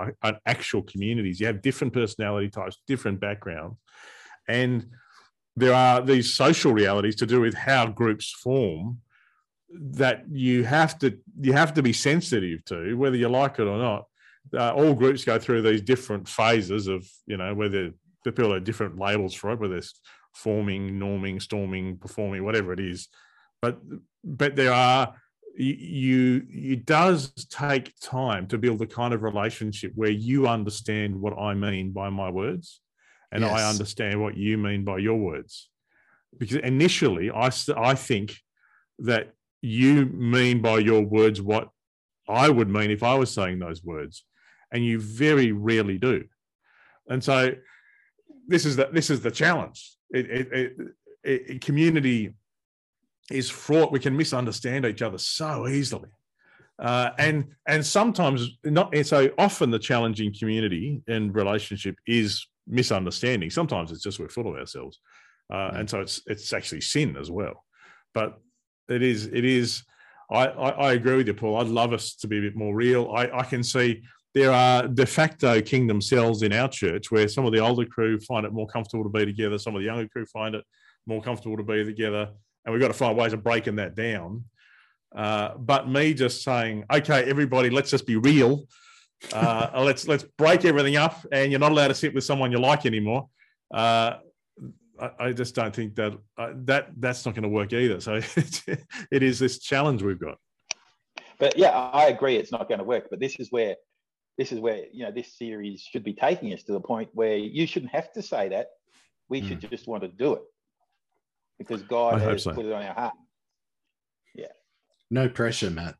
actual 0.45 0.83
communities. 0.83 1.39
You 1.39 1.47
have 1.47 1.61
different 1.61 1.93
personality 1.93 2.49
types, 2.49 2.77
different 2.87 3.19
backgrounds, 3.19 3.77
and 4.47 4.85
there 5.55 5.73
are 5.73 6.01
these 6.01 6.35
social 6.35 6.73
realities 6.73 7.15
to 7.15 7.25
do 7.25 7.41
with 7.41 7.55
how 7.55 7.87
groups 7.87 8.31
form 8.31 8.99
that 9.69 10.23
you 10.29 10.63
have 10.63 10.97
to 10.99 11.17
you 11.41 11.53
have 11.53 11.73
to 11.73 11.81
be 11.81 11.91
sensitive 11.91 12.63
to 12.65 12.95
whether 12.95 13.17
you 13.17 13.27
like 13.27 13.59
it 13.59 13.63
or 13.63 13.77
not 13.77 14.05
uh, 14.53 14.71
all 14.71 14.93
groups 14.93 15.25
go 15.25 15.39
through 15.39 15.61
these 15.61 15.81
different 15.81 16.29
phases 16.29 16.87
of 16.87 17.05
you 17.25 17.35
know 17.35 17.53
whether 17.53 17.91
the 18.23 18.31
people 18.31 18.53
have 18.53 18.63
different 18.63 18.97
labels 18.97 19.33
for 19.33 19.51
it 19.51 19.59
whether 19.59 19.77
it's 19.77 19.99
forming 20.35 20.99
norming 20.99 21.41
storming 21.41 21.97
performing 21.97 22.43
whatever 22.43 22.73
it 22.73 22.79
is 22.79 23.07
but 23.61 23.79
but 24.23 24.55
there 24.55 24.73
are 24.73 25.15
you 25.57 26.45
it 26.49 26.85
does 26.85 27.31
take 27.49 27.97
time 28.01 28.45
to 28.45 28.57
build 28.57 28.79
the 28.79 28.87
kind 28.87 29.13
of 29.13 29.23
relationship 29.23 29.91
where 29.95 30.09
you 30.09 30.47
understand 30.47 31.15
what 31.15 31.37
i 31.37 31.53
mean 31.53 31.91
by 31.91 32.09
my 32.09 32.29
words 32.29 32.81
and 33.35 33.43
yes. 33.43 33.51
I 33.51 33.69
understand 33.69 34.21
what 34.21 34.37
you 34.37 34.57
mean 34.57 34.85
by 34.85 34.99
your 34.99 35.17
words. 35.17 35.69
Because 36.37 36.57
initially, 36.57 37.29
I, 37.29 37.51
I 37.75 37.93
think 37.93 38.37
that 38.99 39.33
you 39.61 40.05
mean 40.05 40.61
by 40.61 40.79
your 40.79 41.01
words 41.01 41.41
what 41.41 41.69
I 42.29 42.49
would 42.49 42.69
mean 42.69 42.91
if 42.91 43.03
I 43.03 43.15
was 43.15 43.31
saying 43.31 43.59
those 43.59 43.83
words, 43.83 44.23
and 44.71 44.85
you 44.85 44.99
very 44.99 45.51
rarely 45.51 45.97
do. 45.97 46.23
And 47.09 47.21
so, 47.21 47.51
this 48.47 48.65
is 48.65 48.75
the 48.75 48.89
this 48.91 49.09
is 49.09 49.21
the 49.21 49.31
challenge. 49.31 49.91
It, 50.11 50.29
it, 50.29 50.53
it, 50.53 50.77
it 51.23 51.61
community 51.61 52.33
is 53.31 53.49
fraught. 53.49 53.91
We 53.91 53.99
can 53.99 54.15
misunderstand 54.15 54.85
each 54.85 55.01
other 55.01 55.17
so 55.17 55.67
easily. 55.67 56.09
Uh, 56.77 57.11
and 57.17 57.45
and 57.67 57.85
sometimes 57.85 58.57
not 58.65 58.93
and 58.93 59.07
so 59.07 59.29
often 59.37 59.71
the 59.71 59.79
challenging 59.79 60.33
community 60.37 61.01
and 61.07 61.33
relationship 61.33 61.95
is 62.05 62.45
misunderstanding. 62.67 63.49
Sometimes 63.49 63.91
it's 63.91 64.03
just 64.03 64.19
we're 64.19 64.27
full 64.27 64.49
of 64.49 64.55
ourselves, 64.55 64.99
uh, 65.53 65.71
mm. 65.71 65.79
and 65.79 65.89
so 65.89 66.01
it's 66.01 66.21
it's 66.27 66.51
actually 66.51 66.81
sin 66.81 67.15
as 67.15 67.31
well. 67.31 67.63
But 68.13 68.39
it 68.89 69.01
is 69.01 69.27
it 69.27 69.45
is. 69.45 69.83
I, 70.29 70.47
I, 70.47 70.69
I 70.69 70.93
agree 70.93 71.15
with 71.15 71.27
you, 71.27 71.35
Paul. 71.35 71.57
I'd 71.57 71.67
love 71.67 71.93
us 71.93 72.15
to 72.15 72.27
be 72.27 72.39
a 72.39 72.41
bit 72.41 72.55
more 72.55 72.75
real. 72.75 73.11
I, 73.15 73.29
I 73.31 73.43
can 73.43 73.63
see 73.63 74.01
there 74.35 74.51
are 74.51 74.87
de 74.87 75.05
facto 75.05 75.59
kingdom 75.61 75.99
cells 75.99 76.43
in 76.43 76.53
our 76.53 76.67
church 76.67 77.09
where 77.09 77.27
some 77.27 77.45
of 77.45 77.53
the 77.53 77.59
older 77.59 77.85
crew 77.85 78.19
find 78.19 78.45
it 78.45 78.53
more 78.53 78.67
comfortable 78.67 79.03
to 79.03 79.09
be 79.09 79.25
together, 79.25 79.57
some 79.57 79.75
of 79.75 79.81
the 79.81 79.85
younger 79.85 80.07
crew 80.07 80.25
find 80.27 80.53
it 80.53 80.63
more 81.07 81.21
comfortable 81.21 81.57
to 81.57 81.63
be 81.63 81.83
together, 81.83 82.29
and 82.65 82.73
we've 82.73 82.81
got 82.81 82.89
to 82.89 82.93
find 82.93 83.17
ways 83.17 83.33
of 83.33 83.43
breaking 83.43 83.77
that 83.77 83.95
down. 83.95 84.43
Uh, 85.15 85.55
but 85.57 85.89
me 85.89 86.13
just 86.13 86.43
saying, 86.43 86.83
okay, 86.93 87.23
everybody, 87.23 87.69
let's 87.71 87.89
just 87.89 88.05
be 88.05 88.17
real 88.17 88.67
uh, 89.33 89.69
let's 89.83 90.07
let's 90.07 90.23
break 90.37 90.65
everything 90.65 90.97
up, 90.97 91.25
and 91.31 91.51
you're 91.51 91.59
not 91.59 91.71
allowed 91.71 91.87
to 91.87 91.95
sit 91.95 92.13
with 92.13 92.23
someone 92.23 92.51
you 92.51 92.59
like 92.59 92.85
anymore. 92.85 93.27
Uh, 93.73 94.17
I, 94.99 95.11
I, 95.19 95.31
just 95.33 95.55
don't 95.55 95.75
think 95.75 95.95
that 95.95 96.13
uh, 96.37 96.51
that 96.65 96.89
that's 96.97 97.25
not 97.25 97.35
going 97.35 97.43
to 97.43 97.49
work 97.49 97.73
either. 97.73 97.99
So 97.99 98.15
it 99.11 99.23
is 99.23 99.39
this 99.39 99.59
challenge 99.59 100.03
we've 100.03 100.19
got. 100.19 100.37
But 101.39 101.57
yeah, 101.57 101.71
I 101.71 102.07
agree, 102.07 102.37
it's 102.37 102.51
not 102.51 102.67
going 102.67 102.79
to 102.79 102.85
work. 102.85 103.07
But 103.09 103.19
this 103.19 103.37
is 103.39 103.51
where 103.51 103.75
this 104.37 104.51
is 104.51 104.59
where 104.59 104.83
you 104.91 105.05
know 105.05 105.11
this 105.11 105.37
series 105.37 105.81
should 105.81 106.03
be 106.03 106.13
taking 106.13 106.53
us 106.53 106.63
to 106.63 106.73
the 106.73 106.79
point 106.79 107.09
where 107.13 107.37
you 107.37 107.65
shouldn't 107.67 107.91
have 107.91 108.11
to 108.13 108.21
say 108.21 108.49
that. 108.49 108.67
We 109.29 109.41
mm. 109.41 109.47
should 109.47 109.69
just 109.69 109.87
want 109.87 110.03
to 110.03 110.09
do 110.09 110.33
it 110.33 110.43
because 111.57 111.81
God 111.83 112.15
I 112.15 112.31
has 112.31 112.43
so. 112.43 112.53
put 112.53 112.65
it 112.65 112.71
on 112.71 112.83
our 112.83 112.93
heart. 112.93 113.15
Yeah. 114.35 114.47
No 115.09 115.29
pressure, 115.29 115.71
Matt. 115.71 115.95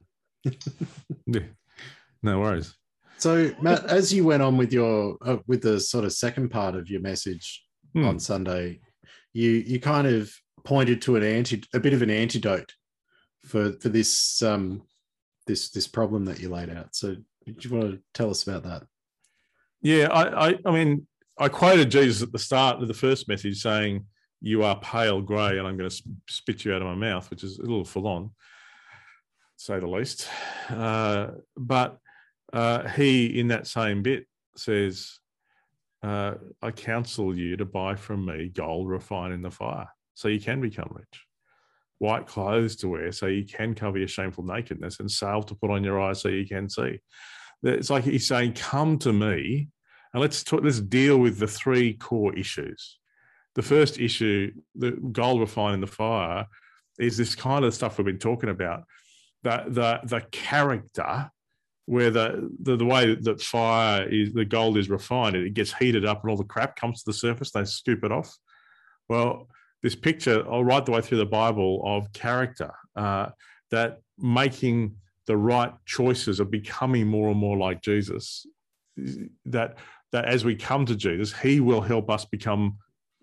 No 2.25 2.39
worries. 2.39 2.75
So, 3.17 3.51
Matt, 3.61 3.85
as 3.85 4.11
you 4.11 4.25
went 4.25 4.41
on 4.41 4.57
with 4.57 4.73
your 4.73 5.15
uh, 5.21 5.37
with 5.45 5.61
the 5.61 5.79
sort 5.79 6.05
of 6.05 6.11
second 6.11 6.49
part 6.49 6.75
of 6.75 6.89
your 6.89 6.99
message 6.99 7.63
mm. 7.95 8.05
on 8.05 8.19
Sunday, 8.19 8.79
you 9.31 9.51
you 9.51 9.79
kind 9.79 10.07
of 10.07 10.33
pointed 10.63 11.03
to 11.03 11.15
an 11.17 11.23
anti 11.23 11.63
a 11.75 11.79
bit 11.79 11.93
of 11.93 12.01
an 12.01 12.09
antidote 12.09 12.73
for 13.45 13.73
for 13.73 13.89
this 13.89 14.41
um 14.41 14.81
this 15.45 15.69
this 15.69 15.87
problem 15.87 16.25
that 16.25 16.39
you 16.39 16.49
laid 16.49 16.71
out. 16.71 16.95
So, 16.95 17.15
do 17.45 17.69
you 17.69 17.75
want 17.75 17.91
to 17.93 18.01
tell 18.13 18.29
us 18.29 18.47
about 18.47 18.63
that? 18.63 18.83
Yeah, 19.81 20.07
I 20.11 20.49
I, 20.49 20.59
I 20.65 20.71
mean, 20.71 21.07
I 21.37 21.49
quoted 21.49 21.91
Jesus 21.91 22.21
at 22.21 22.31
the 22.31 22.39
start 22.39 22.81
of 22.81 22.87
the 22.87 22.93
first 22.93 23.27
message 23.27 23.61
saying, 23.61 24.05
"You 24.41 24.63
are 24.63 24.79
pale 24.79 25.21
grey, 25.21 25.57
and 25.57 25.67
I'm 25.67 25.77
going 25.77 25.89
to 25.89 26.03
spit 26.27 26.65
you 26.65 26.73
out 26.73 26.81
of 26.81 26.87
my 26.87 26.95
mouth," 26.95 27.29
which 27.29 27.43
is 27.43 27.59
a 27.59 27.61
little 27.61 27.85
full 27.85 28.07
on, 28.07 28.31
say 29.57 29.79
the 29.79 29.87
least. 29.87 30.27
Uh, 30.69 31.27
but 31.55 31.99
uh, 32.53 32.87
he, 32.89 33.39
in 33.39 33.49
that 33.49 33.67
same 33.67 34.01
bit, 34.01 34.25
says, 34.55 35.19
uh, 36.03 36.35
I 36.61 36.71
counsel 36.71 37.35
you 37.35 37.57
to 37.57 37.65
buy 37.65 37.95
from 37.95 38.25
me 38.25 38.49
gold 38.49 38.89
refined 38.89 39.33
in 39.33 39.41
the 39.41 39.51
fire 39.51 39.87
so 40.13 40.27
you 40.27 40.39
can 40.39 40.61
become 40.61 40.89
rich, 40.91 41.25
white 41.97 42.27
clothes 42.27 42.75
to 42.77 42.87
wear 42.87 43.11
so 43.11 43.25
you 43.25 43.45
can 43.45 43.75
cover 43.75 43.97
your 43.97 44.07
shameful 44.07 44.45
nakedness, 44.45 44.99
and 44.99 45.11
salve 45.11 45.47
to 45.47 45.55
put 45.55 45.71
on 45.71 45.83
your 45.83 45.99
eyes 45.99 46.21
so 46.21 46.29
you 46.29 46.47
can 46.47 46.69
see. 46.69 46.99
It's 47.65 47.89
like 47.89 48.03
he's 48.03 48.27
saying, 48.27 48.53
Come 48.53 48.97
to 48.99 49.11
me 49.11 49.69
and 50.13 50.21
let's, 50.21 50.43
talk, 50.43 50.61
let's 50.63 50.79
deal 50.79 51.17
with 51.17 51.39
the 51.39 51.47
three 51.47 51.93
core 51.93 52.33
issues. 52.37 52.99
The 53.55 53.61
first 53.61 53.99
issue, 53.99 54.51
the 54.75 54.91
gold 54.91 55.41
refined 55.41 55.75
in 55.75 55.81
the 55.81 55.87
fire, 55.87 56.45
is 56.99 57.17
this 57.17 57.35
kind 57.35 57.65
of 57.65 57.73
stuff 57.73 57.97
we've 57.97 58.05
been 58.05 58.19
talking 58.19 58.49
about. 58.49 58.83
The, 59.43 59.63
the, 59.67 59.99
the 60.03 60.21
character 60.31 61.29
where 61.85 62.09
the, 62.09 62.49
the, 62.61 62.77
the 62.77 62.85
way 62.85 63.13
that 63.13 63.41
fire 63.41 64.07
is 64.09 64.33
the 64.33 64.45
gold 64.45 64.77
is 64.77 64.89
refined, 64.89 65.35
it 65.35 65.53
gets 65.53 65.73
heated 65.73 66.05
up 66.05 66.23
and 66.23 66.31
all 66.31 66.37
the 66.37 66.43
crap 66.43 66.75
comes 66.75 67.03
to 67.03 67.09
the 67.09 67.13
surface. 67.13 67.51
They 67.51 67.63
scoop 67.65 68.03
it 68.03 68.11
off. 68.11 68.35
Well, 69.07 69.47
this 69.83 69.95
picture, 69.95 70.41
all 70.41 70.63
right 70.63 70.83
the 70.83 70.91
way 70.91 71.01
through 71.01 71.19
the 71.19 71.25
Bible 71.25 71.81
of 71.85 72.11
character, 72.11 72.71
uh, 72.95 73.27
that 73.71 73.99
making 74.17 74.95
the 75.27 75.37
right 75.37 75.73
choices 75.85 76.39
of 76.39 76.51
becoming 76.51 77.07
more 77.07 77.29
and 77.29 77.39
more 77.39 77.57
like 77.57 77.81
Jesus. 77.81 78.45
That 79.45 79.77
that 80.11 80.25
as 80.25 80.45
we 80.45 80.55
come 80.55 80.85
to 80.85 80.95
Jesus, 80.95 81.33
He 81.33 81.59
will 81.59 81.81
help 81.81 82.09
us 82.09 82.25
become 82.25 82.77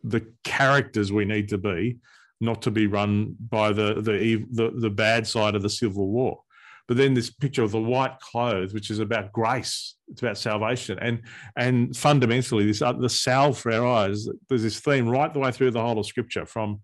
the 0.05 0.27
characters 0.45 1.13
we 1.13 1.25
need 1.25 1.49
to 1.49 1.59
be, 1.59 1.99
not 2.41 2.61
to 2.63 2.71
be 2.71 2.87
run 2.87 3.37
by 3.49 3.73
the 3.73 3.95
the 3.95 4.45
the, 4.51 4.73
the 4.77 4.91
bad 4.91 5.27
side 5.27 5.55
of 5.55 5.63
the 5.63 5.71
civil 5.71 6.09
war. 6.09 6.43
But 6.89 6.97
then 6.97 7.15
this 7.15 7.31
picture 7.31 7.63
of 7.63 7.71
the 7.71 7.81
white 7.81 8.19
clothes, 8.19 8.75
which 8.75 8.91
is 8.91 8.99
about 8.99 9.33
grace, 9.33 9.95
it's 10.09 10.21
about 10.21 10.37
salvation, 10.37 10.99
and 10.99 11.23
and 11.57 11.97
fundamentally 11.97 12.67
this 12.67 12.83
uh, 12.83 12.93
the 12.93 13.09
salve 13.09 13.57
for 13.57 13.73
our 13.73 13.87
eyes. 13.87 14.29
There's 14.49 14.65
this 14.65 14.81
theme 14.81 15.09
right 15.09 15.33
the 15.33 15.39
way 15.39 15.53
through 15.53 15.71
the 15.71 15.81
whole 15.81 15.99
of 15.99 16.07
Scripture, 16.07 16.45
from 16.45 16.81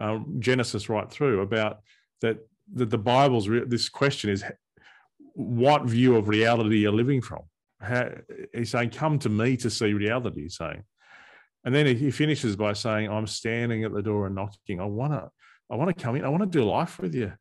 uh, 0.00 0.20
Genesis 0.38 0.88
right 0.88 1.10
through, 1.10 1.40
about 1.40 1.80
that 2.22 2.38
that 2.74 2.90
the 2.90 2.98
Bible's 2.98 3.48
re- 3.48 3.64
this 3.66 3.88
question 3.88 4.30
is 4.30 4.44
what 5.34 5.84
view 5.84 6.16
of 6.16 6.28
reality 6.28 6.78
you're 6.78 6.92
living 6.92 7.20
from. 7.20 7.40
How, 7.80 8.10
he's 8.52 8.70
saying, 8.70 8.90
"Come 8.90 9.18
to 9.20 9.28
me 9.28 9.56
to 9.58 9.70
see 9.70 9.92
reality." 9.92 10.42
He's 10.42 10.56
saying, 10.56 10.82
and 11.64 11.74
then 11.74 11.86
he 11.86 12.10
finishes 12.10 12.56
by 12.56 12.74
saying, 12.74 13.10
"I'm 13.10 13.26
standing 13.26 13.84
at 13.84 13.92
the 13.92 14.02
door 14.02 14.26
and 14.26 14.34
knocking. 14.34 14.80
I 14.80 14.84
want 14.84 15.12
to, 15.12 15.30
I 15.70 15.76
want 15.76 15.96
to 15.96 16.02
come 16.02 16.16
in. 16.16 16.24
I 16.24 16.28
want 16.28 16.42
to 16.42 16.58
do 16.58 16.64
life 16.64 16.98
with 16.98 17.14
you, 17.14 17.32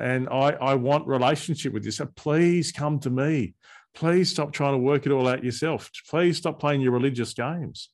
and 0.00 0.28
I, 0.28 0.50
I 0.50 0.74
want 0.74 1.06
relationship 1.06 1.72
with 1.72 1.84
you. 1.84 1.90
So 1.90 2.06
please 2.16 2.72
come 2.72 2.98
to 3.00 3.10
me. 3.10 3.54
Please 3.94 4.30
stop 4.30 4.52
trying 4.52 4.74
to 4.74 4.78
work 4.78 5.06
it 5.06 5.12
all 5.12 5.26
out 5.26 5.42
yourself. 5.42 5.90
Please 6.08 6.36
stop 6.36 6.60
playing 6.60 6.82
your 6.82 6.92
religious 6.92 7.32
games. 7.32 7.88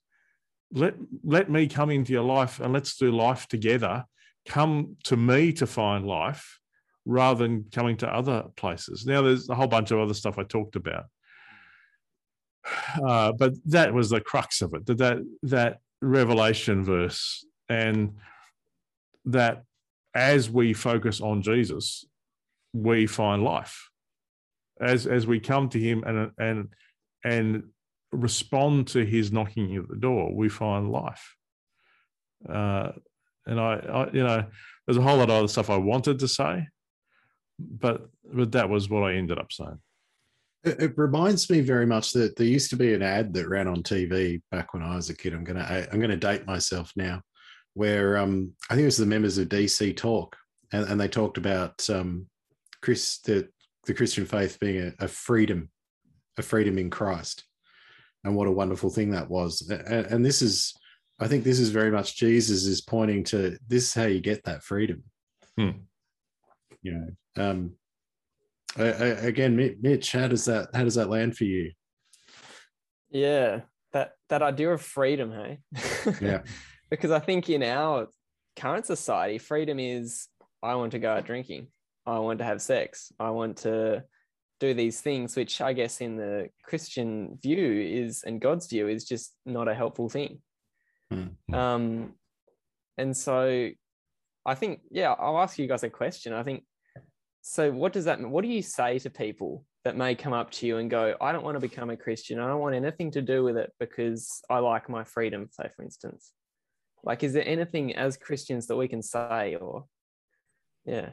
Let 0.72 0.94
let 1.22 1.50
me 1.50 1.68
come 1.68 1.90
into 1.90 2.12
your 2.12 2.24
life 2.24 2.60
and 2.60 2.72
let's 2.72 2.96
do 2.96 3.12
life 3.12 3.46
together. 3.46 4.04
Come 4.46 4.96
to 5.04 5.16
me 5.16 5.52
to 5.54 5.66
find 5.66 6.06
life." 6.06 6.58
rather 7.04 7.46
than 7.46 7.64
coming 7.72 7.96
to 7.98 8.08
other 8.14 8.44
places. 8.56 9.06
Now, 9.06 9.22
there's 9.22 9.48
a 9.48 9.54
whole 9.54 9.66
bunch 9.66 9.90
of 9.90 9.98
other 9.98 10.14
stuff 10.14 10.38
I 10.38 10.44
talked 10.44 10.76
about, 10.76 11.06
uh, 13.04 13.32
but 13.32 13.54
that 13.66 13.92
was 13.92 14.10
the 14.10 14.20
crux 14.20 14.62
of 14.62 14.74
it. 14.74 14.86
That 14.86 14.98
that 14.98 15.18
that 15.42 15.78
revelation 16.00 16.84
verse, 16.84 17.44
and 17.68 18.16
that 19.24 19.64
as 20.14 20.50
we 20.50 20.72
focus 20.72 21.20
on 21.20 21.42
Jesus, 21.42 22.04
we 22.72 23.06
find 23.06 23.42
life. 23.42 23.90
As 24.80 25.06
as 25.06 25.26
we 25.26 25.40
come 25.40 25.68
to 25.70 25.78
Him 25.78 26.04
and 26.04 26.30
and 26.38 26.68
and 27.24 27.64
respond 28.12 28.88
to 28.88 29.04
His 29.04 29.32
knocking 29.32 29.76
at 29.76 29.88
the 29.88 29.96
door, 29.96 30.32
we 30.34 30.48
find 30.48 30.90
life. 30.90 31.36
Uh, 32.48 32.92
and 33.46 33.60
I, 33.60 33.74
I, 33.74 34.12
you 34.12 34.22
know, 34.22 34.44
there's 34.86 34.96
a 34.96 35.02
whole 35.02 35.16
lot 35.16 35.30
of 35.30 35.36
other 35.36 35.48
stuff 35.48 35.70
I 35.70 35.76
wanted 35.76 36.18
to 36.20 36.28
say, 36.28 36.66
but 37.58 38.08
but 38.32 38.52
that 38.52 38.68
was 38.68 38.88
what 38.88 39.02
I 39.02 39.14
ended 39.14 39.38
up 39.38 39.52
saying. 39.52 39.78
It, 40.64 40.80
it, 40.80 40.98
reminds 40.98 41.50
me 41.50 41.60
very 41.60 41.86
much 41.86 42.12
that 42.12 42.36
there 42.36 42.46
used 42.46 42.70
to 42.70 42.76
be 42.76 42.94
an 42.94 43.02
ad 43.02 43.34
that 43.34 43.48
ran 43.48 43.66
on 43.66 43.82
TV 43.82 44.40
back 44.50 44.72
when 44.72 44.82
I 44.82 44.94
was 44.94 45.10
a 45.10 45.16
kid. 45.16 45.34
I'm 45.34 45.44
gonna 45.44 45.86
I'm 45.92 46.00
gonna 46.00 46.16
date 46.16 46.46
myself 46.46 46.92
now, 46.96 47.22
where 47.74 48.16
um 48.18 48.52
I 48.70 48.74
think 48.74 48.82
it 48.82 48.86
was 48.86 48.96
the 48.96 49.06
members 49.06 49.38
of 49.38 49.48
DC 49.48 49.96
Talk, 49.96 50.36
and, 50.72 50.86
and 50.88 51.00
they 51.00 51.08
talked 51.08 51.38
about 51.38 51.88
um 51.90 52.26
Chris 52.80 53.18
the 53.18 53.48
the 53.86 53.94
Christian 53.94 54.24
faith 54.24 54.60
being 54.60 54.94
a, 55.00 55.04
a 55.04 55.08
freedom, 55.08 55.68
a 56.38 56.42
freedom 56.42 56.78
in 56.78 56.90
Christ, 56.90 57.44
and 58.24 58.36
what 58.36 58.46
a 58.46 58.52
wonderful 58.52 58.90
thing 58.90 59.10
that 59.10 59.28
was. 59.28 59.68
And, 59.68 60.06
and 60.06 60.24
this 60.24 60.42
is 60.42 60.74
I 61.22 61.28
think 61.28 61.44
this 61.44 61.60
is 61.60 61.70
very 61.70 61.90
much 61.90 62.16
Jesus 62.16 62.64
is 62.64 62.80
pointing 62.80 63.24
to 63.24 63.56
this 63.68 63.84
is 63.84 63.94
how 63.94 64.04
you 64.04 64.20
get 64.20 64.44
that 64.44 64.62
freedom. 64.62 65.04
Hmm. 65.56 65.70
You 66.82 66.92
know, 66.92 67.44
um, 67.44 67.72
I, 68.76 68.84
I, 68.84 69.06
again, 69.28 69.76
Mitch, 69.80 70.12
how 70.12 70.26
does 70.26 70.44
that 70.46 70.68
how 70.74 70.82
does 70.82 70.96
that 70.96 71.10
land 71.10 71.36
for 71.36 71.44
you? 71.44 71.72
Yeah, 73.10 73.60
that 73.92 74.12
that 74.30 74.42
idea 74.42 74.72
of 74.72 74.82
freedom, 74.82 75.30
hey. 75.30 75.58
Yeah. 76.20 76.42
because 76.90 77.10
I 77.10 77.20
think 77.20 77.48
in 77.50 77.62
our 77.62 78.08
current 78.56 78.86
society, 78.86 79.38
freedom 79.38 79.78
is 79.78 80.28
I 80.62 80.74
want 80.74 80.92
to 80.92 80.98
go 80.98 81.12
out 81.12 81.26
drinking, 81.26 81.68
I 82.06 82.18
want 82.18 82.38
to 82.38 82.44
have 82.44 82.62
sex, 82.62 83.12
I 83.20 83.30
want 83.30 83.58
to 83.58 84.04
do 84.58 84.74
these 84.74 85.00
things, 85.00 85.36
which 85.36 85.60
I 85.60 85.72
guess 85.72 86.00
in 86.00 86.16
the 86.16 86.48
Christian 86.64 87.38
view 87.42 87.80
is 87.80 88.22
and 88.24 88.40
God's 88.40 88.66
view 88.66 88.88
is 88.88 89.04
just 89.04 89.34
not 89.44 89.68
a 89.68 89.74
helpful 89.74 90.08
thing. 90.08 90.40
Hmm. 91.48 91.54
Um, 91.54 92.14
and 92.98 93.16
so 93.16 93.70
I 94.44 94.54
think, 94.54 94.80
yeah, 94.90 95.12
I'll 95.12 95.38
ask 95.38 95.58
you 95.58 95.66
guys 95.66 95.82
a 95.82 95.90
question. 95.90 96.32
I 96.32 96.42
think 96.42 96.64
so 97.42 97.70
what 97.72 97.92
does 97.92 98.04
that 98.04 98.20
mean? 98.20 98.30
What 98.30 98.42
do 98.42 98.48
you 98.48 98.62
say 98.62 98.98
to 99.00 99.10
people 99.10 99.64
that 99.84 99.96
may 99.96 100.14
come 100.14 100.32
up 100.32 100.50
to 100.52 100.66
you 100.66 100.78
and 100.78 100.88
go, 100.88 101.16
I 101.20 101.32
don't 101.32 101.44
want 101.44 101.56
to 101.56 101.60
become 101.60 101.90
a 101.90 101.96
Christian. 101.96 102.38
I 102.38 102.46
don't 102.46 102.60
want 102.60 102.76
anything 102.76 103.10
to 103.12 103.22
do 103.22 103.42
with 103.42 103.56
it 103.56 103.72
because 103.80 104.40
I 104.48 104.58
like 104.58 104.88
my 104.88 105.02
freedom, 105.02 105.48
say, 105.50 105.68
for 105.74 105.82
instance. 105.82 106.32
Like, 107.02 107.24
is 107.24 107.32
there 107.32 107.46
anything 107.46 107.96
as 107.96 108.16
Christians 108.16 108.68
that 108.68 108.76
we 108.76 108.86
can 108.86 109.02
say 109.02 109.56
or, 109.56 109.86
yeah? 110.84 111.10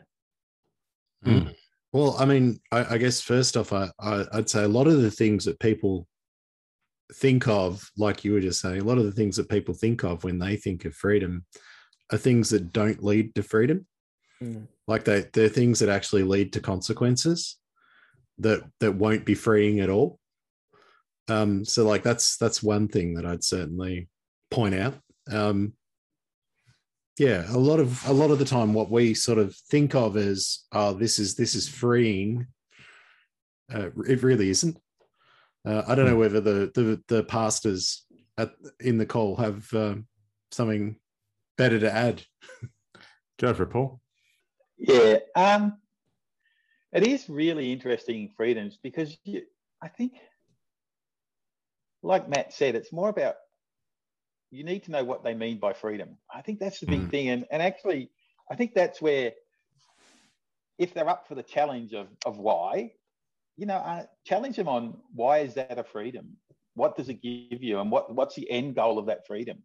Mm. 1.26 1.56
Well, 1.92 2.16
I 2.20 2.26
mean, 2.26 2.60
I, 2.72 2.94
I 2.94 2.98
guess 3.00 3.22
first 3.22 3.58
off, 3.58 3.74
I, 3.74 3.90
I, 4.00 4.26
I'd 4.34 4.50
say 4.50 4.64
a 4.64 4.68
lot 4.68 4.86
of 4.86 5.02
the 5.02 5.10
things 5.10 5.46
that 5.46 5.60
people 5.60 6.08
think 7.16 7.48
of, 7.48 7.90
like 7.98 8.24
you 8.24 8.34
were 8.34 8.40
just 8.40 8.62
saying, 8.62 8.82
a 8.82 8.84
lot 8.84 8.98
of 8.98 9.06
the 9.06 9.12
things 9.12 9.36
that 9.38 9.50
people 9.50 9.74
think 9.74 10.04
of 10.04 10.24
when 10.24 10.40
they 10.40 10.56
think 10.56 10.86
of 10.86 10.96
freedom 10.96 11.46
are 12.12 12.18
things 12.18 12.50
that 12.50 12.74
don't 12.74 13.04
lead 13.04 13.36
to 13.36 13.44
freedom. 13.44 13.86
Mm. 14.42 14.68
Like 14.88 15.04
they 15.04 15.26
they're 15.34 15.50
things 15.50 15.80
that 15.80 15.90
actually 15.90 16.24
lead 16.24 16.54
to 16.54 16.62
consequences 16.62 17.58
that 18.40 18.64
that 18.80 18.94
won't 18.94 19.26
be 19.26 19.36
freeing 19.36 19.80
at 19.80 19.90
all. 19.90 20.20
Um, 21.28 21.66
so 21.66 21.86
like 21.86 22.04
that's 22.04 22.38
that's 22.38 22.64
one 22.64 22.88
thing 22.88 23.14
that 23.16 23.26
I'd 23.26 23.44
certainly 23.44 24.10
point 24.50 24.76
out. 24.76 24.96
Um, 25.32 25.74
yeah, 27.20 27.46
a 27.50 27.58
lot 27.58 27.80
of 27.80 28.08
a 28.08 28.14
lot 28.14 28.32
of 28.32 28.40
the 28.40 28.46
time, 28.46 28.74
what 28.74 28.90
we 28.90 29.14
sort 29.14 29.38
of 29.38 29.56
think 29.70 29.94
of 29.94 30.16
as 30.16 30.60
oh, 30.72 30.94
this 30.94 31.20
is 31.20 31.36
this 31.36 31.54
is 31.54 31.68
freeing, 31.68 32.48
uh, 33.74 33.90
it 34.08 34.24
really 34.24 34.50
isn't. 34.50 34.78
Uh, 35.66 35.84
I 35.88 35.96
don't 35.96 36.06
know 36.06 36.18
whether 36.18 36.40
the 36.40 36.72
the, 36.74 37.02
the 37.08 37.24
pastors 37.24 38.06
at 38.38 38.52
in 38.80 38.98
the 38.98 39.06
call 39.06 39.36
have 39.36 39.72
uh, 39.74 39.96
something 40.52 40.96
better 41.58 41.80
to 41.80 41.94
add. 41.94 42.24
Go 43.40 43.54
for 43.54 43.64
it, 43.64 43.70
Paul. 43.70 44.02
Yeah, 44.78 45.18
um, 45.36 45.78
it 46.94 47.06
is 47.06 47.30
really 47.30 47.72
interesting 47.72 48.32
freedoms 48.36 48.78
because 48.82 49.18
you, 49.24 49.44
I 49.82 49.90
think, 49.90 50.14
like 52.02 52.30
Matt 52.30 52.54
said, 52.54 52.76
it's 52.76 52.94
more 52.94 53.10
about 53.10 53.36
you 54.52 54.64
need 54.64 54.84
to 54.86 54.92
know 54.92 55.04
what 55.04 55.24
they 55.24 55.34
mean 55.34 55.60
by 55.60 55.74
freedom. 55.74 56.18
I 56.34 56.42
think 56.42 56.60
that's 56.60 56.80
the 56.80 56.88
big 56.88 57.02
mm. 57.02 57.12
thing, 57.12 57.30
and 57.30 57.46
and 57.52 57.62
actually, 57.62 58.10
I 58.50 58.56
think 58.56 58.74
that's 58.74 59.02
where 59.02 59.34
if 60.78 60.94
they're 60.94 61.10
up 61.10 61.28
for 61.28 61.36
the 61.36 61.44
challenge 61.44 61.94
of 61.94 62.08
of 62.26 62.38
why, 62.38 62.94
you 63.60 63.66
know, 63.66 63.76
uh, 63.76 64.04
challenge 64.26 64.56
them 64.56 64.70
on 64.70 64.96
why 65.14 65.40
is 65.40 65.54
that 65.56 65.78
a 65.78 65.84
freedom? 65.84 66.38
What 66.76 66.96
does 66.96 67.10
it 67.10 67.22
give 67.22 67.62
you, 67.62 67.80
and 67.80 67.92
what 67.92 68.16
what's 68.16 68.36
the 68.36 68.50
end 68.50 68.76
goal 68.76 68.98
of 68.98 69.08
that 69.08 69.28
freedom? 69.28 69.58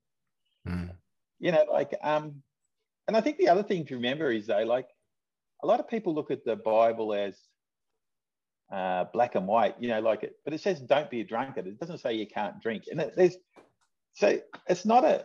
Mm. 0.67 0.91
You 1.39 1.53
know, 1.53 1.65
like 1.71 1.95
um, 2.03 2.43
and 3.07 3.17
I 3.17 3.21
think 3.21 3.39
the 3.39 3.49
other 3.49 3.63
thing 3.63 3.87
to 3.87 3.95
remember 3.95 4.33
is 4.33 4.49
though, 4.49 4.65
like 4.65 4.89
a 5.63 5.67
lot 5.67 5.81
of 5.81 5.89
people 5.89 6.15
look 6.15 6.31
at 6.31 6.45
the 6.45 6.57
Bible 6.57 7.15
as 7.15 7.39
uh, 8.73 9.05
black 9.13 9.37
and 9.37 9.47
white, 9.47 9.77
you 9.79 9.89
know, 9.89 10.01
like 10.01 10.25
it, 10.25 10.37
but 10.45 10.53
it 10.53 10.61
says 10.61 10.81
don't 10.81 11.11
be 11.11 11.21
a 11.21 11.25
drunkard. 11.25 11.67
It 11.67 11.79
doesn't 11.79 11.99
say 11.99 12.15
you 12.15 12.27
can't 12.27 12.61
drink. 12.61 12.85
And 12.91 13.01
it, 13.01 13.15
there's, 13.17 13.37
so 14.15 14.41
it's 14.69 14.85
not 14.85 15.05
a, 15.05 15.25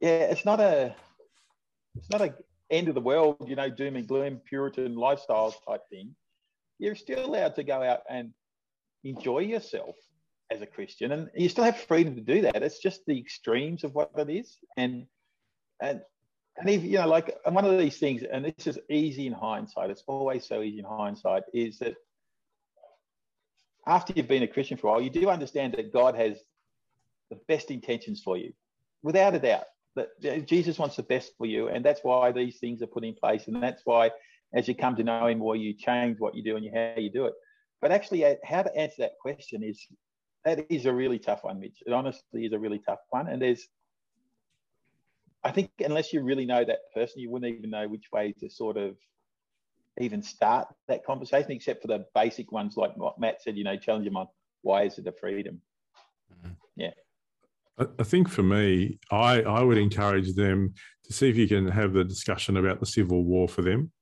yeah, 0.00 0.30
it's 0.30 0.44
not 0.44 0.60
a, 0.60 0.94
it's 1.96 2.10
not 2.10 2.20
a 2.20 2.34
end 2.70 2.88
of 2.88 2.94
the 2.94 3.00
world, 3.00 3.44
you 3.46 3.56
know, 3.56 3.70
doom 3.70 3.96
and 3.96 4.08
gloom, 4.08 4.40
Puritan 4.44 4.96
lifestyle 4.96 5.54
type 5.66 5.82
thing. 5.90 6.14
You're 6.78 6.94
still 6.94 7.24
allowed 7.24 7.54
to 7.56 7.64
go 7.64 7.82
out 7.82 8.00
and 8.08 8.32
enjoy 9.04 9.40
yourself 9.40 9.96
as 10.50 10.62
a 10.62 10.66
Christian, 10.66 11.12
and 11.12 11.30
you 11.34 11.48
still 11.48 11.64
have 11.64 11.76
freedom 11.76 12.14
to 12.14 12.20
do 12.20 12.42
that. 12.42 12.62
It's 12.62 12.78
just 12.78 13.00
the 13.06 13.18
extremes 13.18 13.84
of 13.84 13.94
what 13.94 14.12
it 14.16 14.30
is, 14.30 14.58
and 14.76 15.06
and 15.80 16.00
and 16.58 16.70
if 16.70 16.82
you 16.82 16.98
know, 16.98 17.08
like 17.08 17.36
one 17.44 17.64
of 17.64 17.78
these 17.78 17.98
things, 17.98 18.22
and 18.22 18.44
this 18.44 18.66
is 18.66 18.78
easy 18.88 19.26
in 19.26 19.32
hindsight, 19.32 19.90
it's 19.90 20.04
always 20.06 20.46
so 20.46 20.62
easy 20.62 20.78
in 20.78 20.84
hindsight, 20.84 21.42
is 21.52 21.78
that 21.80 21.96
after 23.86 24.12
you've 24.14 24.28
been 24.28 24.42
a 24.42 24.48
Christian 24.48 24.76
for 24.76 24.88
a 24.88 24.90
while, 24.92 25.02
you 25.02 25.10
do 25.10 25.28
understand 25.28 25.74
that 25.74 25.92
God 25.92 26.14
has 26.14 26.38
the 27.30 27.38
best 27.48 27.70
intentions 27.70 28.22
for 28.22 28.36
you, 28.36 28.52
without 29.02 29.34
a 29.34 29.38
doubt. 29.38 29.64
That 29.96 30.46
Jesus 30.46 30.78
wants 30.78 30.96
the 30.96 31.02
best 31.02 31.32
for 31.38 31.46
you, 31.46 31.68
and 31.68 31.82
that's 31.82 32.04
why 32.04 32.30
these 32.30 32.58
things 32.58 32.82
are 32.82 32.86
put 32.86 33.02
in 33.02 33.14
place, 33.14 33.46
and 33.46 33.62
that's 33.62 33.80
why, 33.86 34.10
as 34.54 34.68
you 34.68 34.74
come 34.74 34.96
to 34.96 35.04
know 35.04 35.26
Him 35.26 35.38
more, 35.38 35.56
you 35.56 35.74
change 35.74 36.18
what 36.18 36.34
you 36.34 36.42
do 36.42 36.56
and 36.56 36.66
how 36.74 36.94
you 37.00 37.10
do 37.10 37.26
it. 37.26 37.34
But 37.80 37.92
actually, 37.92 38.24
uh, 38.24 38.34
how 38.44 38.62
to 38.62 38.74
answer 38.76 38.96
that 38.98 39.18
question 39.20 39.62
is 39.62 39.86
that 40.44 40.66
is 40.70 40.86
a 40.86 40.92
really 40.92 41.18
tough 41.18 41.44
one, 41.44 41.60
Mitch. 41.60 41.82
It 41.86 41.92
honestly 41.92 42.46
is 42.46 42.52
a 42.52 42.58
really 42.58 42.78
tough 42.78 43.00
one, 43.10 43.28
and 43.28 43.40
there's 43.40 43.68
I 45.46 45.52
think 45.52 45.70
unless 45.78 46.12
you 46.12 46.22
really 46.22 46.44
know 46.44 46.64
that 46.64 46.92
person, 46.92 47.20
you 47.20 47.30
wouldn't 47.30 47.56
even 47.56 47.70
know 47.70 47.86
which 47.86 48.06
way 48.12 48.34
to 48.40 48.50
sort 48.50 48.76
of 48.76 48.96
even 50.00 50.20
start 50.20 50.66
that 50.88 51.04
conversation, 51.04 51.52
except 51.52 51.82
for 51.82 51.88
the 51.88 52.04
basic 52.16 52.50
ones 52.50 52.76
like 52.76 52.96
what 52.96 53.20
Matt 53.20 53.42
said, 53.42 53.56
you 53.56 53.62
know, 53.62 53.76
challenge 53.76 54.06
them 54.06 54.16
on 54.16 54.26
why 54.62 54.82
is 54.82 54.98
it 54.98 55.06
a 55.06 55.12
freedom? 55.12 55.60
Mm-hmm. 56.32 56.52
Yeah. 56.76 56.90
I 57.78 58.04
think 58.04 58.28
for 58.28 58.42
me, 58.42 58.98
I, 59.10 59.42
I 59.42 59.62
would 59.62 59.78
encourage 59.78 60.34
them 60.34 60.74
to 61.04 61.12
see 61.12 61.28
if 61.28 61.36
you 61.36 61.46
can 61.46 61.68
have 61.68 61.92
the 61.92 62.04
discussion 62.04 62.56
about 62.56 62.80
the 62.80 62.86
civil 62.86 63.22
war 63.22 63.48
for 63.48 63.62
them. 63.62 63.92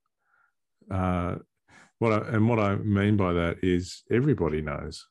Uh, 0.89 1.35
what 1.99 2.11
I, 2.11 2.27
and 2.29 2.49
what 2.49 2.59
I 2.59 2.75
mean 2.75 3.17
by 3.17 3.33
that 3.33 3.63
is 3.63 4.03
everybody 4.11 4.61
knows. 4.61 5.07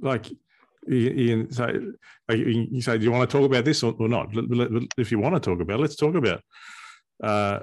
Like 0.00 0.30
can 0.86 1.52
say, 1.52 1.78
you 2.28 2.80
say, 2.80 2.98
do 2.98 3.04
you 3.04 3.10
want 3.10 3.28
to 3.28 3.38
talk 3.38 3.46
about 3.46 3.64
this 3.64 3.82
or, 3.82 3.94
or 3.98 4.08
not? 4.08 4.28
If 4.96 5.12
you 5.12 5.18
want 5.18 5.34
to 5.34 5.40
talk 5.40 5.60
about, 5.60 5.78
it, 5.78 5.82
let's 5.82 5.96
talk 5.96 6.14
about. 6.14 6.42
Uh, 7.22 7.60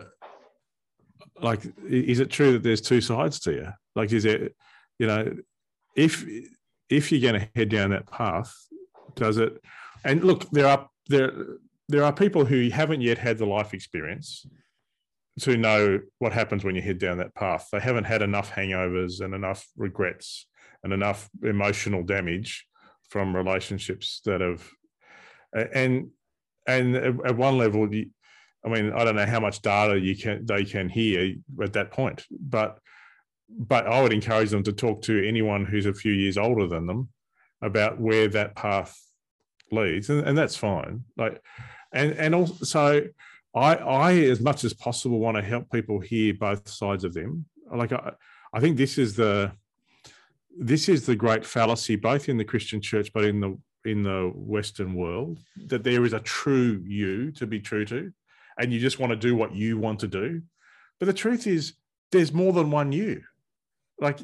like, 1.41 1.61
is 1.87 2.19
it 2.19 2.29
true 2.29 2.53
that 2.53 2.63
there's 2.63 2.81
two 2.81 3.01
sides 3.01 3.39
to 3.41 3.51
you? 3.51 3.67
Like, 3.95 4.11
is 4.11 4.25
it, 4.25 4.55
you 4.99 5.07
know, 5.07 5.35
if 5.95 6.25
if 6.89 7.11
you're 7.11 7.31
going 7.31 7.41
to 7.41 7.49
head 7.55 7.69
down 7.69 7.89
that 7.91 8.09
path, 8.09 8.53
does 9.15 9.37
it? 9.37 9.61
And 10.03 10.23
look, 10.23 10.49
there 10.51 10.67
are 10.67 10.89
there 11.07 11.31
there 11.89 12.03
are 12.03 12.13
people 12.13 12.45
who 12.45 12.69
haven't 12.69 13.01
yet 13.01 13.17
had 13.17 13.37
the 13.37 13.45
life 13.45 13.73
experience 13.73 14.45
to 15.41 15.57
know 15.57 15.99
what 16.19 16.33
happens 16.33 16.63
when 16.63 16.75
you 16.75 16.81
head 16.81 16.97
down 16.97 17.17
that 17.19 17.35
path. 17.35 17.67
They 17.71 17.79
haven't 17.79 18.05
had 18.05 18.21
enough 18.21 18.51
hangovers 18.51 19.21
and 19.21 19.33
enough 19.33 19.67
regrets 19.77 20.47
and 20.83 20.93
enough 20.93 21.29
emotional 21.43 22.03
damage 22.03 22.65
from 23.09 23.35
relationships 23.35 24.21
that 24.25 24.41
have 24.41 24.67
and 25.73 26.09
and 26.67 26.95
at 26.95 27.37
one 27.37 27.57
level 27.57 27.83
I 27.85 28.69
mean 28.69 28.91
I 28.91 29.03
don't 29.03 29.15
know 29.15 29.25
how 29.25 29.39
much 29.39 29.61
data 29.61 29.99
you 29.99 30.15
can 30.15 30.45
they 30.45 30.65
can 30.65 30.89
hear 30.89 31.35
at 31.61 31.73
that 31.73 31.91
point 31.91 32.25
but 32.29 32.79
but 33.49 33.87
I 33.87 34.01
would 34.01 34.13
encourage 34.13 34.49
them 34.49 34.63
to 34.63 34.73
talk 34.73 35.01
to 35.03 35.27
anyone 35.27 35.65
who's 35.65 35.85
a 35.85 35.93
few 35.93 36.11
years 36.11 36.37
older 36.37 36.67
than 36.67 36.85
them 36.85 37.09
about 37.61 37.99
where 37.99 38.27
that 38.27 38.55
path 38.55 38.99
leads 39.71 40.09
and, 40.09 40.27
and 40.27 40.37
that's 40.37 40.57
fine 40.57 41.05
like 41.15 41.41
and 41.93 42.13
and 42.13 42.35
also 42.35 43.03
I, 43.57 43.73
I, 43.75 44.13
as 44.13 44.39
much 44.39 44.63
as 44.63 44.73
possible, 44.73 45.19
want 45.19 45.37
to 45.37 45.43
help 45.43 45.71
people 45.71 45.99
hear 45.99 46.33
both 46.33 46.67
sides 46.69 47.03
of 47.03 47.13
them. 47.13 47.45
Like 47.73 47.91
I, 47.91 48.13
I 48.53 48.59
think 48.59 48.77
this 48.77 48.97
is 48.97 49.15
the 49.15 49.51
this 50.59 50.89
is 50.89 51.05
the 51.05 51.15
great 51.15 51.45
fallacy, 51.45 51.95
both 51.95 52.29
in 52.29 52.37
the 52.37 52.45
Christian 52.45 52.81
church, 52.81 53.11
but 53.13 53.25
in 53.25 53.39
the 53.39 53.57
in 53.85 54.03
the 54.03 54.31
Western 54.35 54.93
world, 54.93 55.39
that 55.67 55.83
there 55.83 56.03
is 56.05 56.13
a 56.13 56.19
true 56.19 56.83
you 56.85 57.31
to 57.33 57.47
be 57.47 57.59
true 57.59 57.85
to, 57.85 58.11
and 58.59 58.73
you 58.73 58.79
just 58.79 58.99
want 58.99 59.11
to 59.11 59.15
do 59.15 59.35
what 59.35 59.55
you 59.55 59.77
want 59.77 59.99
to 59.99 60.07
do. 60.07 60.41
But 60.99 61.05
the 61.05 61.13
truth 61.13 61.47
is, 61.47 61.73
there's 62.11 62.33
more 62.33 62.53
than 62.53 62.71
one 62.71 62.91
you. 62.91 63.21
Like, 63.99 64.19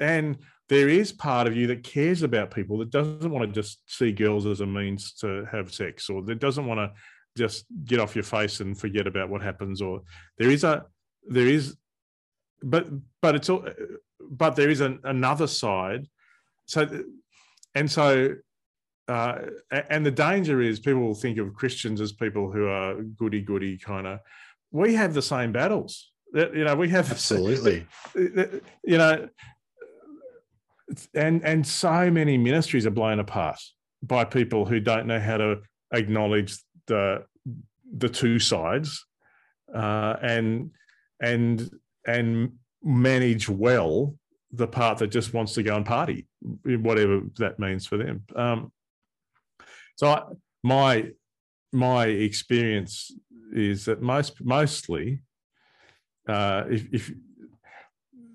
and 0.00 0.38
there 0.68 0.88
is 0.88 1.12
part 1.12 1.46
of 1.46 1.56
you 1.56 1.66
that 1.68 1.84
cares 1.84 2.22
about 2.22 2.54
people 2.54 2.78
that 2.78 2.90
doesn't 2.90 3.30
want 3.30 3.46
to 3.46 3.60
just 3.60 3.80
see 3.86 4.12
girls 4.12 4.46
as 4.46 4.60
a 4.60 4.66
means 4.66 5.12
to 5.14 5.46
have 5.52 5.72
sex, 5.72 6.08
or 6.08 6.22
that 6.22 6.40
doesn't 6.40 6.66
want 6.66 6.78
to 6.78 6.92
just 7.36 7.64
get 7.84 8.00
off 8.00 8.14
your 8.14 8.24
face 8.24 8.60
and 8.60 8.78
forget 8.78 9.06
about 9.06 9.28
what 9.28 9.42
happens 9.42 9.82
or 9.82 10.02
there 10.38 10.50
is 10.50 10.64
a 10.64 10.84
there 11.26 11.48
is 11.48 11.76
but 12.62 12.86
but 13.20 13.34
it's 13.34 13.48
all 13.48 13.66
but 14.30 14.56
there 14.56 14.70
is 14.70 14.80
an, 14.80 15.00
another 15.04 15.46
side 15.46 16.06
so 16.66 16.88
and 17.74 17.90
so 17.90 18.34
uh, 19.08 19.38
and 19.90 20.04
the 20.04 20.10
danger 20.10 20.62
is 20.62 20.80
people 20.80 21.02
will 21.02 21.14
think 21.14 21.38
of 21.38 21.52
Christians 21.54 22.00
as 22.00 22.12
people 22.12 22.50
who 22.50 22.66
are 22.66 23.02
goody 23.02 23.42
goody 23.42 23.76
kind 23.76 24.06
of. 24.06 24.20
We 24.70 24.94
have 24.94 25.14
the 25.14 25.22
same 25.22 25.52
battles. 25.52 26.10
That 26.32 26.54
you 26.54 26.64
know, 26.64 26.74
we 26.74 26.88
have 26.90 27.10
absolutely. 27.10 27.86
You 28.14 28.98
know, 28.98 29.28
and 31.14 31.44
and 31.44 31.66
so 31.66 32.10
many 32.10 32.38
ministries 32.38 32.86
are 32.86 32.90
blown 32.90 33.18
apart 33.18 33.58
by 34.02 34.24
people 34.24 34.64
who 34.64 34.80
don't 34.80 35.06
know 35.06 35.20
how 35.20 35.36
to 35.36 35.60
acknowledge 35.92 36.56
the 36.86 37.24
the 37.96 38.08
two 38.08 38.38
sides 38.38 39.04
uh, 39.74 40.16
and 40.22 40.70
and 41.20 41.70
and 42.06 42.52
manage 42.82 43.48
well 43.48 44.14
the 44.52 44.66
part 44.66 44.98
that 44.98 45.08
just 45.08 45.34
wants 45.34 45.54
to 45.54 45.62
go 45.62 45.76
and 45.76 45.86
party, 45.86 46.26
whatever 46.64 47.22
that 47.38 47.58
means 47.58 47.86
for 47.86 47.96
them. 47.96 48.22
Um, 48.36 48.72
so 49.96 50.08
I, 50.08 50.22
my 50.62 51.10
my 51.72 52.06
experience 52.06 53.10
is 53.52 53.84
that 53.86 54.00
most 54.00 54.44
mostly, 54.44 55.20
uh, 56.28 56.64
if, 56.70 56.86
if 56.92 57.12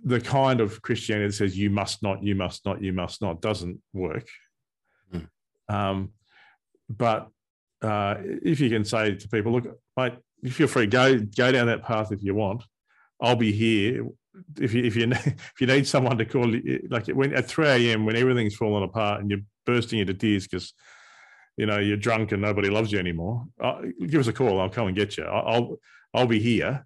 the 0.03 0.19
kind 0.19 0.61
of 0.61 0.81
Christianity 0.81 1.27
that 1.27 1.33
says 1.33 1.57
you 1.57 1.69
must 1.69 2.01
not, 2.03 2.23
you 2.23 2.35
must 2.35 2.65
not, 2.65 2.81
you 2.81 2.93
must 2.93 3.21
not 3.21 3.41
doesn't 3.41 3.81
work. 3.93 4.27
Mm. 5.13 5.27
Um, 5.67 6.09
but 6.89 7.29
uh, 7.81 8.15
if 8.19 8.59
you 8.59 8.69
can 8.69 8.83
say 8.83 9.15
to 9.15 9.29
people, 9.29 9.53
look, 9.53 9.79
mate, 9.95 10.13
you 10.41 10.51
feel 10.51 10.67
free, 10.67 10.87
go 10.87 11.19
go 11.19 11.51
down 11.51 11.67
that 11.67 11.83
path 11.83 12.11
if 12.11 12.23
you 12.23 12.35
want. 12.35 12.63
I'll 13.21 13.35
be 13.35 13.51
here. 13.51 14.07
If 14.59 14.73
you 14.73 14.83
if 14.83 14.95
you 14.95 15.11
if 15.11 15.53
you 15.59 15.67
need 15.67 15.87
someone 15.87 16.17
to 16.17 16.25
call, 16.25 16.53
like 16.89 17.07
when 17.07 17.33
at 17.33 17.47
three 17.47 17.67
a.m. 17.67 18.05
when 18.05 18.15
everything's 18.15 18.55
falling 18.55 18.83
apart 18.83 19.21
and 19.21 19.29
you're 19.29 19.41
bursting 19.65 19.99
into 19.99 20.13
tears 20.13 20.47
because 20.47 20.73
you 21.57 21.65
know 21.65 21.77
you're 21.77 21.97
drunk 21.97 22.31
and 22.31 22.41
nobody 22.41 22.69
loves 22.69 22.91
you 22.91 22.99
anymore, 22.99 23.45
uh, 23.61 23.81
give 24.07 24.21
us 24.21 24.27
a 24.27 24.33
call. 24.33 24.59
I'll 24.59 24.69
come 24.69 24.87
and 24.87 24.95
get 24.95 25.17
you. 25.17 25.25
I'll 25.25 25.77
I'll 26.13 26.27
be 26.27 26.39
here. 26.39 26.85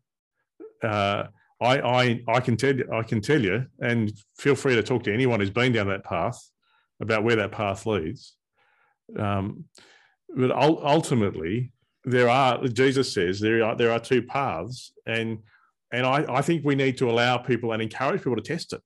Uh, 0.83 1.25
I 1.61 1.79
I 1.79 2.21
I 2.27 2.39
can 2.39 2.57
tell 2.57 2.75
you 2.75 2.89
I 2.91 3.03
can 3.03 3.21
tell 3.21 3.41
you, 3.41 3.65
and 3.79 4.11
feel 4.37 4.55
free 4.55 4.75
to 4.75 4.83
talk 4.83 5.03
to 5.03 5.13
anyone 5.13 5.39
who's 5.39 5.49
been 5.49 5.73
down 5.73 5.87
that 5.87 6.03
path 6.03 6.39
about 6.99 7.23
where 7.23 7.35
that 7.35 7.51
path 7.51 7.85
leads. 7.85 8.35
Um, 9.17 9.65
but 10.35 10.51
ultimately, 10.51 11.71
there 12.05 12.29
are 12.29 12.67
Jesus 12.67 13.13
says 13.13 13.39
there 13.39 13.63
are 13.63 13.75
there 13.75 13.91
are 13.91 13.99
two 13.99 14.21
paths, 14.21 14.91
and 15.05 15.39
and 15.91 16.05
I, 16.05 16.25
I 16.27 16.41
think 16.41 16.65
we 16.65 16.75
need 16.75 16.97
to 16.97 17.09
allow 17.09 17.37
people 17.37 17.71
and 17.71 17.81
encourage 17.81 18.21
people 18.21 18.35
to 18.35 18.41
test 18.41 18.73
it. 18.73 18.81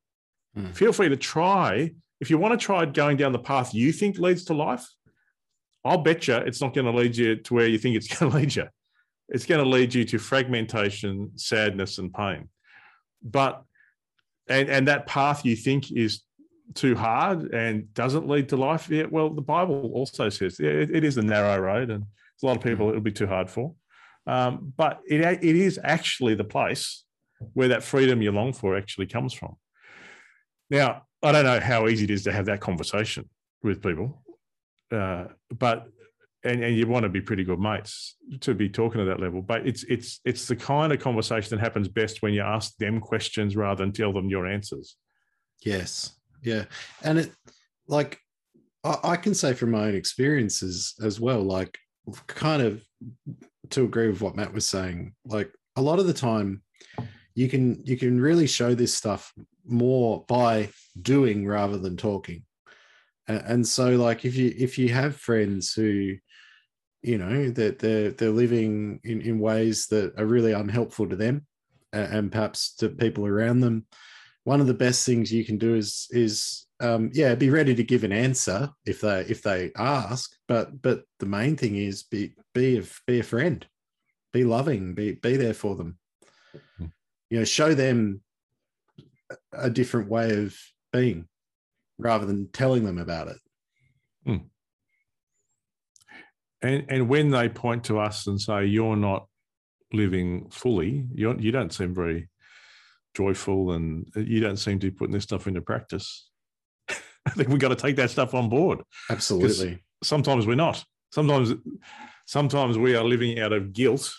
Mm. 0.57 0.75
Feel 0.75 0.91
free 0.91 1.09
to 1.09 1.17
try 1.17 1.91
if 2.19 2.29
you 2.29 2.37
want 2.37 2.59
to 2.59 2.63
try 2.63 2.85
going 2.85 3.17
down 3.17 3.31
the 3.31 3.39
path 3.39 3.73
you 3.73 3.91
think 3.91 4.17
leads 4.17 4.45
to 4.45 4.53
life. 4.53 4.85
I'll 5.85 5.99
bet 5.99 6.27
you 6.27 6.35
it's 6.35 6.59
not 6.59 6.73
going 6.73 6.85
to 6.85 6.91
lead 6.91 7.15
you 7.15 7.37
to 7.37 7.53
where 7.53 7.67
you 7.67 7.77
think 7.77 7.95
it's 7.95 8.07
going 8.19 8.31
to 8.31 8.37
lead 8.37 8.55
you. 8.55 8.67
It's 9.29 9.45
going 9.45 9.63
to 9.63 9.69
lead 9.69 9.93
you 9.93 10.05
to 10.05 10.17
fragmentation, 10.17 11.31
sadness, 11.35 11.97
and 11.97 12.13
pain. 12.13 12.49
But 13.23 13.63
and 14.49 14.69
and 14.69 14.87
that 14.87 15.07
path 15.07 15.45
you 15.45 15.55
think 15.55 15.91
is 15.91 16.21
too 16.73 16.95
hard 16.95 17.53
and 17.53 17.93
doesn't 17.93 18.27
lead 18.27 18.49
to 18.49 18.57
life, 18.57 18.89
yeah, 18.89 19.05
well, 19.09 19.29
the 19.29 19.41
Bible 19.41 19.91
also 19.93 20.29
says 20.29 20.59
yeah, 20.59 20.69
it, 20.69 20.95
it 20.95 21.03
is 21.03 21.17
a 21.17 21.21
narrow 21.21 21.59
road, 21.59 21.89
and 21.89 22.03
a 22.03 22.45
lot 22.45 22.57
of 22.57 22.63
people 22.63 22.87
mm. 22.87 22.89
it'll 22.89 23.01
be 23.01 23.11
too 23.11 23.27
hard 23.27 23.49
for. 23.49 23.73
Um, 24.25 24.73
but 24.75 24.99
it 25.07 25.21
it 25.21 25.55
is 25.55 25.79
actually 25.83 26.35
the 26.35 26.43
place 26.43 27.05
where 27.53 27.69
that 27.69 27.83
freedom 27.83 28.21
you 28.21 28.31
long 28.31 28.53
for 28.53 28.75
actually 28.75 29.07
comes 29.07 29.33
from. 29.33 29.55
Now, 30.69 31.03
I 31.23 31.31
don't 31.31 31.45
know 31.45 31.59
how 31.59 31.87
easy 31.87 32.03
it 32.03 32.11
is 32.11 32.23
to 32.23 32.33
have 32.33 32.45
that 32.47 32.59
conversation 32.59 33.29
with 33.63 33.81
people, 33.81 34.21
uh, 34.91 35.25
but 35.57 35.87
and, 36.43 36.63
and 36.63 36.75
you 36.75 36.87
want 36.87 37.03
to 37.03 37.09
be 37.09 37.21
pretty 37.21 37.43
good 37.43 37.59
mates 37.59 38.15
to 38.41 38.53
be 38.53 38.69
talking 38.69 38.99
to 38.99 39.05
that 39.05 39.19
level. 39.19 39.41
But 39.41 39.65
it's 39.65 39.83
it's 39.83 40.19
it's 40.25 40.47
the 40.47 40.55
kind 40.55 40.93
of 40.93 40.99
conversation 40.99 41.49
that 41.51 41.63
happens 41.63 41.87
best 41.87 42.21
when 42.21 42.33
you 42.33 42.41
ask 42.41 42.75
them 42.77 42.99
questions 42.99 43.55
rather 43.55 43.83
than 43.83 43.93
tell 43.93 44.13
them 44.13 44.29
your 44.29 44.45
answers. 44.45 44.95
Yes, 45.63 46.16
yeah. 46.41 46.65
And 47.03 47.19
it 47.19 47.31
like 47.87 48.19
I, 48.83 48.97
I 49.03 49.15
can 49.15 49.33
say 49.33 49.53
from 49.53 49.71
my 49.71 49.87
own 49.87 49.95
experiences 49.95 50.95
as 51.03 51.19
well 51.19 51.41
like 51.41 51.77
kind 52.27 52.61
of 52.61 52.83
to 53.69 53.83
agree 53.83 54.07
with 54.07 54.21
what 54.21 54.35
matt 54.35 54.53
was 54.53 54.65
saying 54.65 55.13
like 55.25 55.51
a 55.75 55.81
lot 55.81 55.99
of 55.99 56.07
the 56.07 56.13
time 56.13 56.61
you 57.37 57.47
can 57.47 57.83
you 57.85 57.95
can 57.95 58.19
really 58.19 58.47
show 58.47 58.73
this 58.73 58.95
stuff 58.95 59.31
more 59.63 60.25
by 60.27 60.69
doing 60.99 61.45
rather 61.45 61.77
than 61.77 61.95
talking. 61.95 62.43
And, 63.27 63.43
and 63.45 63.67
so 63.67 63.91
like 63.91 64.25
if 64.25 64.35
you 64.35 64.51
if 64.57 64.79
you 64.79 64.89
have 64.89 65.15
friends 65.15 65.71
who 65.71 66.15
you 67.03 67.17
know 67.19 67.51
that 67.51 67.77
they're 67.77 68.09
they're 68.09 68.31
living 68.31 68.99
in, 69.03 69.21
in 69.21 69.37
ways 69.37 69.85
that 69.87 70.17
are 70.17 70.25
really 70.25 70.53
unhelpful 70.53 71.07
to 71.09 71.15
them 71.15 71.45
and, 71.93 72.13
and 72.13 72.31
perhaps 72.31 72.73
to 72.77 72.89
people 72.89 73.27
around 73.27 73.59
them 73.59 73.85
one 74.47 74.61
of 74.61 74.67
the 74.67 74.73
best 74.73 75.05
things 75.05 75.29
you 75.29 75.43
can 75.43 75.57
do 75.57 75.75
is 75.75 76.07
is 76.11 76.67
um, 76.79 77.09
yeah 77.13 77.35
be 77.35 77.49
ready 77.49 77.75
to 77.75 77.83
give 77.83 78.05
an 78.05 78.13
answer 78.13 78.69
if 78.85 79.01
they 79.01 79.19
if 79.27 79.41
they 79.41 79.71
ask. 79.75 80.31
But 80.47 80.81
but 80.81 81.03
the 81.19 81.25
main 81.25 81.57
thing 81.57 81.75
is 81.75 82.03
be 82.03 82.31
be 82.53 82.77
a, 82.77 82.83
be 83.05 83.19
a 83.19 83.23
friend. 83.23 83.65
Be 84.31 84.45
loving. 84.45 84.93
Be 84.95 85.11
be 85.11 85.35
there 85.35 85.53
for 85.53 85.75
them. 85.75 85.97
Mm-hmm. 86.55 86.85
you 87.29 87.39
know 87.39 87.43
show 87.43 87.73
them 87.73 88.21
a 89.51 89.69
different 89.69 90.09
way 90.09 90.45
of 90.45 90.55
being 90.93 91.27
rather 91.97 92.25
than 92.25 92.49
telling 92.53 92.85
them 92.85 92.99
about 92.99 93.27
it. 93.27 93.39
Mm. 94.25 94.45
and 96.61 96.85
and 96.87 97.09
when 97.09 97.31
they 97.31 97.49
point 97.49 97.83
to 97.85 97.99
us 97.99 98.27
and 98.27 98.39
say 98.39 98.65
you're 98.65 98.95
not 98.95 99.27
living 99.91 100.49
fully 100.49 101.05
you 101.13 101.35
you 101.37 101.51
don't 101.51 101.73
seem 101.73 101.93
very 101.93 102.29
joyful, 103.17 103.71
and 103.71 104.07
you 104.15 104.39
don't 104.39 104.57
seem 104.57 104.79
to 104.79 104.87
be 104.87 104.95
putting 104.95 105.13
this 105.13 105.23
stuff 105.23 105.47
into 105.47 105.61
practice. 105.61 106.29
I 106.89 107.31
think 107.31 107.49
we've 107.49 107.59
got 107.59 107.69
to 107.69 107.75
take 107.75 107.95
that 107.95 108.11
stuff 108.11 108.35
on 108.35 108.47
board. 108.47 108.83
Absolutely. 109.09 109.83
Sometimes 110.03 110.45
we're 110.45 110.55
not. 110.55 110.83
Sometimes, 111.11 111.53
sometimes 112.27 112.77
we 112.77 112.95
are 112.95 113.03
living 113.03 113.39
out 113.39 113.53
of 113.53 113.73
guilt 113.73 114.13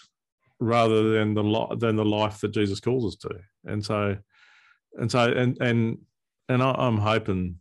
rather 0.59 1.12
than 1.12 1.34
the 1.34 1.76
than 1.78 1.94
the 1.94 2.05
life 2.05 2.40
that 2.40 2.51
Jesus 2.51 2.80
calls 2.80 3.07
us 3.07 3.16
to. 3.20 3.38
And 3.64 3.84
so, 3.84 4.16
and 4.94 5.11
so, 5.11 5.30
and 5.30 5.57
and 5.61 5.99
and 6.49 6.62
I, 6.62 6.74
am 6.86 6.99
hoping. 6.99 7.57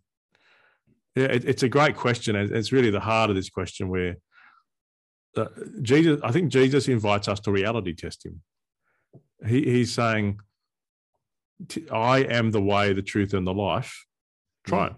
Yeah, 1.15 1.25
it, 1.25 1.45
it's 1.45 1.63
a 1.63 1.69
great 1.69 1.95
question. 1.95 2.35
and 2.35 2.51
It's 2.51 2.71
really 2.71 2.91
the 2.91 2.99
heart 2.99 3.29
of 3.29 3.35
this 3.35 3.49
question 3.49 3.89
where 3.89 4.17
uh, 5.35 5.45
Jesus. 5.83 6.19
I 6.23 6.31
think 6.31 6.51
Jesus 6.51 6.87
invites 6.87 7.27
us 7.27 7.39
to 7.41 7.51
reality 7.51 7.93
test 7.93 8.25
him. 8.25 8.41
He, 9.45 9.61
he's 9.63 9.93
saying, 9.93 10.39
"I 11.91 12.19
am 12.19 12.51
the 12.51 12.61
way, 12.61 12.93
the 12.93 13.01
truth, 13.01 13.33
and 13.33 13.45
the 13.45 13.53
life. 13.53 14.05
Try 14.65 14.89
mm. 14.89 14.91
it." 14.91 14.97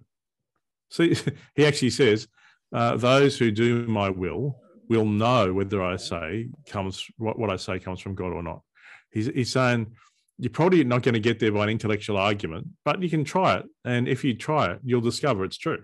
See, 0.92 1.32
he 1.56 1.66
actually 1.66 1.92
says, 1.92 2.28
uh, 2.74 2.98
"Those 2.98 3.38
who 3.38 3.52
do 3.52 3.88
my 3.88 4.10
will 4.10 4.60
will 4.88 5.06
know 5.06 5.54
whether 5.54 5.84
I 5.84 5.98
say 5.98 6.50
comes 6.68 7.06
what, 7.18 7.38
what 7.38 7.50
I 7.50 7.58
say 7.58 7.80
comes 7.80 8.00
from 8.00 8.16
God 8.16 8.34
or 8.34 8.44
not." 8.44 8.62
He's, 9.12 9.26
he's 9.28 9.52
saying 9.52 9.88
you're 10.40 10.50
probably 10.50 10.84
not 10.86 11.04
going 11.04 11.14
to 11.14 11.20
get 11.20 11.40
there 11.40 11.52
by 11.52 11.64
an 11.64 11.70
intellectual 11.70 12.18
argument, 12.18 12.68
but 12.86 13.04
you 13.04 13.10
can 13.10 13.26
try 13.26 13.58
it. 13.58 13.66
And 13.84 14.08
if 14.08 14.24
you 14.24 14.34
try 14.34 14.72
it, 14.72 14.80
you'll 14.84 15.02
discover 15.02 15.44
it's 15.44 15.58
true. 15.58 15.84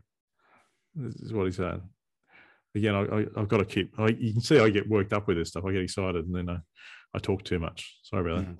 This 0.95 1.15
is 1.15 1.33
what 1.33 1.45
he's 1.45 1.57
saying. 1.57 1.81
Again, 2.73 2.95
I, 2.95 3.39
have 3.39 3.49
got 3.49 3.57
to 3.57 3.65
keep, 3.65 3.93
I, 3.99 4.07
you 4.07 4.31
can 4.31 4.41
see 4.41 4.59
I 4.59 4.69
get 4.69 4.89
worked 4.89 5.11
up 5.11 5.27
with 5.27 5.37
this 5.37 5.49
stuff. 5.49 5.65
I 5.65 5.73
get 5.73 5.81
excited 5.81 6.25
and 6.25 6.33
then 6.33 6.49
I, 6.49 6.59
I 7.13 7.19
talk 7.19 7.43
too 7.43 7.59
much. 7.59 7.99
Sorry 8.03 8.31
about 8.31 8.45
that. 8.45 8.55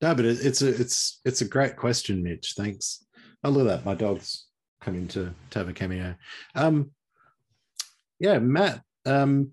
No, 0.00 0.14
but 0.14 0.24
it's 0.24 0.62
a, 0.62 0.68
it's, 0.68 1.20
it's 1.24 1.40
a 1.40 1.48
great 1.48 1.76
question, 1.76 2.22
Mitch. 2.22 2.54
Thanks. 2.56 3.04
I 3.42 3.48
love 3.48 3.66
that. 3.66 3.84
My 3.84 3.94
dog's 3.94 4.46
coming 4.80 5.08
to, 5.08 5.34
to 5.50 5.58
have 5.58 5.68
a 5.68 5.72
cameo. 5.72 6.14
Um, 6.54 6.92
yeah, 8.20 8.38
Matt, 8.38 8.82
um, 9.06 9.52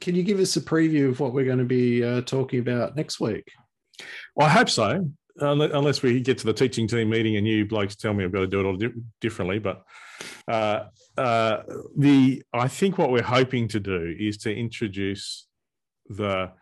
can 0.00 0.14
you 0.14 0.22
give 0.22 0.38
us 0.38 0.56
a 0.56 0.60
preview 0.60 1.08
of 1.08 1.20
what 1.20 1.32
we're 1.32 1.44
going 1.44 1.58
to 1.58 1.64
be 1.64 2.04
uh, 2.04 2.20
talking 2.22 2.60
about 2.60 2.96
next 2.96 3.18
week? 3.18 3.50
Well, 4.34 4.46
I 4.46 4.50
hope 4.50 4.68
so, 4.68 5.10
unless 5.38 6.02
we 6.02 6.20
get 6.20 6.38
to 6.38 6.46
the 6.46 6.52
teaching 6.52 6.86
team 6.86 7.10
meeting 7.10 7.36
and 7.36 7.46
you 7.46 7.66
blokes 7.66 7.96
tell 7.96 8.14
me 8.14 8.24
I've 8.24 8.32
got 8.32 8.40
to 8.40 8.46
do 8.46 8.60
it 8.60 8.66
all 8.66 8.76
di- 8.76 8.92
differently. 9.20 9.58
But 9.58 9.82
uh, 10.48 10.84
uh, 11.16 11.62
the 11.96 12.42
I 12.52 12.68
think 12.68 12.98
what 12.98 13.10
we're 13.10 13.22
hoping 13.22 13.68
to 13.68 13.80
do 13.80 14.14
is 14.18 14.36
to 14.38 14.54
introduce 14.54 15.46
the 16.08 16.52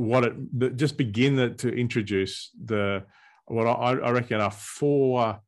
what 0.00 0.24
it 0.24 0.76
just 0.76 0.96
begin 0.96 1.36
the, 1.36 1.50
to 1.50 1.68
introduce 1.68 2.50
the 2.64 3.04
what 3.46 3.66
I, 3.66 3.92
I 3.92 4.10
reckon 4.10 4.40
are 4.40 4.50
four 4.50 5.40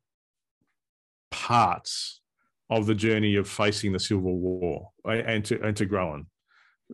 parts 1.31 2.21
of 2.69 2.85
the 2.85 2.95
journey 2.95 3.35
of 3.35 3.49
facing 3.49 3.91
the 3.91 3.99
civil 3.99 4.37
war 4.37 4.89
and 5.05 5.43
to 5.45 5.61
and 5.61 5.75
to 5.77 5.85
growing. 5.85 6.27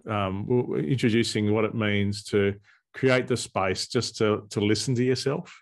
Um, 0.07 0.47
introducing 0.77 1.51
what 1.53 1.65
it 1.65 1.75
means 1.75 2.23
to 2.25 2.55
create 2.93 3.27
the 3.27 3.37
space 3.37 3.87
just 3.87 4.17
to 4.17 4.47
to 4.51 4.61
listen 4.61 4.95
to 4.95 5.03
yourself 5.03 5.61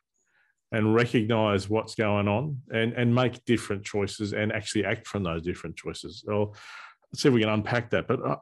and 0.72 0.94
recognize 0.94 1.70
what's 1.70 1.96
going 1.96 2.28
on 2.28 2.62
and 2.72 2.94
and 2.94 3.14
make 3.14 3.44
different 3.46 3.84
choices 3.84 4.34
and 4.34 4.52
actually 4.52 4.86
act 4.86 5.08
from 5.08 5.24
those 5.24 5.42
different 5.42 5.76
choices. 5.76 6.24
Let's 6.28 7.22
see 7.22 7.30
if 7.30 7.34
we 7.34 7.42
can 7.42 7.50
unpack 7.50 7.90
that. 7.92 8.08
But 8.08 8.26
uh, 8.26 8.36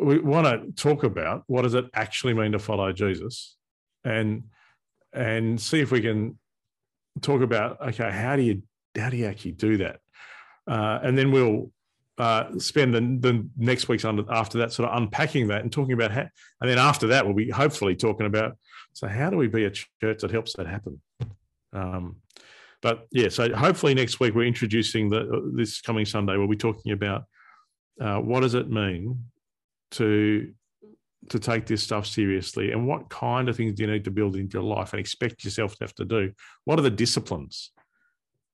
we 0.00 0.18
want 0.18 0.46
to 0.46 0.72
talk 0.82 1.04
about 1.04 1.44
what 1.46 1.62
does 1.62 1.74
it 1.74 1.86
actually 1.94 2.34
mean 2.34 2.52
to 2.52 2.58
follow 2.58 2.92
Jesus, 2.92 3.56
and 4.04 4.44
and 5.12 5.60
see 5.60 5.80
if 5.80 5.90
we 5.90 6.00
can 6.00 6.38
talk 7.20 7.42
about 7.42 7.80
okay, 7.80 8.10
how 8.10 8.36
do 8.36 8.42
you 8.42 8.62
how 8.96 9.10
do 9.10 9.16
you 9.16 9.26
actually 9.26 9.52
do 9.52 9.76
that, 9.78 10.00
uh, 10.66 11.00
and 11.02 11.16
then 11.16 11.30
we'll 11.32 11.70
uh, 12.20 12.58
spend 12.58 12.94
the, 12.94 13.00
the, 13.00 13.48
next 13.56 13.88
weeks 13.88 14.04
under, 14.04 14.22
after 14.30 14.58
that 14.58 14.72
sort 14.72 14.90
of 14.90 14.96
unpacking 15.00 15.48
that 15.48 15.62
and 15.62 15.72
talking 15.72 15.94
about 15.94 16.10
how, 16.10 16.26
and 16.60 16.68
then 16.68 16.76
after 16.76 17.06
that 17.06 17.24
we'll 17.24 17.34
be 17.34 17.48
hopefully 17.48 17.96
talking 17.96 18.26
about 18.26 18.58
so 18.92 19.08
how 19.08 19.30
do 19.30 19.38
we 19.38 19.48
be 19.48 19.64
a 19.64 19.70
church 19.70 20.20
that 20.20 20.30
helps 20.30 20.52
that 20.54 20.66
happen? 20.66 21.00
Um, 21.72 22.16
but 22.82 23.06
yeah 23.10 23.30
so 23.30 23.54
hopefully 23.54 23.94
next 23.94 24.20
week 24.20 24.34
we're 24.34 24.44
introducing 24.44 25.08
the 25.08 25.50
this 25.54 25.80
coming 25.80 26.04
sunday 26.04 26.36
we'll 26.36 26.46
be 26.48 26.56
talking 26.56 26.92
about 26.92 27.24
uh, 28.00 28.18
what 28.18 28.40
does 28.40 28.54
it 28.54 28.68
mean 28.68 29.24
to 29.92 30.52
to 31.28 31.38
take 31.38 31.66
this 31.66 31.82
stuff 31.82 32.06
seriously 32.06 32.72
and 32.72 32.86
what 32.86 33.08
kind 33.10 33.48
of 33.48 33.56
things 33.56 33.74
do 33.74 33.82
you 33.82 33.90
need 33.90 34.04
to 34.04 34.10
build 34.10 34.36
into 34.36 34.54
your 34.54 34.62
life 34.62 34.92
and 34.92 35.00
expect 35.00 35.44
yourself 35.44 35.76
to 35.76 35.84
have 35.84 35.94
to 35.94 36.04
do 36.04 36.32
what 36.64 36.78
are 36.78 36.82
the 36.82 36.90
disciplines 36.90 37.72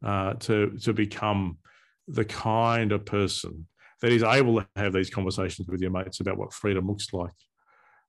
uh, 0.04 0.34
to 0.34 0.76
to 0.78 0.92
become 0.92 1.58
the 2.08 2.24
kind 2.24 2.92
of 2.92 3.04
person 3.04 3.66
that 4.02 4.12
is 4.12 4.22
able 4.22 4.60
to 4.60 4.66
have 4.76 4.92
these 4.92 5.10
conversations 5.10 5.68
with 5.68 5.80
your 5.80 5.90
mates 5.90 6.20
about 6.20 6.36
what 6.36 6.52
freedom 6.52 6.86
looks 6.86 7.12
like, 7.12 7.32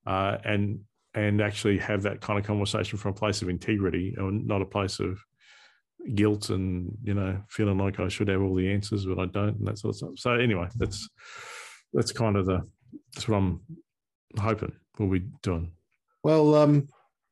uh, 0.05 0.37
and 0.43 0.81
and 1.13 1.41
actually 1.41 1.77
have 1.77 2.03
that 2.03 2.21
kind 2.21 2.37
of 2.37 2.45
conversation 2.45 2.97
from 2.97 3.11
a 3.11 3.15
place 3.15 3.41
of 3.41 3.49
integrity 3.49 4.13
and 4.17 4.45
not 4.45 4.61
a 4.61 4.65
place 4.65 4.99
of 4.99 5.19
guilt 6.13 6.49
and 6.51 6.95
you 7.03 7.13
know 7.13 7.41
feeling 7.49 7.77
like 7.77 7.99
I 7.99 8.07
should 8.07 8.27
have 8.27 8.41
all 8.41 8.53
the 8.53 8.71
answers 8.71 9.05
but 9.05 9.19
I 9.19 9.25
don't 9.25 9.57
and 9.57 9.67
that 9.67 9.79
sort 9.79 9.93
of 9.93 9.97
stuff. 9.97 10.11
So 10.17 10.33
anyway, 10.33 10.67
that's 10.75 11.09
that's 11.93 12.11
kind 12.11 12.35
of 12.35 12.45
the 12.45 12.67
that's 13.13 13.27
what 13.27 13.37
I'm 13.37 13.61
hoping 14.39 14.73
we'll 14.99 15.09
be 15.09 15.25
doing. 15.41 15.71
Well, 16.23 16.55
um, 16.55 16.87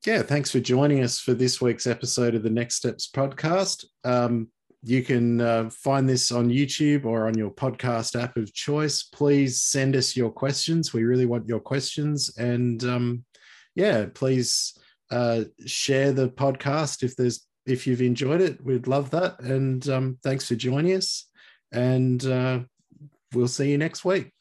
yeah, 0.05 0.21
thanks 0.21 0.51
for 0.51 0.59
joining 0.59 1.03
us 1.03 1.19
for 1.19 1.33
this 1.33 1.59
week's 1.61 1.87
episode 1.87 2.35
of 2.35 2.43
the 2.43 2.49
Next 2.49 2.75
Steps 2.75 3.09
podcast. 3.11 3.85
Um, 4.03 4.49
you 4.83 5.01
can 5.01 5.41
uh, 5.41 5.69
find 5.71 6.07
this 6.07 6.31
on 6.31 6.49
YouTube 6.49 7.05
or 7.05 7.27
on 7.27 7.35
your 7.35 7.49
podcast 7.49 8.21
app 8.21 8.37
of 8.37 8.53
choice. 8.53 9.01
Please 9.01 9.63
send 9.63 9.95
us 9.95 10.15
your 10.15 10.29
questions. 10.29 10.93
We 10.93 11.05
really 11.05 11.25
want 11.25 11.47
your 11.47 11.59
questions. 11.59 12.37
And 12.37 12.83
um, 12.83 13.25
yeah, 13.73 14.05
please 14.13 14.77
uh, 15.09 15.45
share 15.65 16.11
the 16.11 16.29
podcast 16.29 17.01
if 17.01 17.15
there's 17.15 17.47
if 17.65 17.87
you've 17.87 18.03
enjoyed 18.03 18.41
it. 18.41 18.63
We'd 18.63 18.85
love 18.85 19.09
that. 19.09 19.39
And 19.39 19.87
um, 19.89 20.19
thanks 20.23 20.47
for 20.47 20.55
joining 20.55 20.93
us. 20.93 21.27
And 21.71 22.23
uh, 22.23 22.59
we'll 23.33 23.47
see 23.47 23.71
you 23.71 23.79
next 23.79 24.05
week. 24.05 24.34